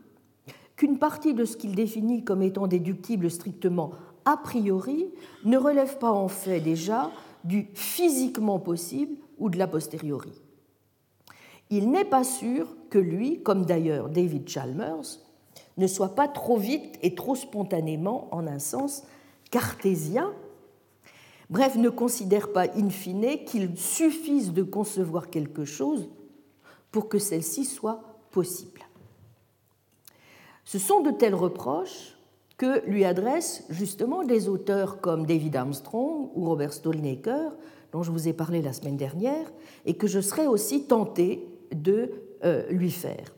[0.75, 3.91] qu'une partie de ce qu'il définit comme étant déductible strictement
[4.25, 5.07] a priori
[5.45, 7.09] ne relève pas en fait déjà
[7.43, 10.33] du physiquement possible ou de l'a posteriori.
[11.69, 15.19] Il n'est pas sûr que lui, comme d'ailleurs David Chalmers,
[15.79, 19.03] ne soit pas trop vite et trop spontanément, en un sens,
[19.49, 20.31] cartésien,
[21.49, 26.09] bref, ne considère pas in fine qu'il suffise de concevoir quelque chose
[26.91, 28.01] pour que celle-ci soit
[28.31, 28.81] possible.
[30.65, 32.15] Ce sont de tels reproches
[32.57, 37.53] que lui adressent justement des auteurs comme David Armstrong ou Robert Stolnaker,
[37.91, 39.51] dont je vous ai parlé la semaine dernière,
[39.85, 42.11] et que je serais aussi tenté de
[42.43, 43.33] euh, lui faire.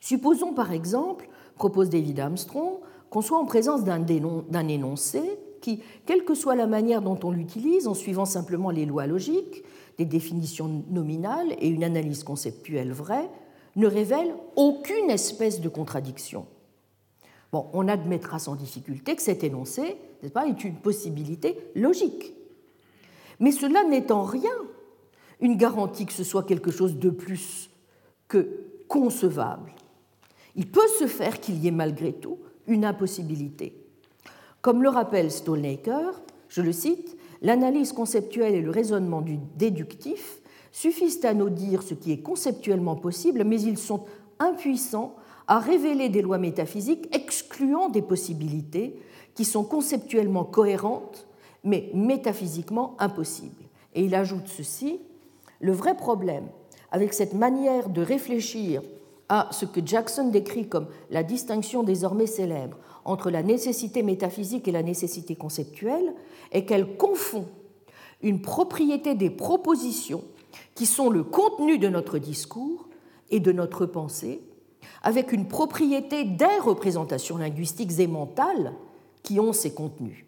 [0.00, 2.78] Supposons par exemple, propose David Armstrong,
[3.10, 5.22] qu'on soit en présence d'un énoncé
[5.60, 9.64] qui, quelle que soit la manière dont on l'utilise, en suivant simplement les lois logiques,
[9.96, 13.28] des définitions nominales et une analyse conceptuelle vraie,
[13.76, 16.46] ne révèle aucune espèce de contradiction.
[17.52, 19.96] Bon, on admettra sans difficulté que cet énoncé
[20.32, 22.34] pas, est une possibilité logique.
[23.40, 24.50] Mais cela n'est en rien
[25.40, 27.70] une garantie que ce soit quelque chose de plus
[28.26, 29.72] que concevable.
[30.58, 33.80] Il peut se faire qu'il y ait malgré tout une impossibilité.
[34.60, 40.40] Comme le rappelle Stolnaker, je le cite, l'analyse conceptuelle et le raisonnement du déductif
[40.72, 44.04] suffisent à nous dire ce qui est conceptuellement possible, mais ils sont
[44.40, 45.14] impuissants
[45.46, 48.98] à révéler des lois métaphysiques excluant des possibilités
[49.34, 51.28] qui sont conceptuellement cohérentes
[51.62, 53.62] mais métaphysiquement impossibles.
[53.94, 54.98] Et il ajoute ceci,
[55.60, 56.48] le vrai problème
[56.90, 58.82] avec cette manière de réfléchir
[59.28, 64.72] à ce que Jackson décrit comme la distinction désormais célèbre entre la nécessité métaphysique et
[64.72, 66.14] la nécessité conceptuelle
[66.52, 67.46] est qu'elle confond
[68.22, 70.24] une propriété des propositions
[70.74, 72.88] qui sont le contenu de notre discours
[73.30, 74.40] et de notre pensée
[75.02, 78.72] avec une propriété des représentations linguistiques et mentales
[79.22, 80.24] qui ont ces contenus.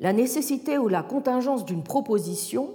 [0.00, 2.74] La nécessité ou la contingence d'une proposition,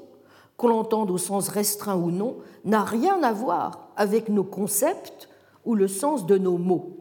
[0.58, 5.30] qu'on l'entende au sens restreint ou non, n'a rien à voir avec nos concepts
[5.66, 6.98] ou le sens de nos mots.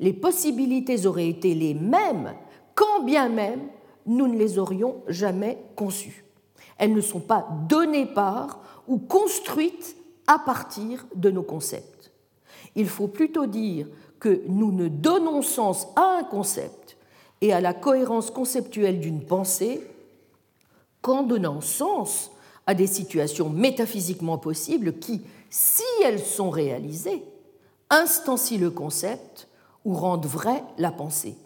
[0.00, 2.34] Les possibilités auraient été les mêmes
[2.74, 3.68] quand bien même
[4.06, 6.24] nous ne les aurions jamais conçues.
[6.78, 12.12] Elles ne sont pas données par ou construites à partir de nos concepts.
[12.74, 13.86] Il faut plutôt dire
[14.18, 16.96] que nous ne donnons sens à un concept
[17.40, 19.80] et à la cohérence conceptuelle d'une pensée
[21.00, 22.30] qu'en donnant sens
[22.66, 27.24] à des situations métaphysiquement possibles qui, si elles sont réalisées,
[27.92, 29.48] instancient le concept
[29.84, 31.36] ou rendent vraie la pensée.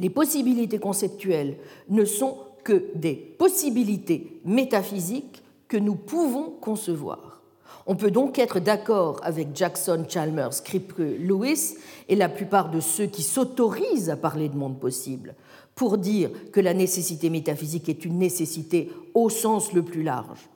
[0.00, 1.58] Les possibilités conceptuelles
[1.88, 7.42] ne sont que des possibilités métaphysiques que nous pouvons concevoir.
[7.86, 11.76] On peut donc être d'accord avec Jackson, Chalmers, Kripke, Lewis
[12.08, 15.36] et la plupart de ceux qui s'autorisent à parler de monde possible
[15.76, 20.48] pour dire que la nécessité métaphysique est une nécessité au sens le plus large.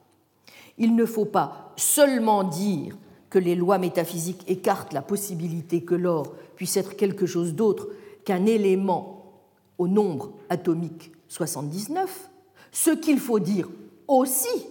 [0.79, 2.97] Il ne faut pas seulement dire
[3.31, 7.89] que les lois métaphysiques écartent la possibilité que l'or puisse être quelque chose d'autre
[8.25, 9.33] qu'un élément
[9.79, 12.29] au nombre atomique 79,
[12.73, 13.69] ce qu'il faut dire
[14.09, 14.67] aussi,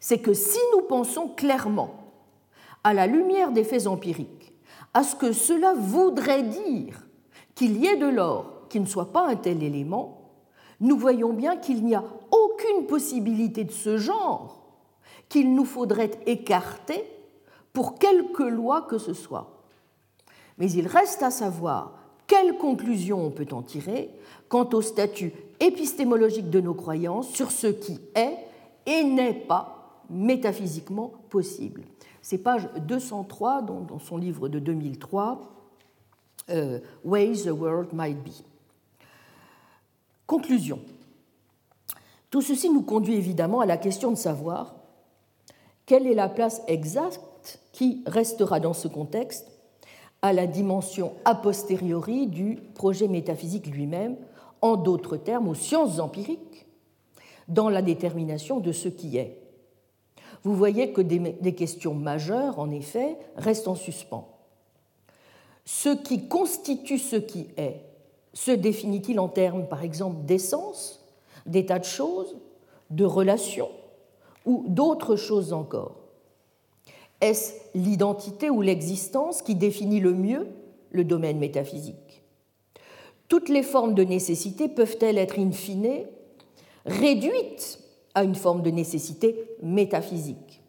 [0.00, 1.98] c'est que si nous pensons clairement,
[2.82, 4.52] à la lumière des faits empiriques,
[4.94, 7.06] à ce que cela voudrait dire
[7.54, 10.32] qu'il y ait de l'or qui ne soit pas un tel élément,
[10.80, 14.64] nous voyons bien qu'il n'y a aucune possibilité de ce genre
[15.28, 17.04] qu'il nous faudrait écarter
[17.72, 19.62] pour quelque loi que ce soit.
[20.58, 21.92] Mais il reste à savoir
[22.26, 24.10] quelle conclusion on peut en tirer
[24.48, 28.36] quant au statut épistémologique de nos croyances sur ce qui est
[28.86, 31.82] et n'est pas métaphysiquement possible.
[32.20, 35.40] C'est page 203 dans son livre de 2003,
[36.50, 38.30] euh, Ways the World Might Be.
[40.26, 40.80] Conclusion.
[42.30, 44.74] Tout ceci nous conduit évidemment à la question de savoir
[45.84, 47.20] quelle est la place exacte
[47.72, 49.48] qui restera dans ce contexte
[50.22, 54.16] à la dimension a posteriori du projet métaphysique lui-même,
[54.60, 56.66] en d'autres termes aux sciences empiriques,
[57.48, 59.38] dans la détermination de ce qui est.
[60.44, 64.28] Vous voyez que des questions majeures, en effet, restent en suspens.
[65.64, 67.84] Ce qui constitue ce qui est
[68.32, 71.04] se définit-il en termes, par exemple, d'essence,
[71.46, 72.36] d'état de choses,
[72.90, 73.70] de relations
[74.46, 76.01] ou d'autres choses encore?
[77.22, 80.48] Est-ce l'identité ou l'existence qui définit le mieux
[80.90, 82.22] le domaine métaphysique?
[83.28, 86.04] Toutes les formes de nécessité peuvent-elles être in fine
[86.84, 87.78] réduites
[88.14, 90.60] à une forme de nécessité métaphysique?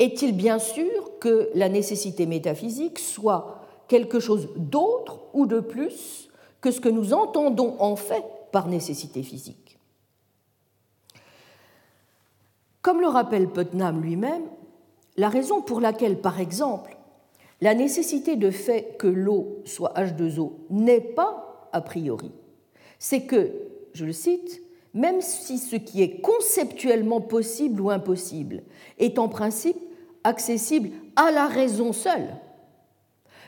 [0.00, 6.28] Est-il bien sûr que la nécessité métaphysique soit quelque chose d'autre ou de plus
[6.60, 9.78] que ce que nous entendons en fait par nécessité physique?
[12.82, 14.42] Comme le rappelle Putnam lui-même,
[15.16, 16.96] la raison pour laquelle, par exemple,
[17.60, 22.32] la nécessité de fait que l'eau soit H2O n'est pas a priori,
[22.98, 23.52] c'est que,
[23.92, 24.60] je le cite,
[24.92, 28.62] même si ce qui est conceptuellement possible ou impossible
[28.98, 29.78] est en principe
[30.24, 32.36] accessible à la raison seule,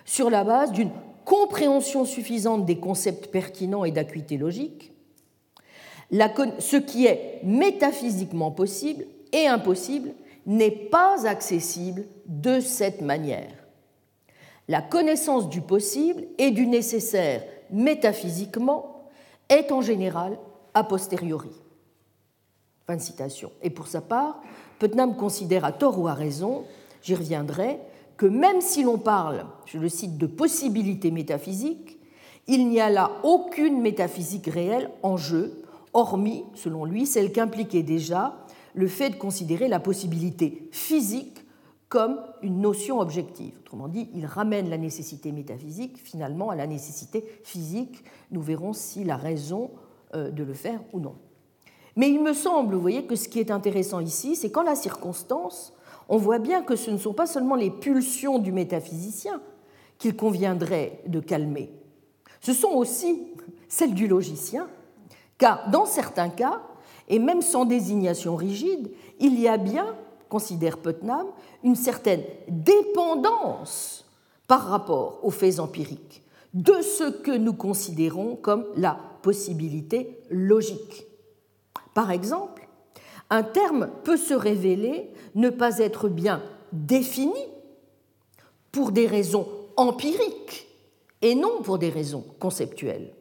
[0.05, 0.91] sur la base d'une
[1.25, 4.93] compréhension suffisante des concepts pertinents et d'acuité logique,
[6.11, 10.11] ce qui est métaphysiquement possible et impossible
[10.47, 13.53] n'est pas accessible de cette manière.
[14.69, 19.09] La connaissance du possible et du nécessaire métaphysiquement
[19.49, 20.39] est en général
[20.75, 21.51] a posteriori.
[22.87, 23.51] Fin de citation.
[23.63, 24.41] Et pour sa part,
[24.79, 26.65] Putnam considère à tort ou à raison,
[27.03, 27.79] j'y reviendrai,
[28.17, 31.99] que même si l'on parle, je le cite, de possibilités métaphysiques,
[32.47, 38.46] il n'y a là aucune métaphysique réelle en jeu, hormis, selon lui, celle qu'impliquait déjà
[38.77, 41.45] le fait de considérer la possibilité physique
[41.89, 43.55] comme une notion objective.
[43.61, 48.05] Autrement dit, il ramène la nécessité métaphysique finalement à la nécessité physique.
[48.31, 49.71] Nous verrons s'il a raison
[50.15, 51.15] euh, de le faire ou non.
[51.97, 54.75] Mais il me semble, vous voyez, que ce qui est intéressant ici, c'est qu'en la
[54.75, 55.73] circonstance,
[56.11, 59.41] on voit bien que ce ne sont pas seulement les pulsions du métaphysicien,
[59.97, 61.73] qu'il conviendrait de calmer.
[62.43, 63.29] Ce sont aussi
[63.69, 64.69] celles du logicien,
[65.39, 66.61] car dans certains cas,
[67.09, 68.91] et même sans désignation rigide,
[69.21, 69.95] il y a bien,
[70.29, 71.27] considère Putnam,
[71.63, 74.05] une certaine dépendance
[74.49, 76.23] par rapport aux faits empiriques
[76.55, 81.07] de ce que nous considérons comme la possibilité logique.
[81.95, 82.69] Par exemple,
[83.31, 86.43] un terme peut se révéler ne pas être bien
[86.73, 87.33] défini
[88.73, 90.69] pour des raisons empiriques
[91.23, 93.13] et non pour des raisons conceptuelles.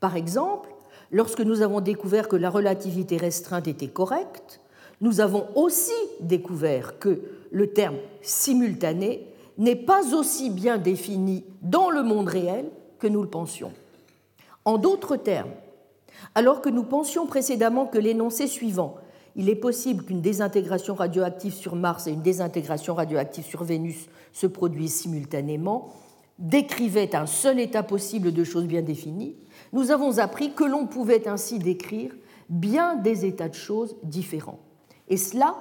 [0.00, 0.71] Par exemple,
[1.12, 4.60] lorsque nous avons découvert que la relativité restreinte était correcte,
[5.00, 9.26] nous avons aussi découvert que le terme simultané
[9.58, 12.66] n'est pas aussi bien défini dans le monde réel
[12.98, 13.72] que nous le pensions.
[14.64, 15.50] En d'autres termes,
[16.34, 18.96] alors que nous pensions précédemment que l'énoncé suivant
[19.36, 24.46] il est possible qu'une désintégration radioactive sur Mars et une désintégration radioactive sur Vénus se
[24.46, 25.92] produisent simultanément,
[26.38, 29.36] décrivait un seul état possible de choses bien définies,
[29.72, 32.14] nous avons appris que l'on pouvait ainsi décrire
[32.48, 34.60] bien des états de choses différents.
[35.08, 35.56] Et cela,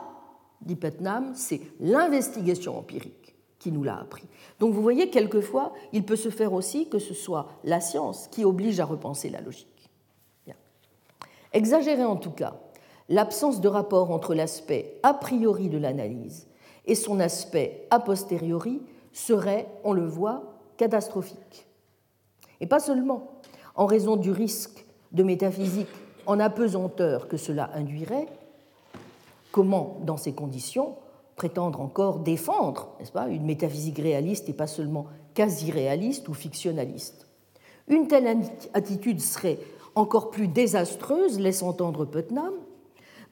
[0.61, 4.23] dit Putnam, c'est l'investigation empirique qui nous l'a appris.
[4.59, 8.43] Donc vous voyez, quelquefois, il peut se faire aussi que ce soit la science qui
[8.43, 9.67] oblige à repenser la logique.
[11.53, 12.55] Exagéré en tout cas,
[13.09, 16.47] l'absence de rapport entre l'aspect a priori de l'analyse
[16.85, 18.81] et son aspect a posteriori
[19.11, 21.67] serait, on le voit, catastrophique.
[22.61, 23.30] Et pas seulement
[23.81, 25.89] en raison du risque de métaphysique
[26.27, 28.27] en apesanteur que cela induirait,
[29.51, 30.93] comment, dans ces conditions,
[31.35, 37.25] prétendre encore défendre, n'est-ce pas, une métaphysique réaliste et pas seulement quasi-réaliste ou fictionnaliste?
[37.87, 38.43] Une telle
[38.75, 39.57] attitude serait
[39.95, 42.53] encore plus désastreuse, laisse entendre Putnam,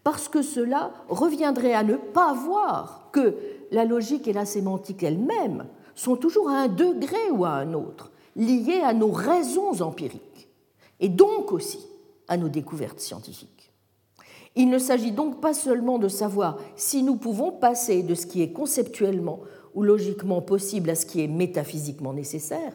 [0.03, 3.35] parce que cela reviendrait à ne pas voir que
[3.69, 8.09] la logique et la sémantique elles-mêmes sont toujours à un degré ou à un autre
[8.35, 10.23] liées à nos raisons empiriques
[10.99, 11.79] et donc aussi
[12.27, 13.71] à nos découvertes scientifiques.
[14.55, 18.41] Il ne s'agit donc pas seulement de savoir si nous pouvons passer de ce qui
[18.41, 19.39] est conceptuellement
[19.75, 22.73] ou logiquement possible à ce qui est métaphysiquement nécessaire,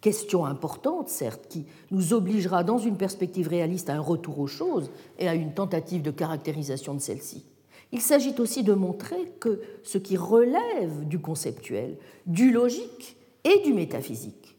[0.00, 4.90] Question importante, certes, qui nous obligera dans une perspective réaliste à un retour aux choses
[5.18, 7.44] et à une tentative de caractérisation de celles-ci.
[7.92, 13.74] Il s'agit aussi de montrer que ce qui relève du conceptuel, du logique et du
[13.74, 14.56] métaphysique,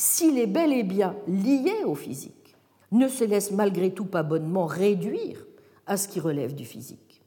[0.00, 2.56] s'il est bel et bien lié au physique,
[2.90, 5.46] ne se laisse malgré tout pas bonnement réduire
[5.86, 7.20] à ce qui relève du physique.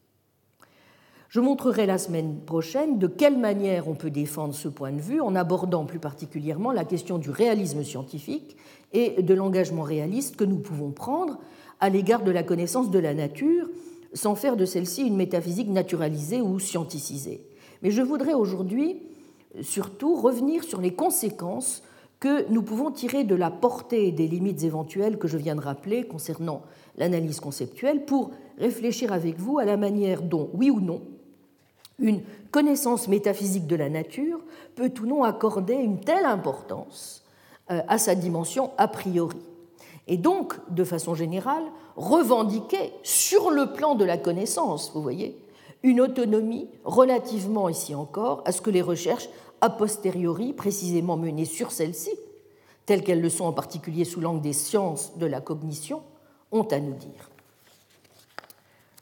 [1.30, 5.22] Je montrerai la semaine prochaine de quelle manière on peut défendre ce point de vue
[5.22, 8.58] en abordant plus particulièrement la question du réalisme scientifique
[8.92, 11.38] et de l'engagement réaliste que nous pouvons prendre
[11.80, 13.70] à l'égard de la connaissance de la nature
[14.14, 17.46] sans faire de celle-ci une métaphysique naturalisée ou scienticisée.
[17.84, 19.04] Mais je voudrais aujourd'hui
[19.62, 21.84] surtout revenir sur les conséquences
[22.24, 26.06] que nous pouvons tirer de la portée des limites éventuelles que je viens de rappeler
[26.06, 26.62] concernant
[26.96, 31.02] l'analyse conceptuelle pour réfléchir avec vous à la manière dont, oui ou non,
[32.00, 34.40] une connaissance métaphysique de la nature
[34.76, 37.26] peut ou non accorder une telle importance
[37.72, 39.42] euh, à sa dimension a priori.
[40.08, 41.66] Et donc, de façon générale,
[41.98, 45.38] revendiquer sur le plan de la connaissance, vous voyez,
[45.84, 49.28] une autonomie relativement, ici encore, à ce que les recherches
[49.64, 52.12] a posteriori, précisément menées sur celle-ci,
[52.86, 56.04] telles qu'elles le sont en particulier sous l'angle des sciences de la cognition,
[56.52, 57.30] ont à nous dire.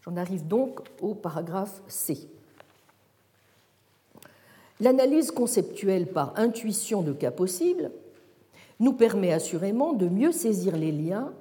[0.05, 2.29] J'en arrive donc au paragraphe C.
[4.79, 7.89] L'analyse conceptuelle par intuition de cas possibles
[8.79, 11.33] nous permet assurément de mieux saisir les liens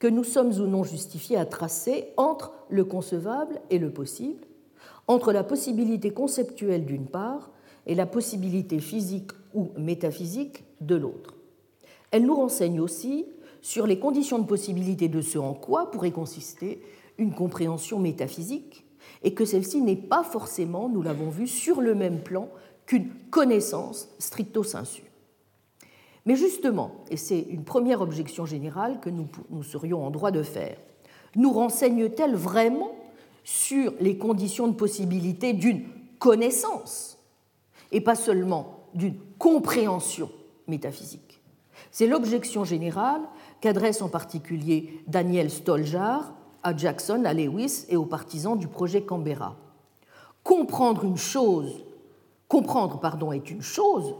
[0.00, 4.44] que nous sommes ou non justifiés à tracer entre le concevable et le possible,
[5.06, 7.50] entre la possibilité conceptuelle d'une part
[7.86, 11.34] et la possibilité physique ou métaphysique de l'autre.
[12.10, 13.26] Elle nous renseigne aussi
[13.62, 16.82] sur les conditions de possibilité de ce en quoi pourrait consister
[17.18, 18.84] une compréhension métaphysique,
[19.22, 22.48] et que celle-ci n'est pas forcément, nous l'avons vu, sur le même plan
[22.84, 25.02] qu'une connaissance stricto sensu.
[26.26, 30.76] Mais justement, et c'est une première objection générale que nous, serions en droit de faire,
[31.34, 32.92] nous renseigne-t-elle vraiment
[33.44, 35.84] sur les conditions de possibilité d'une
[36.18, 37.15] connaissance
[37.92, 40.30] et pas seulement d'une compréhension
[40.66, 41.42] métaphysique
[41.90, 43.20] C'est l'objection générale
[43.60, 49.56] qu'adresse en particulier Daniel Stoljar à Jackson, à Lewis et aux partisans du projet Canberra.
[50.42, 51.86] Comprendre une chose
[52.48, 54.14] Comprendre, pardon, est une chose,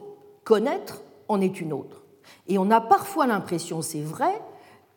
[0.45, 2.03] connaître en est une autre.
[2.49, 4.43] Et on a parfois l'impression, c'est vrai,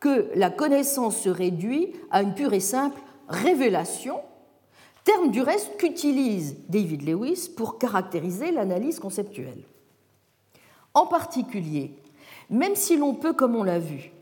[0.00, 4.20] que la connaissance se réduit à une pure et simple révélation,
[5.10, 9.64] terme du reste qu'utilise David Lewis pour caractériser l'analyse conceptuelle.
[10.94, 11.96] En particulier,
[12.48, 14.12] même si l'on peut, comme on l'a vu,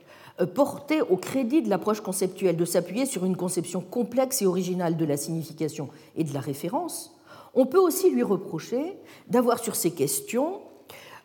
[0.40, 4.96] euh, porter au crédit de l'approche conceptuelle de s'appuyer sur une conception complexe et originale
[4.96, 7.14] de la signification et de la référence,
[7.54, 8.96] on peut aussi lui reprocher
[9.28, 10.62] d'avoir sur ces questions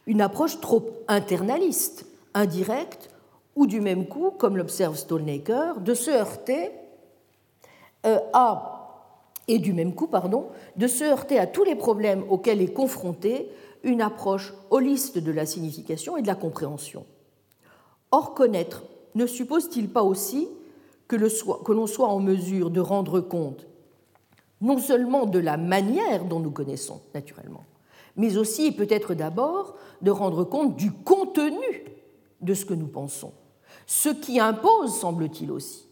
[0.07, 3.09] une approche trop internaliste, indirecte,
[3.55, 6.71] ou du même coup, comme l'observe Stolnaker, de se heurter
[8.05, 8.82] euh, à
[9.47, 13.49] et du même coup, pardon, de se heurter à tous les problèmes auxquels est confrontée
[13.83, 17.05] une approche holiste de la signification et de la compréhension.
[18.11, 18.83] Or, connaître
[19.15, 20.47] ne suppose-t-il pas aussi
[21.07, 21.17] que
[21.71, 23.67] l'on soit en mesure de rendre compte
[24.63, 27.65] non seulement de la manière dont nous connaissons, naturellement,
[28.15, 31.83] mais aussi et peut-être d'abord de rendre compte du contenu
[32.39, 33.33] de ce que nous pensons,
[33.85, 35.85] ce qui impose, semble-t-il aussi,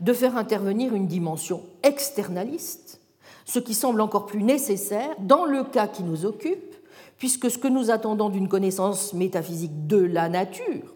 [0.00, 3.00] de faire intervenir une dimension externaliste,
[3.44, 6.74] ce qui semble encore plus nécessaire dans le cas qui nous occupe,
[7.18, 10.94] puisque ce que nous attendons d'une connaissance métaphysique de la nature,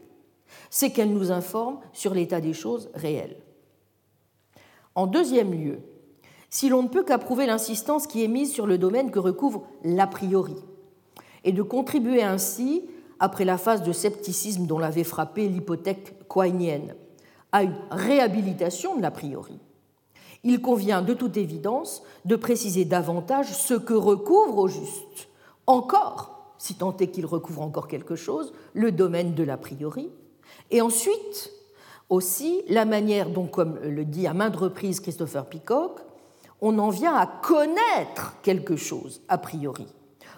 [0.68, 3.36] c'est qu'elle nous informe sur l'état des choses réelles.
[4.94, 5.78] En deuxième lieu,
[6.50, 10.06] si l'on ne peut qu'approuver l'insistance qui est mise sur le domaine que recouvre l'a
[10.06, 10.56] priori,
[11.44, 12.82] et de contribuer ainsi,
[13.18, 16.94] après la phase de scepticisme dont l'avait frappé l'hypothèque quainienne,
[17.52, 19.58] à une réhabilitation de l'a priori,
[20.42, 25.28] il convient de toute évidence de préciser davantage ce que recouvre au juste,
[25.66, 30.10] encore, si tant est qu'il recouvre encore quelque chose, le domaine de l'a priori,
[30.70, 31.52] et ensuite
[32.08, 36.00] aussi la manière dont, comme le dit à maintes reprises Christopher Peacock,
[36.60, 39.86] on en vient à connaître quelque chose a priori,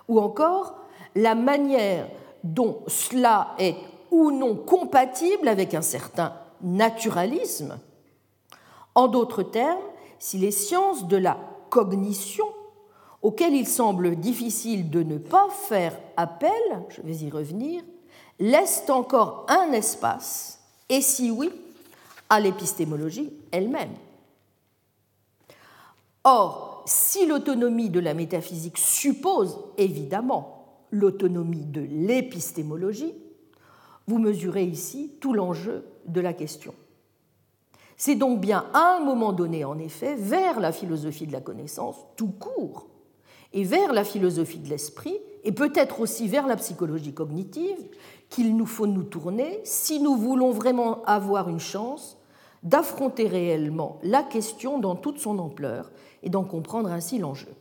[0.08, 0.76] ou encore
[1.14, 2.08] la manière
[2.44, 3.76] dont cela est
[4.10, 7.78] ou non compatible avec un certain naturalisme.
[8.94, 9.78] En d'autres termes,
[10.18, 11.38] si les sciences de la
[11.70, 12.46] cognition,
[13.22, 16.50] auxquelles il semble difficile de ne pas faire appel,
[16.88, 17.82] je vais y revenir,
[18.38, 21.50] laissent encore un espace, et si oui,
[22.28, 23.94] à l'épistémologie elle-même.
[26.24, 33.14] Or, si l'autonomie de la métaphysique suppose évidemment l'autonomie de l'épistémologie,
[34.07, 36.74] vous mesurez ici tout l'enjeu de la question.
[37.96, 41.96] C'est donc bien à un moment donné, en effet, vers la philosophie de la connaissance
[42.16, 42.88] tout court,
[43.53, 47.78] et vers la philosophie de l'esprit, et peut-être aussi vers la psychologie cognitive,
[48.28, 52.16] qu'il nous faut nous tourner si nous voulons vraiment avoir une chance
[52.62, 55.90] d'affronter réellement la question dans toute son ampleur
[56.22, 57.53] et d'en comprendre ainsi l'enjeu.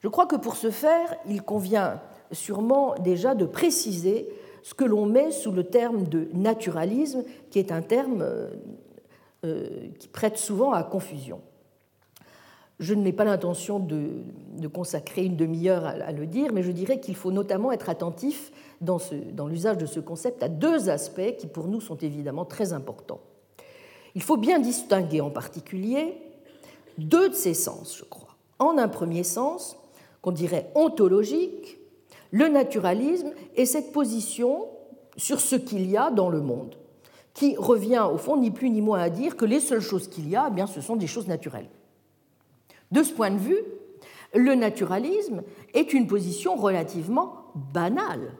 [0.00, 2.00] Je crois que pour ce faire, il convient
[2.32, 4.28] sûrement déjà de préciser
[4.62, 8.50] ce que l'on met sous le terme de naturalisme, qui est un terme euh,
[9.44, 11.40] euh, qui prête souvent à confusion.
[12.78, 14.08] Je n'ai pas l'intention de,
[14.72, 18.50] consacrer une demi-heure à, le dire, mais je dirais qu'il faut notamment être attentif
[18.80, 18.98] dans,
[19.32, 23.20] dans l'usage de ce concept à deux aspects qui pour nous sont évidemment très importants.
[24.14, 26.16] Il faut bien distinguer en particulier
[26.98, 28.36] deux de ces sens, je crois.
[28.58, 29.76] En un premier sens,
[30.22, 31.78] qu'on dirait ontologique,
[32.32, 34.66] le naturalisme est cette position
[35.16, 36.74] sur ce qu'il y a dans le monde,
[37.34, 40.28] qui revient au fond ni plus ni moins à dire que les seules choses qu'il
[40.28, 41.68] y a, eh bien, ce sont des choses naturelles.
[42.90, 43.62] De ce point de vue,
[44.34, 45.42] le naturalisme
[45.74, 48.32] est une position relativement banale,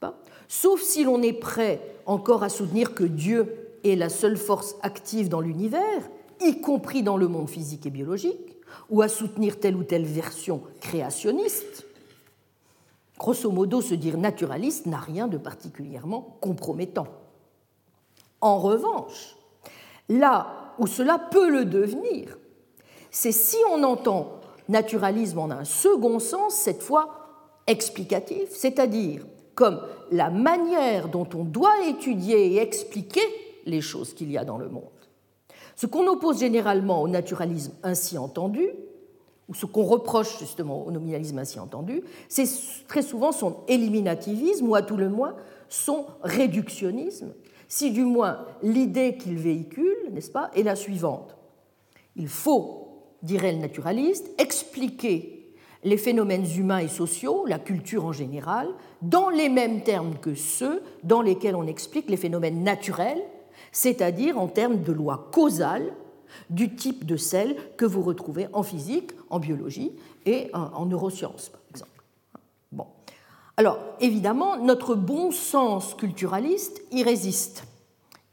[0.00, 0.20] pas?
[0.48, 5.28] Sauf si l'on est prêt encore à soutenir que Dieu est la seule force active
[5.28, 6.08] dans l'univers
[6.40, 8.56] y compris dans le monde physique et biologique,
[8.90, 11.85] ou à soutenir telle ou telle version créationniste.
[13.18, 17.06] Grosso modo, se dire naturaliste n'a rien de particulièrement compromettant.
[18.40, 19.36] En revanche,
[20.08, 22.36] là où cela peut le devenir,
[23.10, 27.26] c'est si on entend naturalisme en un second sens, cette fois
[27.66, 29.80] explicatif, c'est-à-dire comme
[30.12, 33.22] la manière dont on doit étudier et expliquer
[33.64, 34.84] les choses qu'il y a dans le monde.
[35.74, 38.70] Ce qu'on oppose généralement au naturalisme ainsi entendu,
[39.48, 42.48] ou ce qu'on reproche justement au nominalisme ainsi entendu, c'est
[42.88, 45.34] très souvent son éliminativisme, ou à tout le moins
[45.68, 47.32] son réductionnisme,
[47.68, 51.36] si du moins l'idée qu'il véhicule, n'est-ce pas, est la suivante.
[52.16, 58.68] Il faut, dirait le naturaliste, expliquer les phénomènes humains et sociaux, la culture en général,
[59.02, 63.22] dans les mêmes termes que ceux dans lesquels on explique les phénomènes naturels
[63.72, 65.92] c'est-à-dire en termes de lois causales
[66.50, 69.92] du type de celles que vous retrouvez en physique, en biologie
[70.24, 72.02] et en neurosciences, par exemple.
[72.72, 72.86] Bon.
[73.56, 77.64] Alors, évidemment, notre bon sens culturaliste y résiste.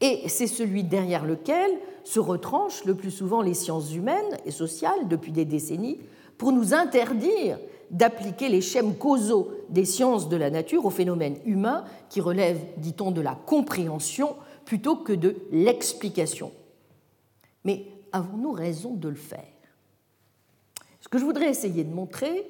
[0.00, 1.70] Et c'est celui derrière lequel
[2.04, 5.98] se retranchent le plus souvent les sciences humaines et sociales depuis des décennies
[6.36, 7.58] pour nous interdire
[7.90, 13.10] d'appliquer les schèmes causaux des sciences de la nature aux phénomènes humains qui relèvent, dit-on,
[13.10, 16.50] de la compréhension plutôt que de l'explication.
[17.64, 19.44] Mais avons-nous raison de le faire?
[21.00, 22.46] Ce que je voudrais essayer de montrer,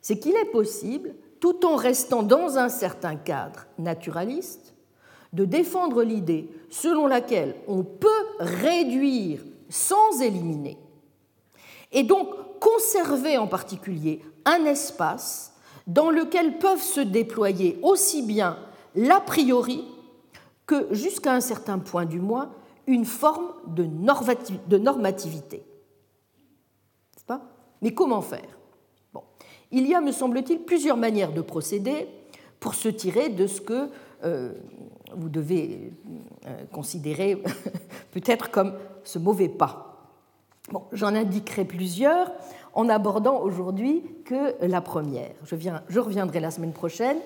[0.00, 4.74] c'est qu'il est possible, tout en restant dans un certain cadre naturaliste,
[5.32, 8.08] de défendre l'idée selon laquelle on peut
[8.38, 10.78] réduire sans éliminer,
[11.92, 12.28] et donc
[12.60, 15.54] conserver en particulier un espace
[15.86, 18.58] dans lequel peuvent se déployer aussi bien
[18.94, 19.84] l'a priori
[20.66, 22.50] que, jusqu'à un certain point du moins,
[22.86, 25.64] une forme de normativité.
[27.26, 27.42] Pas?
[27.82, 28.56] Mais comment faire?
[29.72, 32.08] Il y a, me semble-t-il, plusieurs manières de procéder
[32.60, 33.90] pour se tirer de ce que
[34.24, 34.52] euh,
[35.14, 35.92] vous devez
[36.46, 37.42] euh, considérer
[38.12, 38.74] peut-être comme
[39.04, 40.10] ce mauvais pas.
[40.92, 42.32] J'en indiquerai plusieurs
[42.74, 45.30] en abordant aujourd'hui que la première.
[45.44, 47.18] Je, reviendrai la semaine prochaine,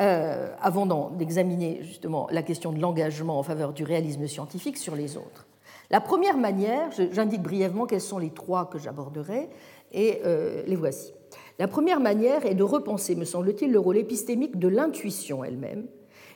[0.00, 5.16] euh, avant d'examiner justement la question de l'engagement en faveur du réalisme scientifique sur les
[5.16, 5.46] autres.
[5.90, 9.50] La première manière, j'indique brièvement quelles sont les trois que j'aborderai,
[9.92, 11.12] et euh, les voici.
[11.58, 15.86] La première manière est de repenser, me semble-t-il, le rôle épistémique de l'intuition elle-même,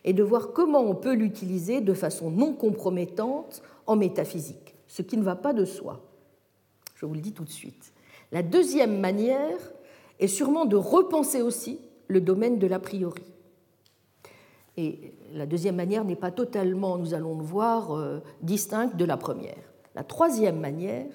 [0.05, 5.17] et de voir comment on peut l'utiliser de façon non compromettante en métaphysique, ce qui
[5.17, 6.03] ne va pas de soi.
[6.95, 7.93] Je vous le dis tout de suite.
[8.33, 9.59] La deuxième manière
[10.21, 13.25] est sûrement de repenser aussi le domaine de l'a priori.
[14.77, 19.17] Et la deuxième manière n'est pas totalement, nous allons le voir, euh, distincte de la
[19.17, 19.73] première.
[19.95, 21.07] La troisième manière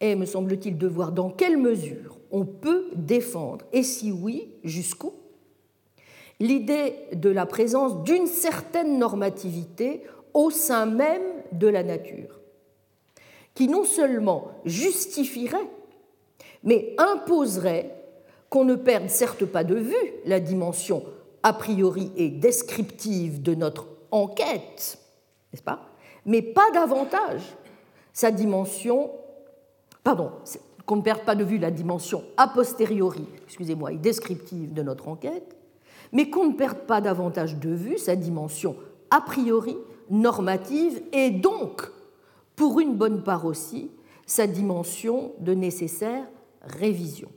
[0.00, 5.12] est, me semble-t-il, de voir dans quelle mesure on peut défendre, et si oui, jusqu'où,
[6.40, 10.02] l'idée de la présence d'une certaine normativité
[10.32, 12.40] au sein même de la nature,
[13.54, 15.70] qui non seulement justifierait,
[16.64, 17.94] mais imposerait
[18.48, 21.04] qu'on ne perde certes pas de vue la dimension
[21.44, 24.98] a priori et descriptive de notre enquête,
[25.52, 25.90] n'est-ce pas?
[26.26, 27.42] Mais pas davantage
[28.14, 29.10] sa dimension,
[30.02, 30.32] pardon,
[30.86, 35.06] qu'on ne perde pas de vue la dimension a posteriori, excusez-moi, et descriptive de notre
[35.08, 35.56] enquête,
[36.12, 38.76] mais qu'on ne perde pas davantage de vue sa dimension
[39.10, 39.76] a priori
[40.10, 41.82] normative et donc,
[42.56, 43.90] pour une bonne part aussi,
[44.26, 46.24] sa dimension de nécessaire
[46.62, 47.28] révision.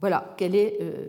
[0.00, 1.08] Voilà euh,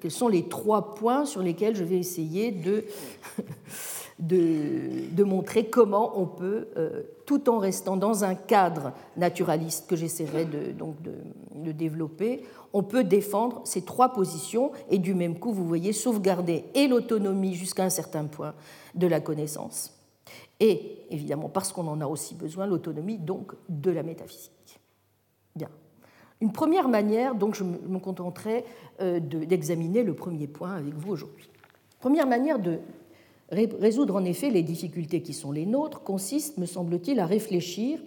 [0.00, 2.50] quels sont les trois points sur lesquels je vais essayer
[4.18, 10.44] de, montrer comment on peut, euh, tout en restant dans un cadre naturaliste que j'essaierai
[10.44, 15.66] de, donc de développer, on peut défendre ces trois positions et du même coup, vous
[15.66, 18.54] voyez, sauvegarder et l'autonomie jusqu'à un certain point
[18.94, 19.94] de la connaissance,
[20.60, 24.52] et évidemment, parce qu'on en a aussi besoin, l'autonomie donc de la métaphysique.
[26.42, 28.64] Une première manière, donc je me contenterai
[29.00, 31.48] euh, d'examiner le premier point avec vous aujourd'hui.
[32.00, 32.80] Première manière de
[33.48, 38.00] résoudre en effet les difficultés qui sont les nôtres consiste, me semble-t-il, à réfléchir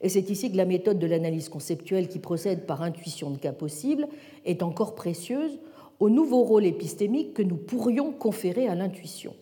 [0.00, 3.52] et c'est ici que la méthode de l'analyse conceptuelle qui procède par intuition de cas
[3.52, 4.08] possibles
[4.46, 5.58] est encore précieuse
[6.00, 9.34] au nouveau rôle épistémique que nous pourrions conférer à l'intuition.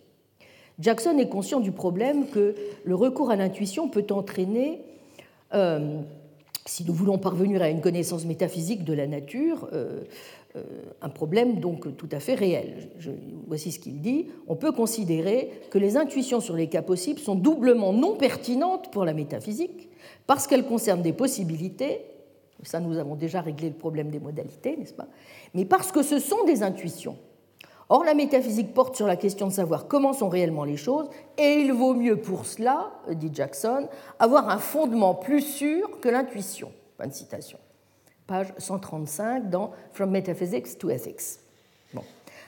[0.81, 4.83] Jackson est conscient du problème que le recours à l'intuition peut entraîner,
[5.55, 6.01] euh,
[6.67, 10.01] si nous voulons parvenir à une connaissance métaphysique de la nature, euh,
[10.57, 10.63] euh,
[11.01, 12.91] un problème donc tout à fait réel.
[13.47, 14.27] voici ce qu'il dit.
[14.47, 19.05] On peut considérer que les intuitions sur les cas possibles sont doublement non pertinentes pour
[19.05, 19.89] la métaphysique,
[20.27, 22.03] parce qu'elles concernent des possibilités,
[22.63, 25.09] ça nous avons déjà réglé le problème des modalités, n'est-ce pas
[25.55, 27.17] Mais parce que ce sont des intuitions.
[27.95, 31.57] Or, la métaphysique porte sur la question de savoir comment sont réellement les choses, et
[31.57, 33.87] il vaut mieux pour cela, dit Jackson,
[34.19, 36.73] avoir un fondement plus sûr que l'intuition.
[36.97, 37.59] Fin citation.
[38.27, 41.41] Page 135 dans From Metaphysics to Ethics.
[41.93, 42.01] Bon.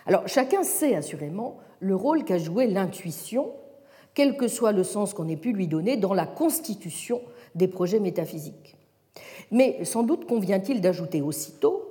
[0.07, 3.53] Alors, chacun sait assurément le rôle qu'a joué l'intuition,
[4.15, 7.21] quel que soit le sens qu'on ait pu lui donner, dans la constitution
[7.55, 8.79] des projets métaphysiques.
[9.51, 11.83] Mais sans doute convient-il d'ajouter aussitôt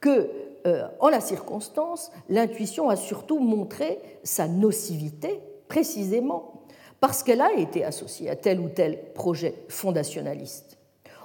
[0.00, 0.28] que,
[0.66, 6.64] euh, en la circonstance, l'intuition a surtout montré sa nocivité, précisément
[7.00, 10.78] parce qu'elle a été associée à tel ou tel projet fondationaliste.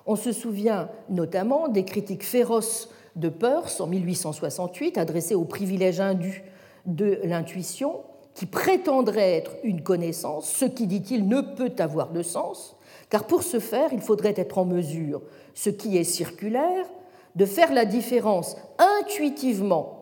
[0.05, 6.43] On se souvient notamment des critiques féroces de Peirce en 1868 adressées au privilège indu
[6.85, 8.01] de l'intuition,
[8.33, 12.75] qui prétendrait être une connaissance, ce qui, dit-il, ne peut avoir de sens,
[13.09, 15.21] car pour ce faire, il faudrait être en mesure,
[15.53, 16.85] ce qui est circulaire,
[17.35, 19.99] de faire la différence intuitivement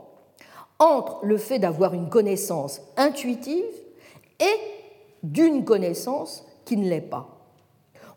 [0.80, 3.66] entre le fait d'avoir une connaissance intuitive
[4.40, 4.60] et
[5.24, 7.28] d'une connaissance qui ne l'est pas.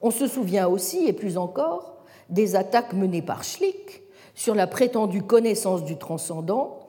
[0.03, 1.97] On se souvient aussi, et plus encore,
[2.29, 4.03] des attaques menées par Schlick
[4.35, 6.81] sur la prétendue connaissance du transcendant,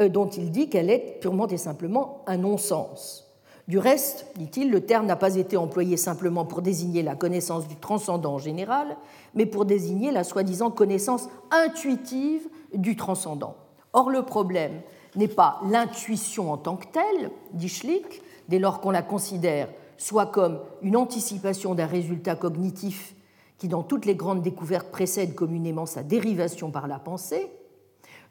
[0.00, 3.21] euh, dont il dit qu'elle est purement et simplement un non-sens.
[3.68, 7.76] Du reste, dit-il, le terme n'a pas été employé simplement pour désigner la connaissance du
[7.76, 8.96] transcendant en général,
[9.34, 13.56] mais pour désigner la soi-disant connaissance intuitive du transcendant.
[13.92, 14.80] Or, le problème
[15.14, 20.26] n'est pas l'intuition en tant que telle, dit Schlick, dès lors qu'on la considère soit
[20.26, 23.14] comme une anticipation d'un résultat cognitif
[23.58, 27.48] qui, dans toutes les grandes découvertes, précède communément sa dérivation par la pensée,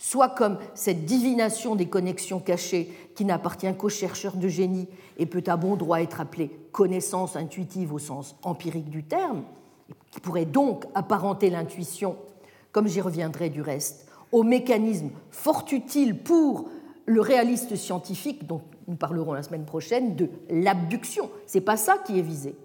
[0.02, 4.88] soit comme cette divination des connexions cachées qui n'appartient qu'aux chercheurs de génie
[5.20, 9.44] et peut à bon droit être appelée connaissance intuitive au sens empirique du terme,
[10.10, 12.18] qui pourrait donc apparenter l'intuition,
[12.72, 16.68] comme j'y reviendrai du reste, au mécanisme fort utile pour
[17.06, 21.30] le réaliste scientifique, dont nous parlerons la semaine prochaine, de l'abduction.
[21.46, 22.56] Ce n'est pas ça qui est visé.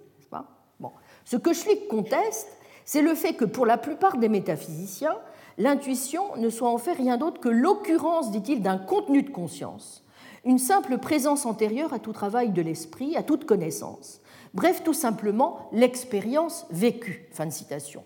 [1.27, 2.49] Ce que Schlick conteste,
[2.85, 5.17] c'est le fait que pour la plupart des métaphysiciens,
[5.59, 10.05] l'intuition ne soit en fait rien d'autre que l'occurrence, dit-il, d'un contenu de conscience,
[10.45, 14.21] une simple présence antérieure à tout travail de l'esprit, à toute connaissance.
[14.55, 17.29] Bref, tout simplement l'expérience vécue.
[17.33, 18.05] Fin de citation.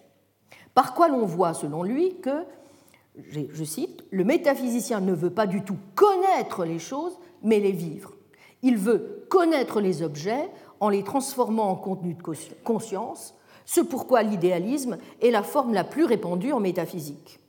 [0.75, 2.45] Par quoi l'on voit, selon lui, que
[3.33, 8.15] je cite, le métaphysicien ne veut pas du tout connaître les choses, mais les vivre.
[8.63, 10.49] Il veut connaître les objets
[10.81, 12.23] en les transformant en contenu de
[12.65, 13.35] conscience,
[13.67, 17.40] ce pourquoi l'idéalisme est la forme la plus répandue en métaphysique.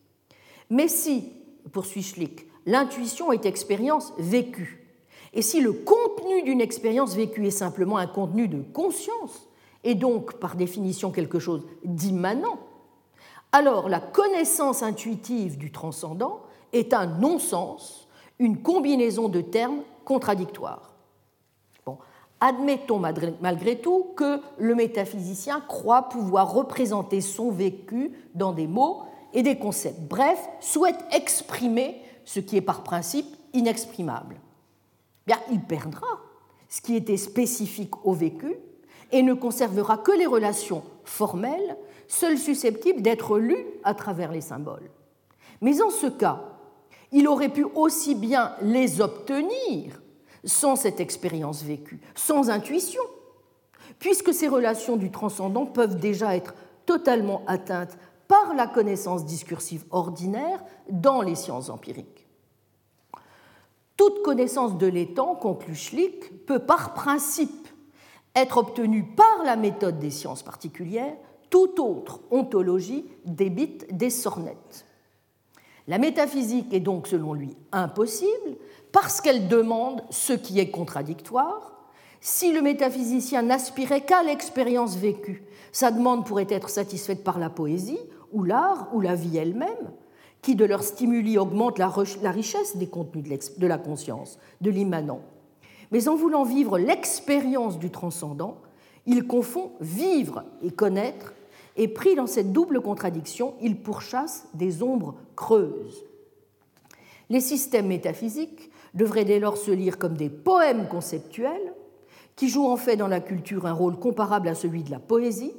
[0.71, 1.33] Mais si,
[1.73, 4.87] poursuit Schlick, l'intuition est expérience vécue,
[5.33, 9.49] et si le contenu d'une expérience vécue est simplement un contenu de conscience,
[9.83, 12.57] et donc par définition quelque chose d'immanent,
[13.51, 18.07] alors la connaissance intuitive du transcendant est un non-sens,
[18.39, 20.93] une combinaison de termes contradictoires.
[21.85, 21.97] Bon,
[22.39, 22.99] admettons
[23.41, 29.01] malgré tout que le métaphysicien croit pouvoir représenter son vécu dans des mots
[29.33, 34.39] et des concepts, bref, souhaite exprimer ce qui est par principe inexprimable.
[35.25, 36.07] Bien, il perdra
[36.69, 38.55] ce qui était spécifique au vécu
[39.11, 41.77] et ne conservera que les relations formelles
[42.07, 44.89] seul susceptible d'être lu à travers les symboles.
[45.61, 46.43] Mais en ce cas,
[47.11, 50.01] il aurait pu aussi bien les obtenir
[50.43, 53.03] sans cette expérience vécue, sans intuition,
[53.99, 56.55] puisque ces relations du transcendant peuvent déjà être
[56.85, 57.97] totalement atteintes
[58.31, 62.25] par la connaissance discursive ordinaire dans les sciences empiriques.
[63.97, 67.67] Toute connaissance de l'étang, conclut Schlick, peut par principe
[68.33, 71.17] être obtenue par la méthode des sciences particulières
[71.49, 74.85] toute autre ontologie débite des sornettes.
[75.89, 78.55] La métaphysique est donc, selon lui, impossible
[78.93, 81.73] parce qu'elle demande ce qui est contradictoire.
[82.21, 85.43] Si le métaphysicien n'aspirait qu'à l'expérience vécue,
[85.73, 87.99] sa demande pourrait être satisfaite par la poésie,
[88.33, 89.91] ou l'art, ou la vie elle-même,
[90.41, 91.89] qui de leur stimuli augmente la
[92.31, 95.21] richesse des contenus de la conscience, de l'immanent.
[95.91, 98.57] Mais en voulant vivre l'expérience du transcendant,
[99.05, 101.33] il confond vivre et connaître
[101.77, 106.05] et pris dans cette double contradiction, il pourchasse des ombres creuses.
[107.29, 111.73] Les systèmes métaphysiques devraient dès lors se lire comme des poèmes conceptuels
[112.35, 115.53] qui jouent en fait dans la culture un rôle comparable à celui de la poésie,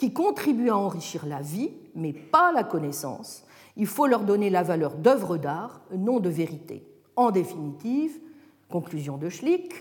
[0.00, 3.44] qui contribuent à enrichir la vie, mais pas la connaissance.
[3.76, 6.88] Il faut leur donner la valeur d'œuvre d'art, non de vérité.
[7.16, 8.18] En définitive,
[8.70, 9.74] conclusion de Schlick,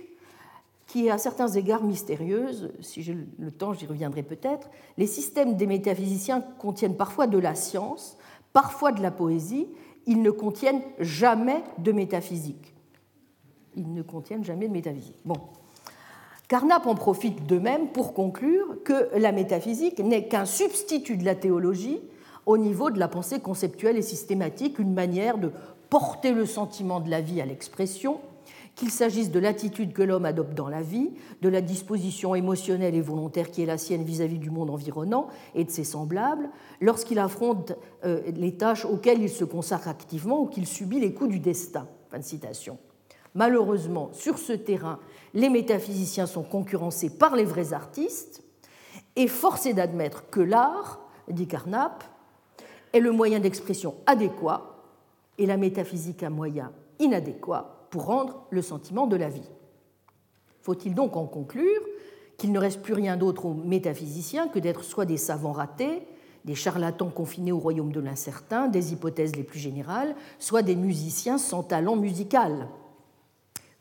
[0.87, 2.73] qui est à certains égards mystérieuse.
[2.81, 4.69] Si j'ai le temps, j'y reviendrai peut-être.
[4.97, 8.17] Les systèmes des métaphysiciens contiennent parfois de la science,
[8.51, 9.69] parfois de la poésie.
[10.05, 12.75] Ils ne contiennent jamais de métaphysique.
[13.77, 15.21] Ils ne contiennent jamais de métaphysique.
[15.23, 15.37] Bon.
[16.49, 21.35] Carnap en profite de même pour conclure que la métaphysique n'est qu'un substitut de la
[21.35, 22.01] théologie
[22.47, 25.51] au niveau de la pensée conceptuelle et systématique, une manière de
[25.91, 28.19] porter le sentiment de la vie à l'expression
[28.73, 31.11] qu'il s'agisse de l'attitude que l'homme adopte dans la vie,
[31.43, 35.65] de la disposition émotionnelle et volontaire qui est la sienne vis-à-vis du monde environnant et
[35.65, 36.49] de ses semblables,
[36.81, 37.73] lorsqu'il affronte
[38.05, 41.87] euh, les tâches auxquelles il se consacre activement ou qu'il subit les coups du destin.
[42.09, 42.79] Fin de citation.
[43.35, 44.97] Malheureusement, sur ce terrain,
[45.33, 48.43] les métaphysiciens sont concurrencés par les vrais artistes
[49.15, 50.99] et forcés d'admettre que l'art,
[51.29, 52.03] dit Carnap,
[52.93, 54.83] est le moyen d'expression adéquat
[55.37, 59.49] et la métaphysique un moyen inadéquat pour rendre le sentiment de la vie.
[60.61, 61.81] Faut-il donc en conclure
[62.37, 66.07] qu'il ne reste plus rien d'autre aux métaphysiciens que d'être soit des savants ratés,
[66.45, 71.37] des charlatans confinés au royaume de l'incertain, des hypothèses les plus générales, soit des musiciens
[71.37, 72.69] sans talent musical?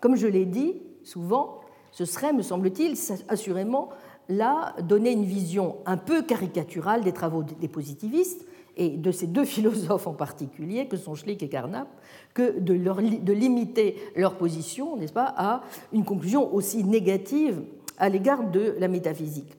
[0.00, 1.60] Comme je l'ai dit souvent,
[1.90, 2.94] ce serait, me semble-t-il,
[3.28, 3.88] assurément
[4.28, 8.44] là donner une vision un peu caricaturale des travaux des positivistes
[8.76, 11.88] et de ces deux philosophes en particulier, que sont Schlick et Carnap,
[12.34, 15.62] que de, limiter leur position, n'est-ce pas, à
[15.92, 17.62] une conclusion aussi négative
[17.96, 19.54] à l'égard de la métaphysique.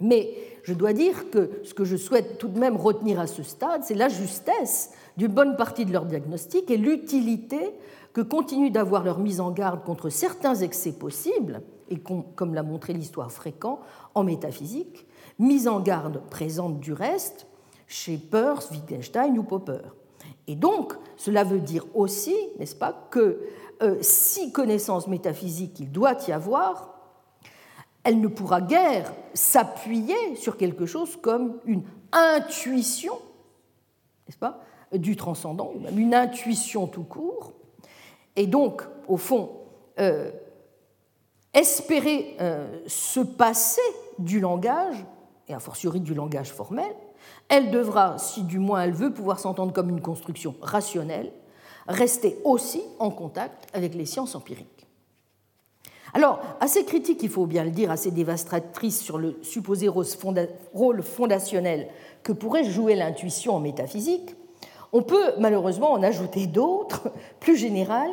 [0.00, 0.30] Mais
[0.64, 3.82] je dois dire que ce que je souhaite tout de même retenir à ce stade,
[3.84, 7.74] c'est la justesse d'une bonne partie de leur diagnostic et l'utilité
[8.12, 12.92] que continue d'avoir leur mise en garde contre certains excès possibles, et comme l'a montré
[12.92, 13.80] l'histoire fréquent
[14.14, 15.06] en métaphysique,
[15.38, 17.46] mise en garde présente du reste
[17.86, 19.80] chez Peirce, Wittgenstein ou Popper.
[20.46, 23.40] Et donc, cela veut dire aussi, n'est-ce pas, que
[23.82, 26.94] euh, si connaissance métaphysique il doit y avoir,
[28.04, 31.82] elle ne pourra guère s'appuyer sur quelque chose comme une
[32.12, 33.14] intuition,
[34.26, 34.60] n'est-ce pas,
[34.92, 37.52] du transcendant, ou même une intuition tout court.
[38.36, 39.50] Et donc, au fond,
[39.98, 40.30] euh,
[41.52, 43.80] espérer euh, se passer
[44.18, 45.04] du langage,
[45.48, 46.92] et a fortiori du langage formel,
[47.48, 51.32] elle devra, si du moins elle veut pouvoir s'entendre comme une construction rationnelle,
[51.88, 54.86] rester aussi en contact avec les sciences empiriques.
[56.12, 61.88] Alors, assez critique, il faut bien le dire, assez dévastatrice sur le supposé rôle fondationnel
[62.22, 64.34] que pourrait jouer l'intuition en métaphysique,
[64.92, 67.10] on peut malheureusement en ajouter d'autres,
[67.40, 68.12] plus générales,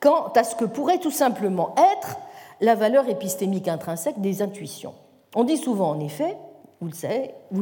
[0.00, 2.16] quant à ce que pourrait tout simplement être
[2.60, 4.94] la valeur épistémique intrinsèque des intuitions.
[5.34, 6.36] On dit souvent, en effet,
[6.80, 6.88] vous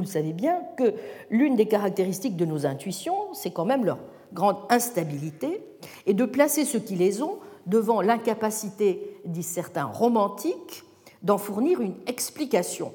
[0.00, 0.94] le savez, bien, que
[1.30, 3.98] l'une des caractéristiques de nos intuitions, c'est quand même leur
[4.32, 5.62] grande instabilité,
[6.06, 10.84] et de placer ceux qui les ont devant l'incapacité, disent certains romantiques,
[11.22, 12.92] d'en fournir une explication.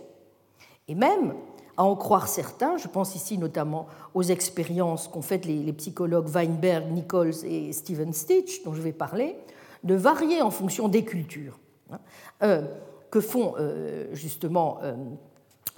[0.87, 1.33] Et même,
[1.81, 6.91] à en croire certains, je pense ici notamment aux expériences qu'ont faites les, psychologues Weinberg,
[6.91, 9.35] Nichols et Stephen Stitch, dont je vais parler,
[9.83, 11.57] de varier en fonction des cultures,
[11.91, 11.97] hein,
[12.43, 12.61] euh,
[13.09, 14.93] que font euh, justement, euh,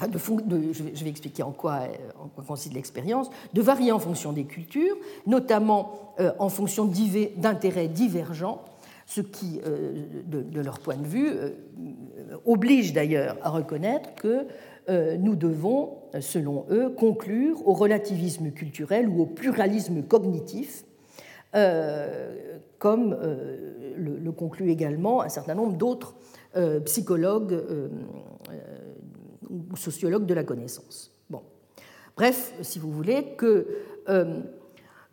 [0.01, 1.79] je, vais, expliquer en quoi,
[2.21, 6.83] en quoi consiste l'expérience, de varier en fonction des cultures, notamment en fonction
[7.37, 8.65] d'intérêts divergents,
[9.05, 11.51] ce qui, euh, de, leur point de vue, euh,
[12.45, 14.45] oblige d'ailleurs à reconnaître que euh,
[14.87, 20.85] nous devons, selon eux, conclure au relativisme culturel ou au pluralisme cognitif,
[21.51, 23.17] comme
[23.95, 26.15] le, conclut également un certain nombre d'autres
[26.85, 27.63] psychologues
[29.49, 31.11] ou sociologues de la connaissance.
[31.29, 31.41] Bon.
[32.15, 33.67] Bref, si vous voulez, que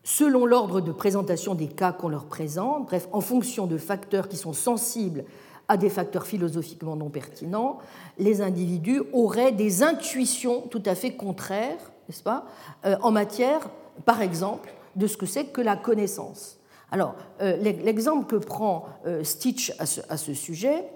[0.02, 4.36] selon l'ordre de présentation des cas qu'on leur présente, bref, en fonction de facteurs qui
[4.36, 5.24] sont sensibles
[5.70, 7.78] à des facteurs philosophiquement non pertinents,
[8.18, 12.44] les individus auraient des intuitions tout à fait contraires, n'est-ce pas,
[12.84, 13.70] euh, en matière,
[14.05, 16.59] par exemple, de ce que c'est que la connaissance.
[16.90, 20.86] Alors, euh, l'exemple que prend euh, Stitch à ce, sujet,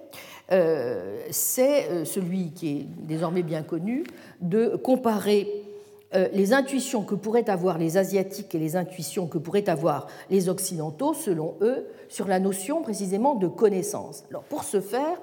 [1.30, 4.02] c'est celui qui est désormais bien connu,
[4.40, 5.46] de comparer
[6.32, 11.12] les intuitions que pourraient avoir les Asiatiques et les intuitions que pourraient avoir les Occidentaux,
[11.12, 14.24] selon eux, sur la notion précisément de connaissance.
[14.30, 15.20] Alors, pour ce faire,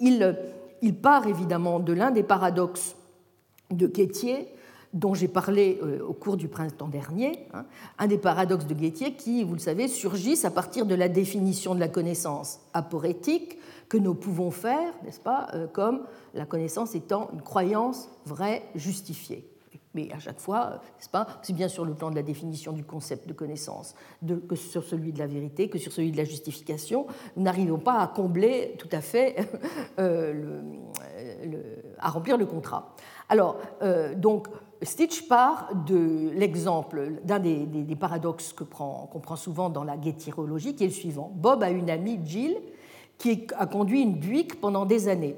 [0.00, 2.96] il, part évidemment de l'un des paradoxes
[3.70, 4.48] de Guettier,
[4.94, 7.66] dont j'ai parlé euh, au cours du printemps dernier, hein,
[7.98, 11.74] un des paradoxes de Guettier qui, vous le savez, surgissent à partir de la définition
[11.74, 13.58] de la connaissance aporétique
[13.88, 16.04] que nous pouvons faire, n'est-ce pas, euh, comme
[16.34, 19.47] la connaissance étant une croyance vraie, justifiée.
[19.94, 23.26] Mais à chaque fois, pas, c'est bien sur le plan de la définition du concept
[23.26, 23.94] de connaissance
[24.48, 27.06] que sur celui de la vérité, que sur celui de la justification,
[27.36, 29.36] nous n'arrivons pas à combler tout à fait,
[29.98, 30.60] euh,
[31.98, 32.94] à remplir le contrat.
[33.28, 34.48] Alors, euh, donc,
[34.82, 40.88] Stitch part de l'exemple d'un des, paradoxes qu'on prend, souvent dans la guettierologie, qui est
[40.88, 41.32] le suivant.
[41.34, 42.56] Bob a une amie, Jill,
[43.16, 45.36] qui a conduit une Buick pendant des années.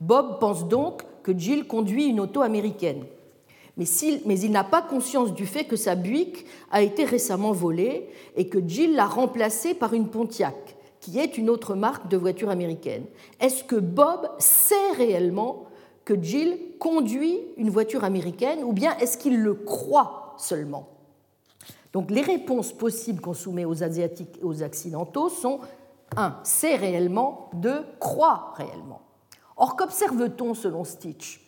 [0.00, 3.04] Bob pense donc que Jill conduit une auto américaine
[3.78, 8.48] mais, il n'a pas conscience du fait que sa Buick a été récemment volée et
[8.48, 13.04] que Jill l'a remplacée par une Pontiac, qui est une autre marque de voiture américaine.
[13.40, 15.66] Est-ce que Bob sait réellement
[16.04, 20.88] que Jill conduit une voiture américaine ou bien est-ce qu'il le croit seulement?
[21.92, 25.60] Donc les réponses possibles qu'on soumet aux Asiatiques et aux Occidentaux sont
[26.16, 26.36] 1.
[26.42, 27.84] C'est réellement 2.
[28.00, 29.02] Croit réellement.
[29.56, 31.47] Or, qu'observe-t-on selon Stitch?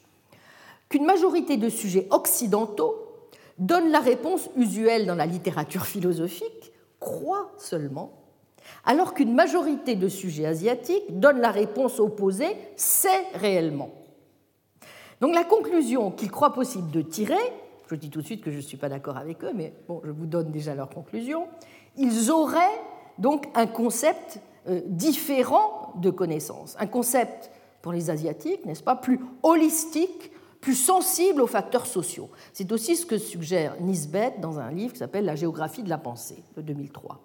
[0.91, 2.97] Qu'une majorité de sujets occidentaux
[3.59, 8.13] donnent la réponse usuelle dans la littérature philosophique, croient seulement,
[8.85, 13.91] alors qu'une majorité de sujets asiatiques donnent la réponse opposée, sait réellement.
[15.21, 17.35] Donc la conclusion qu'ils croient possible de tirer,
[17.89, 20.01] je dis tout de suite que je ne suis pas d'accord avec eux, mais bon,
[20.05, 21.47] je vous donne déjà leur conclusion,
[21.97, 22.81] ils auraient
[23.19, 27.51] donc un concept euh, différent de connaissance, un concept
[27.83, 30.30] pour les Asiatiques, n'est-ce pas, plus holistique
[30.61, 32.31] plus sensibles aux facteurs sociaux.
[32.53, 35.99] C'est aussi ce que suggère Nisbet dans un livre qui s'appelle La géographie de la
[35.99, 37.21] pensée de 2003.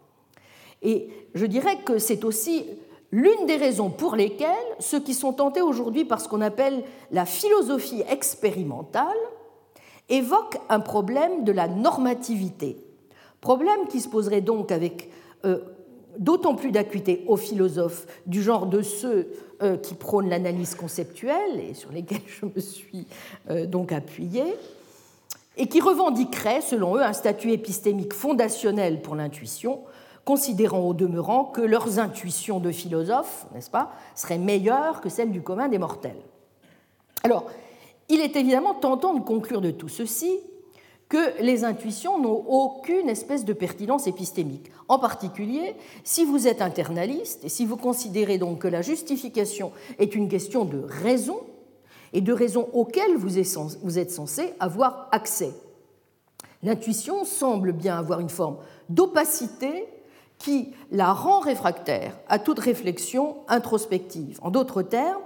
[0.82, 2.66] Et je dirais que c'est aussi
[3.12, 4.50] l'une des raisons pour lesquelles
[4.80, 9.18] ceux qui sont tentés aujourd'hui par ce qu'on appelle la philosophie expérimentale
[10.10, 12.78] évoquent un problème de la normativité.
[13.42, 15.10] Problème qui se poserait donc avec
[15.46, 15.60] euh,
[16.18, 19.30] d'autant plus d'acuité aux philosophes du genre de ceux
[19.78, 23.08] qui prônent l'analyse conceptuelle et sur lesquels je me suis
[23.50, 24.56] euh, donc appuyée,
[25.58, 29.82] et qui revendiqueraient, selon eux, un statut épistémique fondationnel pour l'intuition,
[30.26, 35.42] considérant au demeurant que leurs intuitions de philosophes, n'est-ce pas, seraient meilleures que celles du
[35.42, 36.20] commun des mortels.
[37.24, 37.46] Alors,
[38.10, 40.40] il est évidemment tentant de conclure de tout ceci
[41.10, 44.72] que les intuitions n'ont aucune espèce de pertinence épistémique.
[44.88, 50.16] En particulier, si vous êtes internaliste et si vous considérez donc que la justification est
[50.16, 51.40] une question de raison
[52.14, 55.52] et de raison auxquelles vous êtes censé avoir accès.
[56.64, 58.58] L'intuition semble bien avoir une forme
[58.90, 59.88] d'opacité
[60.40, 64.40] qui la rend réfractaire à toute réflexion introspective.
[64.42, 65.22] En d'autres termes,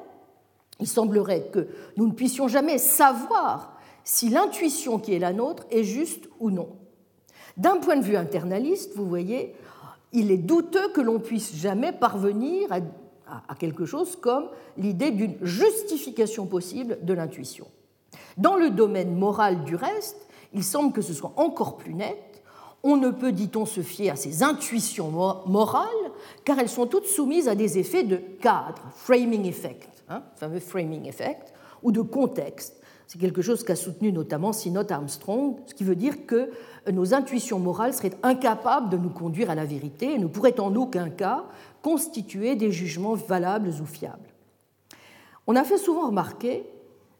[0.79, 3.78] il semblerait que nous ne puissions jamais savoir
[4.09, 6.69] si l'intuition qui est la nôtre est juste ou non.
[7.57, 9.53] D'un point de vue internaliste, vous voyez,
[10.13, 16.47] il est douteux que l'on puisse jamais parvenir à, quelque chose comme l'idée d'une justification
[16.47, 17.67] possible de l'intuition.
[18.35, 22.41] Dans le domaine moral du reste, il semble que ce soit encore plus net.
[22.81, 25.11] On ne peut, dit-on, se fier à ces intuitions
[25.45, 25.85] morales,
[26.45, 31.05] car elles sont toutes soumises à des effets de cadre, framing effect, hein, fameux framing
[31.05, 31.53] effect,
[31.83, 32.78] ou de contexte,
[33.09, 36.51] c'est quelque chose qu'a soutenu notamment Synod Armstrong, ce qui veut dire que
[36.91, 40.75] nos intuitions morales seraient incapables de nous conduire à la vérité et ne pourraient en
[40.75, 41.43] aucun cas
[41.81, 44.29] constituer des jugements valables ou fiables.
[45.47, 46.67] On a fait souvent remarquer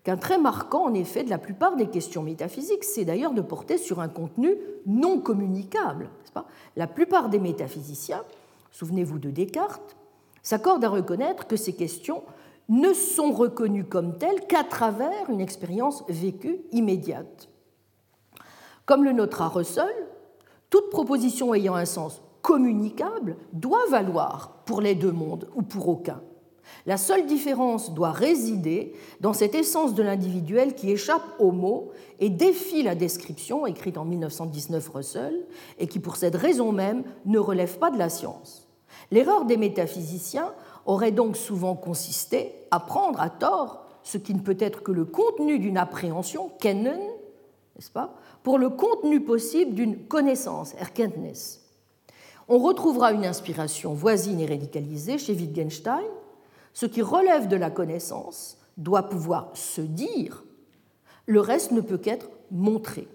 [0.04, 3.80] qu'un trait marquant, en effet, de la plupart des questions métaphysiques, c'est d'ailleurs de porter
[3.80, 6.12] sur un contenu non communicable.
[6.76, 8.24] La plupart des métaphysiciens,
[8.70, 9.98] souvenez-vous de Descartes,
[10.44, 12.22] s'accordent à reconnaître que ces questions
[12.70, 17.50] ne sont reconnus comme tels qu'à travers une expérience vécue immédiate.
[18.86, 20.08] Comme le notera Russell,
[20.70, 26.22] toute proposition ayant un sens communicable doit valoir pour les deux mondes ou pour aucun.
[26.86, 32.30] La seule différence doit résider dans cette essence de l'individuel qui échappe aux mots et
[32.30, 35.46] défie la description écrite en 1919 Russell
[35.80, 38.68] et qui pour cette raison même ne relève pas de la science.
[39.12, 40.54] L'erreur des métaphysiciens
[40.86, 45.06] aurait donc souvent consisté à prendre à tort ce qui ne peut être que le
[45.06, 47.00] contenu d'une appréhension, kennen,
[47.76, 51.60] n'est-ce pas, pour le contenu possible d'une connaissance, erkenntnis.
[52.48, 56.04] On retrouvera une inspiration voisine et radicalisée chez Wittgenstein.
[56.74, 60.44] Ce qui relève de la connaissance doit pouvoir se dire,
[61.26, 63.08] le reste ne peut qu'être montré.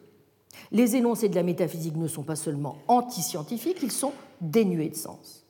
[0.71, 5.45] Les énoncés de la métaphysique ne sont pas seulement antiscientifiques, ils sont dénués de sens.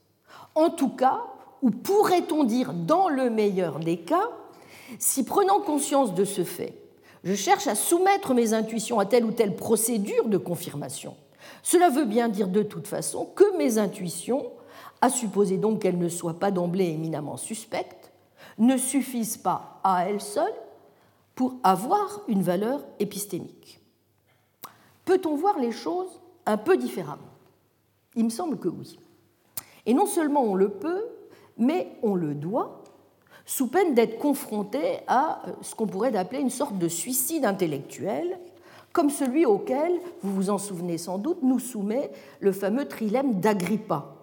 [0.54, 1.20] En tout cas,
[1.64, 4.28] ou pourrait-on dire dans le meilleur des cas,
[4.98, 6.74] si prenant conscience de ce fait,
[7.24, 11.16] je cherche à soumettre mes intuitions à telle ou telle procédure de confirmation,
[11.62, 14.44] cela veut bien dire de toute façon que mes intuitions,
[15.00, 18.12] à supposer donc qu'elles ne soient pas d'emblée éminemment suspectes,
[18.58, 20.52] ne suffisent pas à elles seules
[21.34, 23.80] pour avoir une valeur épistémique.
[25.06, 27.22] Peut-on voir les choses un peu différemment?
[28.16, 28.98] Il me semble que oui.
[29.86, 31.04] Et non seulement on le peut,
[31.58, 32.84] mais on le doit
[33.46, 38.38] sous peine d'être confronté à euh, ce qu'on pourrait appeler une sorte de suicide intellectuel,
[38.92, 42.10] comme celui auquel, vous vous en souvenez sans doute, nous soumet
[42.40, 44.14] le fameux trilemme d'Agrippa.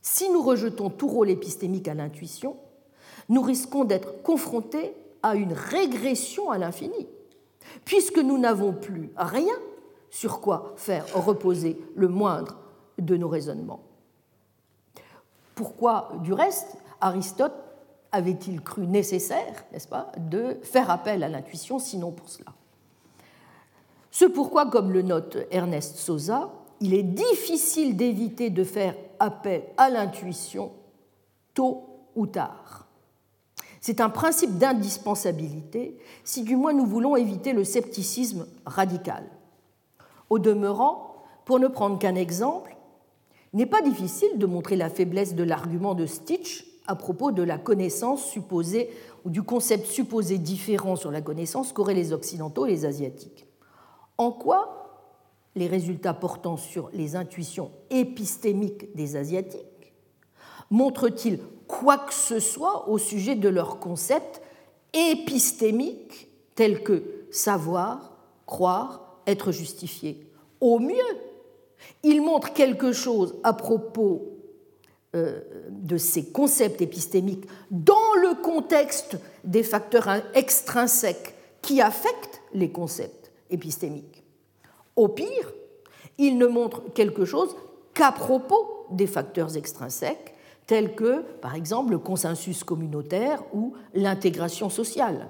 [0.00, 2.56] Si nous rejetons tout rôle épistémique à l'intuition,
[3.28, 4.92] nous risquons d'être confrontés
[5.22, 7.08] à une régression à l'infini,
[7.84, 9.54] puisque nous n'avons plus rien
[10.10, 12.56] sur quoi faire reposer le moindre
[12.98, 13.85] de nos raisonnements.
[15.56, 17.54] Pourquoi, du reste, Aristote
[18.12, 22.52] avait-il cru nécessaire, n'est-ce pas, de faire appel à l'intuition, sinon pour cela?
[24.10, 26.50] Ce pourquoi, comme le note Ernest Sosa,
[26.80, 30.72] il est difficile d'éviter de faire appel à l'intuition
[31.54, 32.86] tôt ou tard.
[33.80, 39.24] C'est un principe d'indispensabilité si du moins nous voulons éviter le scepticisme radical.
[40.28, 42.75] Au demeurant, pour ne prendre qu'un exemple,
[43.52, 47.58] n'est pas difficile de montrer la faiblesse de l'argument de Stitch à propos de la
[47.58, 48.90] connaissance supposée
[49.24, 53.46] ou du concept supposé différent sur la connaissance qu'auraient les Occidentaux et les Asiatiques.
[54.18, 54.86] En quoi
[55.54, 59.94] les résultats portant sur les intuitions épistémiques des Asiatiques
[60.70, 64.40] montrent-ils quoi que ce soit au sujet de leur concept
[64.92, 68.16] épistémique tels que savoir,
[68.46, 70.30] croire, être justifié?
[70.60, 70.94] Au mieux,
[72.02, 74.36] il montre quelque chose à propos
[75.14, 75.40] euh,
[75.70, 84.24] de ces concepts épistémiques dans le contexte des facteurs extrinsèques qui affectent les concepts épistémiques.
[84.94, 85.52] Au pire,
[86.18, 87.56] il ne montre quelque chose
[87.94, 90.34] qu'à propos des facteurs extrinsèques
[90.66, 95.28] tels que, par exemple, le consensus communautaire ou l'intégration sociale.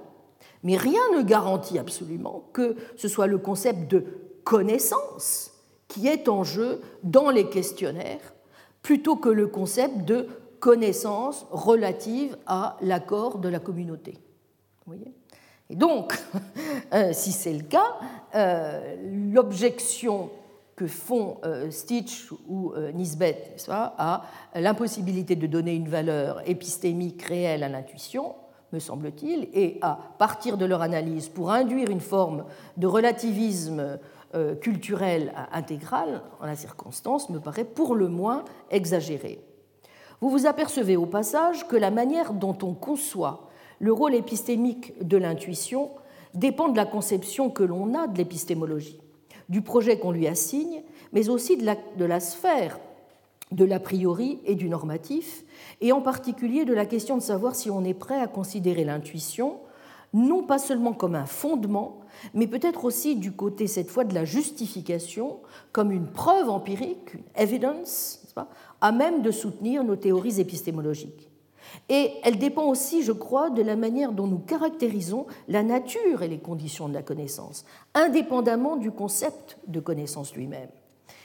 [0.63, 4.05] Mais rien ne garantit absolument que ce soit le concept de
[4.45, 5.53] connaissance
[5.89, 8.35] qui est en jeu dans les questionnaires
[8.83, 10.29] plutôt que le concept de
[10.61, 14.15] connaissance relative à l'accord de la communauté.
[15.69, 16.17] Et donc,
[16.95, 17.97] euh, si c'est le cas,
[18.35, 18.97] euh,
[19.33, 20.31] l'objection
[20.77, 24.23] que font euh, Stitch ou Nisbet à
[24.55, 28.35] l'impossibilité de donner une valeur épistémique réelle à l'intuition,
[28.73, 32.45] me semble-t-il, et à partir de leur analyse pour induire une forme
[32.77, 33.99] de relativisme
[34.37, 39.41] euh, culturel intégral en la circonstance me paraît pour le moins exagéré.
[40.21, 43.49] Vous vous apercevez au passage que la manière dont on conçoit
[43.79, 45.91] le rôle épistémique de l'intuition
[46.35, 49.01] dépend de la conception que l'on a de l'épistémologie,
[49.49, 50.83] du projet qu'on lui assigne,
[51.13, 52.79] mais aussi de la, de la sphère
[53.53, 55.45] de l'a priori et du normatif,
[55.81, 59.61] et en particulier de la question de savoir si on est prêt à considérer l'intuition
[60.17, 61.99] non pas seulement comme un fondement,
[62.33, 65.41] mais peut-être aussi du côté cette fois de la justification,
[65.73, 68.23] comme une preuve empirique, une evidence,
[68.81, 71.31] à même de soutenir nos théories épistémologiques.
[71.91, 76.29] Et elle dépend aussi, je crois, de la manière dont nous caractérisons la nature et
[76.29, 80.71] les conditions de la connaissance, indépendamment du concept de connaissance lui-même,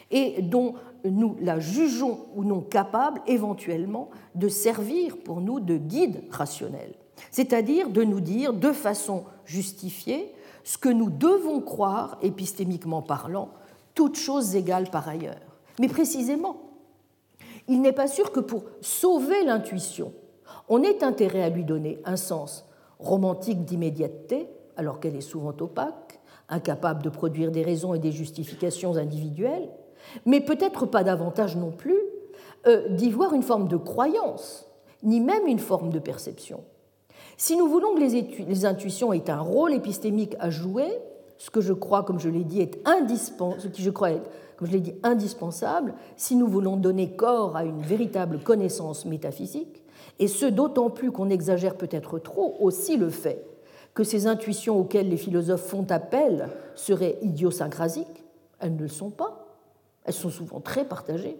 [0.09, 0.73] et dont
[1.05, 6.93] nous la jugeons ou non capable éventuellement de servir pour nous de guide rationnel,
[7.29, 10.33] c'est-à-dire de nous dire de façon justifiée
[10.63, 13.49] ce que nous devons croire, épistémiquement parlant,
[13.95, 15.41] toutes choses égales par ailleurs.
[15.79, 16.57] Mais précisément,
[17.67, 20.13] il n'est pas sûr que pour sauver l'intuition,
[20.69, 22.65] on ait intérêt à lui donner un sens
[22.99, 26.19] romantique d'immédiateté, alors qu'elle est souvent opaque,
[26.49, 29.69] incapable de produire des raisons et des justifications individuelles,
[30.25, 31.97] mais peut-être pas davantage non plus
[32.67, 34.67] euh, d'y voir une forme de croyance,
[35.03, 36.63] ni même une forme de perception.
[37.37, 40.89] Si nous voulons que les, intuitions aient un rôle épistémique à jouer,
[41.37, 46.35] ce que je crois, comme je l'ai dit, est comme je l'ai dit, indispensable, si
[46.35, 49.83] nous voulons donner corps à une véritable connaissance métaphysique,
[50.19, 53.43] et ce d'autant plus qu'on exagère peut-être trop aussi le fait
[53.93, 58.23] que ces intuitions auxquelles les philosophes font appel seraient idiosyncrasiques,
[58.59, 59.47] elles ne le sont pas,
[60.05, 61.37] elles sont souvent très partagées.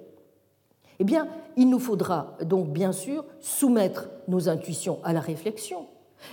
[1.02, 5.88] Eh bien, il nous faudra donc bien sûr soumettre nos intuitions à la réflexion,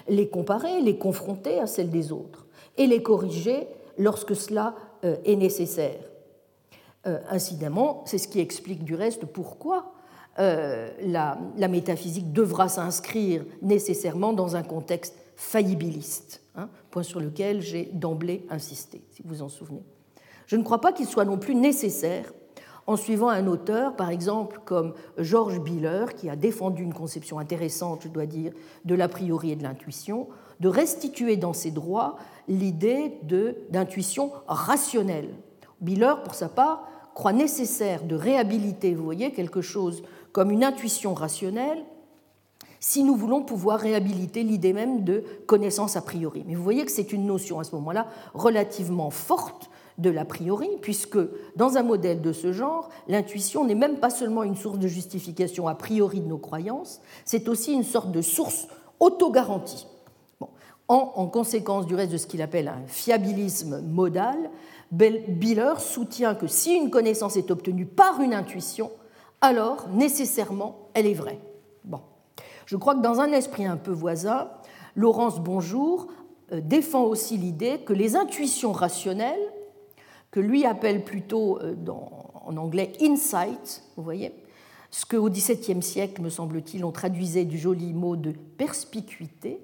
[0.08, 2.46] les comparer, les confronter à celles des autres
[2.76, 3.66] et les corriger
[3.96, 4.74] lorsque cela
[5.06, 5.98] euh, est nécessaire.
[7.06, 9.94] Euh, incidemment, c'est ce qui explique du reste pourquoi
[10.38, 17.88] euh, la, métaphysique devra s'inscrire nécessairement dans un contexte faillibiliste, hein, point sur lequel j'ai
[17.94, 19.82] d'emblée insisté, si vous vous en souvenez.
[20.46, 22.34] Je ne crois pas qu'il soit non plus nécessaire
[22.88, 28.00] en suivant un auteur, par exemple, comme George Biller, qui a défendu une conception intéressante,
[28.04, 28.52] je dois dire,
[28.86, 30.26] de l'a priori et de l'intuition,
[30.60, 32.16] de restituer dans ses droits
[32.48, 33.12] l'idée
[33.68, 35.28] d'intuition rationnelle.
[35.82, 40.02] Biller, pour sa part, croit nécessaire de réhabiliter, vous voyez, quelque chose
[40.32, 41.84] comme une intuition rationnelle
[42.80, 46.42] si nous voulons pouvoir réhabiliter l'idée même de connaissance a priori.
[46.46, 49.67] Mais vous voyez que c'est une notion à ce moment-là relativement forte
[49.98, 51.18] de l'a priori, puisque
[51.56, 55.68] dans un modèle de ce genre, l'intuition n'est même pas seulement une source de justification
[55.68, 58.68] a priori de nos croyances, c'est aussi une sorte de source
[59.00, 59.86] autogarantie.
[60.40, 60.48] Bon.
[60.86, 64.50] En, en, conséquence du reste de ce qu'il appelle un fiabilisme modal,
[64.90, 68.90] Biller soutient que si une connaissance est obtenue par une intuition,
[69.40, 71.40] alors nécessairement elle est vraie.
[71.84, 72.00] Bon.
[72.66, 74.48] Je crois que dans un esprit un peu voisin,
[74.94, 76.08] Laurence Bonjour
[76.52, 79.52] euh, défend aussi l'idée que les intuitions rationnelles
[80.30, 84.32] que lui appelle plutôt euh, en anglais insight, vous voyez,
[84.90, 89.60] ce qu'au XVIIe siècle, me semble-t-il, on traduisait du joli mot de perspicuité,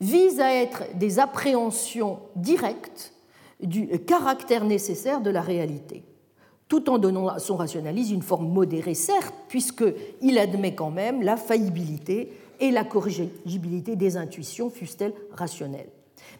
[0.00, 3.12] vise à être des appréhensions directes
[3.60, 6.04] du caractère nécessaire de la réalité,
[6.68, 11.36] tout en donnant à son rationalisme une forme modérée, certes, puisqu'il admet quand même la
[11.36, 15.90] faillibilité et la corrigibilité des intuitions, fussent-elles rationnelles.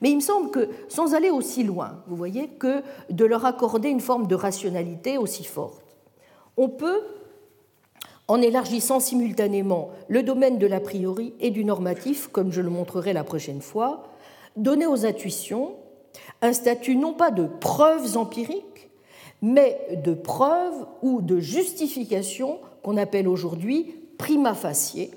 [0.00, 3.88] Mais il me semble que, sans aller aussi loin, vous voyez, que de leur accorder
[3.88, 5.84] une forme de rationalité aussi forte,
[6.56, 7.02] on peut,
[8.28, 13.12] en élargissant simultanément le domaine de l'a priori et du normatif, comme je le montrerai
[13.12, 14.04] la prochaine fois,
[14.56, 15.74] donner aux intuitions
[16.42, 18.90] un statut non pas de preuves empiriques,
[19.42, 25.10] mais de preuves ou de justifications qu'on appelle aujourd'hui prima facie,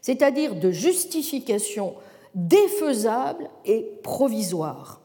[0.00, 1.94] c'est-à-dire de justifications
[2.34, 5.00] défaisables et provisoires.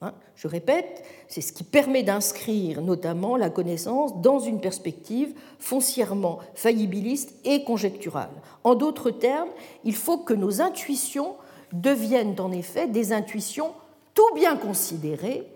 [0.00, 6.40] Hein, je répète, c'est ce qui permet d'inscrire notamment la connaissance dans une perspective foncièrement
[6.54, 8.32] faillibiliste et conjecturale.
[8.64, 9.50] En d'autres termes,
[9.84, 11.36] il faut que nos intuitions
[11.72, 13.70] deviennent en effet des intuitions
[14.14, 15.46] tout bien considérées,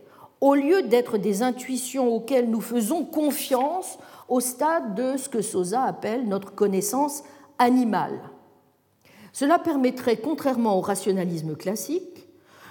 [0.41, 3.99] au lieu d'être des intuitions auxquelles nous faisons confiance
[4.29, 7.23] au stade de ce que Sosa appelle notre connaissance
[7.59, 8.21] animale.
[9.37, 12.27] Cela permettrait, contrairement au rationalisme classique,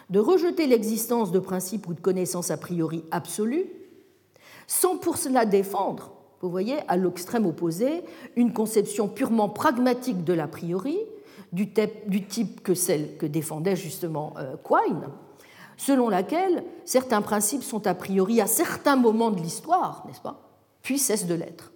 [0.10, 3.68] de rejeter l'existence de principes ou de connaissances a priori absolues,
[4.66, 8.02] sans pour cela défendre, vous voyez, à l'extrême opposé,
[8.36, 10.98] une conception purement pragmatique de l'a priori,
[11.54, 11.72] du
[12.28, 15.10] type que celle que défendait justement euh, Quine,
[15.78, 20.42] selon laquelle certains principes sont a priori à certains moments de l'histoire, n'est-ce pas,
[20.82, 21.72] puis cessent de l'être.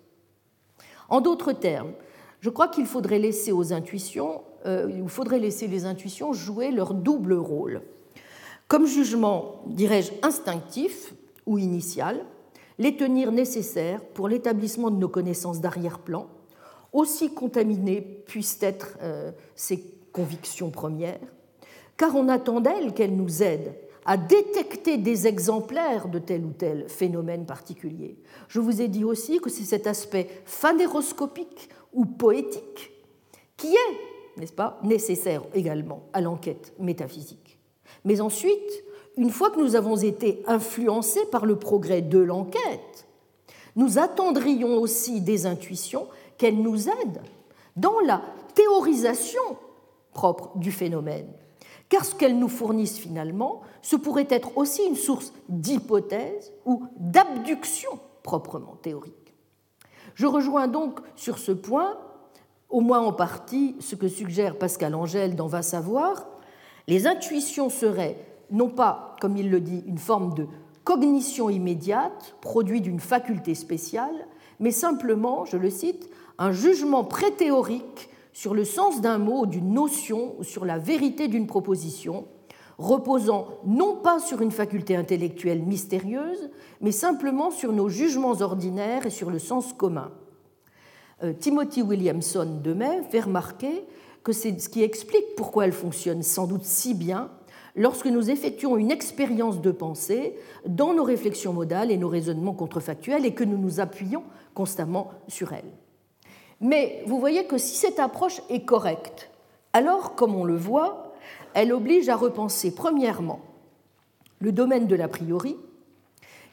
[1.10, 1.92] En d'autres termes,
[2.40, 7.34] je crois qu'il faudrait laisser aux intuitions, il faudrait laisser les intuitions jouer leur double
[7.34, 7.82] rôle
[8.70, 11.14] comme jugement, dirais-je, instinctif
[11.48, 12.24] ou initial,
[12.78, 16.28] les tenir nécessaires pour l'établissement de nos connaissances d'arrière-plan,
[16.94, 19.84] aussi contaminées puissent être euh, ces
[20.14, 21.20] convictions premières,
[21.98, 23.74] car on attend d'elles qu'elles nous aident
[24.06, 28.20] à détecter des exemplaires de tel ou tel phénomène particulier.
[28.50, 32.92] Je vous ai dit aussi que c'est cet aspect phanéroscopique ou poétique
[33.58, 34.09] qui est,
[34.40, 37.60] n'est-ce pas, nécessaire également à l'enquête métaphysique.
[38.06, 38.84] Mais ensuite,
[39.18, 43.08] une fois que nous avons été influencés par le progrès de l'enquête,
[43.76, 46.08] nous attendrions aussi des intuitions
[46.38, 47.22] qu'elles nous aident
[47.76, 48.22] dans la
[48.56, 49.42] théorisation
[50.14, 51.28] propre du phénomène.
[51.88, 58.00] Car ce qu'elles nous fournissent finalement, ce pourrait être aussi une source d'hypothèse ou d'abduction
[58.22, 59.34] proprement théorique.
[60.14, 61.98] Je rejoins donc sur ce point,
[62.70, 66.28] au moins en partie, ce que suggère Pascal Angèle dans Va savoir,
[66.88, 68.18] les intuitions seraient
[68.52, 70.48] non pas, comme il le dit, une forme de
[70.84, 74.28] cognition immédiate, produit d'une faculté spéciale,
[74.60, 80.36] mais simplement, je le cite, un jugement préthéorique sur le sens d'un mot d'une notion
[80.40, 82.26] ou sur la vérité d'une proposition,
[82.78, 86.50] reposant non pas sur une faculté intellectuelle mystérieuse,
[86.82, 90.12] mais simplement sur nos jugements ordinaires et sur le sens commun.
[91.24, 93.86] Euh, Timothy Williamson de mai fait remarquer
[94.24, 97.30] que c'est ce qui explique pourquoi elle fonctionne sans doute si bien
[97.76, 100.36] lorsque nous effectuons une expérience de pensée
[100.66, 104.24] dans nos réflexions modales et nos raisonnements contrefactuels et que nous nous appuyons
[104.54, 105.72] constamment sur elle.
[106.62, 109.30] Mais vous voyez que si cette approche est correcte,
[109.72, 111.14] alors, comme on le voit,
[111.54, 113.40] elle oblige à repenser premièrement
[114.40, 115.58] le domaine de l'a priori,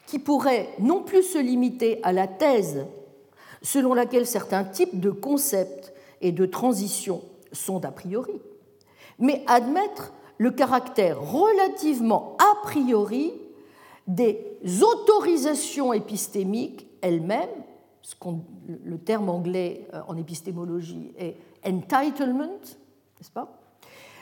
[0.05, 2.85] qui pourrait non plus se limiter à la thèse
[3.61, 7.21] selon laquelle certains types de concepts et de transitions
[7.51, 8.39] sont a priori,
[9.19, 13.33] mais admettre le caractère relativement a priori
[14.07, 17.49] des autorisations épistémiques elles-mêmes,
[18.01, 18.15] ce
[18.85, 21.35] le terme anglais euh, en épistémologie est
[21.65, 22.59] entitlement,
[23.17, 23.59] n'est-ce pas?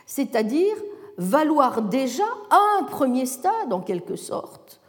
[0.05, 0.75] C'est-à-dire
[1.17, 4.81] valoir déjà à un premier stade, en quelque sorte,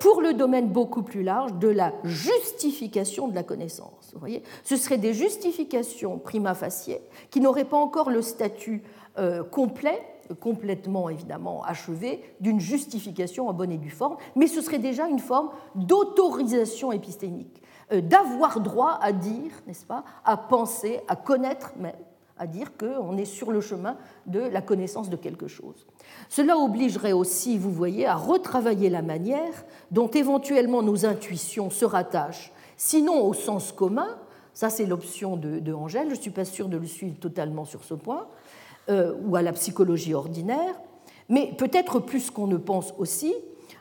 [0.00, 4.10] pour le domaine beaucoup plus large de la justification de la connaissance.
[4.14, 6.96] Vous voyez Ce seraient des justifications prima facie
[7.30, 8.82] qui n'auraient pas encore le statut
[9.18, 10.02] euh, complet,
[10.40, 15.18] complètement évidemment achevé, d'une justification en bonne et due forme, mais ce serait déjà une
[15.18, 17.62] forme d'autorisation épistémique,
[17.92, 21.92] euh, d'avoir droit à dire, n'est-ce pas, à penser, à connaître même,
[22.38, 23.96] à dire qu'on est sur le chemin
[24.26, 25.86] de la connaissance de quelque chose.
[26.28, 32.52] Cela obligerait aussi, vous voyez, à retravailler la manière dont éventuellement nos intuitions se rattachent,
[32.76, 34.16] sinon au sens commun,
[34.54, 37.84] ça c'est l'option de, Angèle, je ne suis pas sûre de le suivre totalement sur
[37.84, 38.26] ce point,
[38.88, 40.74] euh, ou à la psychologie ordinaire,
[41.28, 43.34] mais peut-être plus qu'on ne pense aussi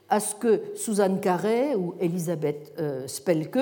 [0.10, 3.60] à ce que Suzanne Carré ou Elisabeth euh, Spelke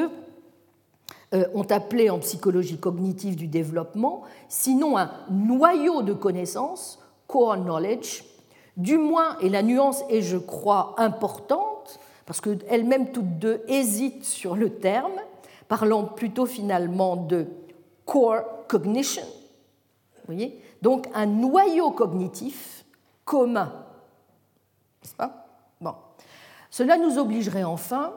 [1.32, 8.24] ont appelé en psychologie cognitive du développement, sinon un noyau de connaissances, core knowledge,
[8.78, 14.56] du moins, et la nuance est, je crois, importante, parce qu'elles-mêmes toutes deux hésitent sur
[14.56, 15.20] le terme,
[15.68, 17.46] parlant plutôt finalement de
[18.06, 19.24] core cognition,
[20.26, 22.86] voyez donc un noyau cognitif
[23.26, 23.72] commun.
[25.04, 25.48] N'est-ce pas?
[25.82, 25.94] Bon.
[26.70, 28.14] Cela nous obligerait enfin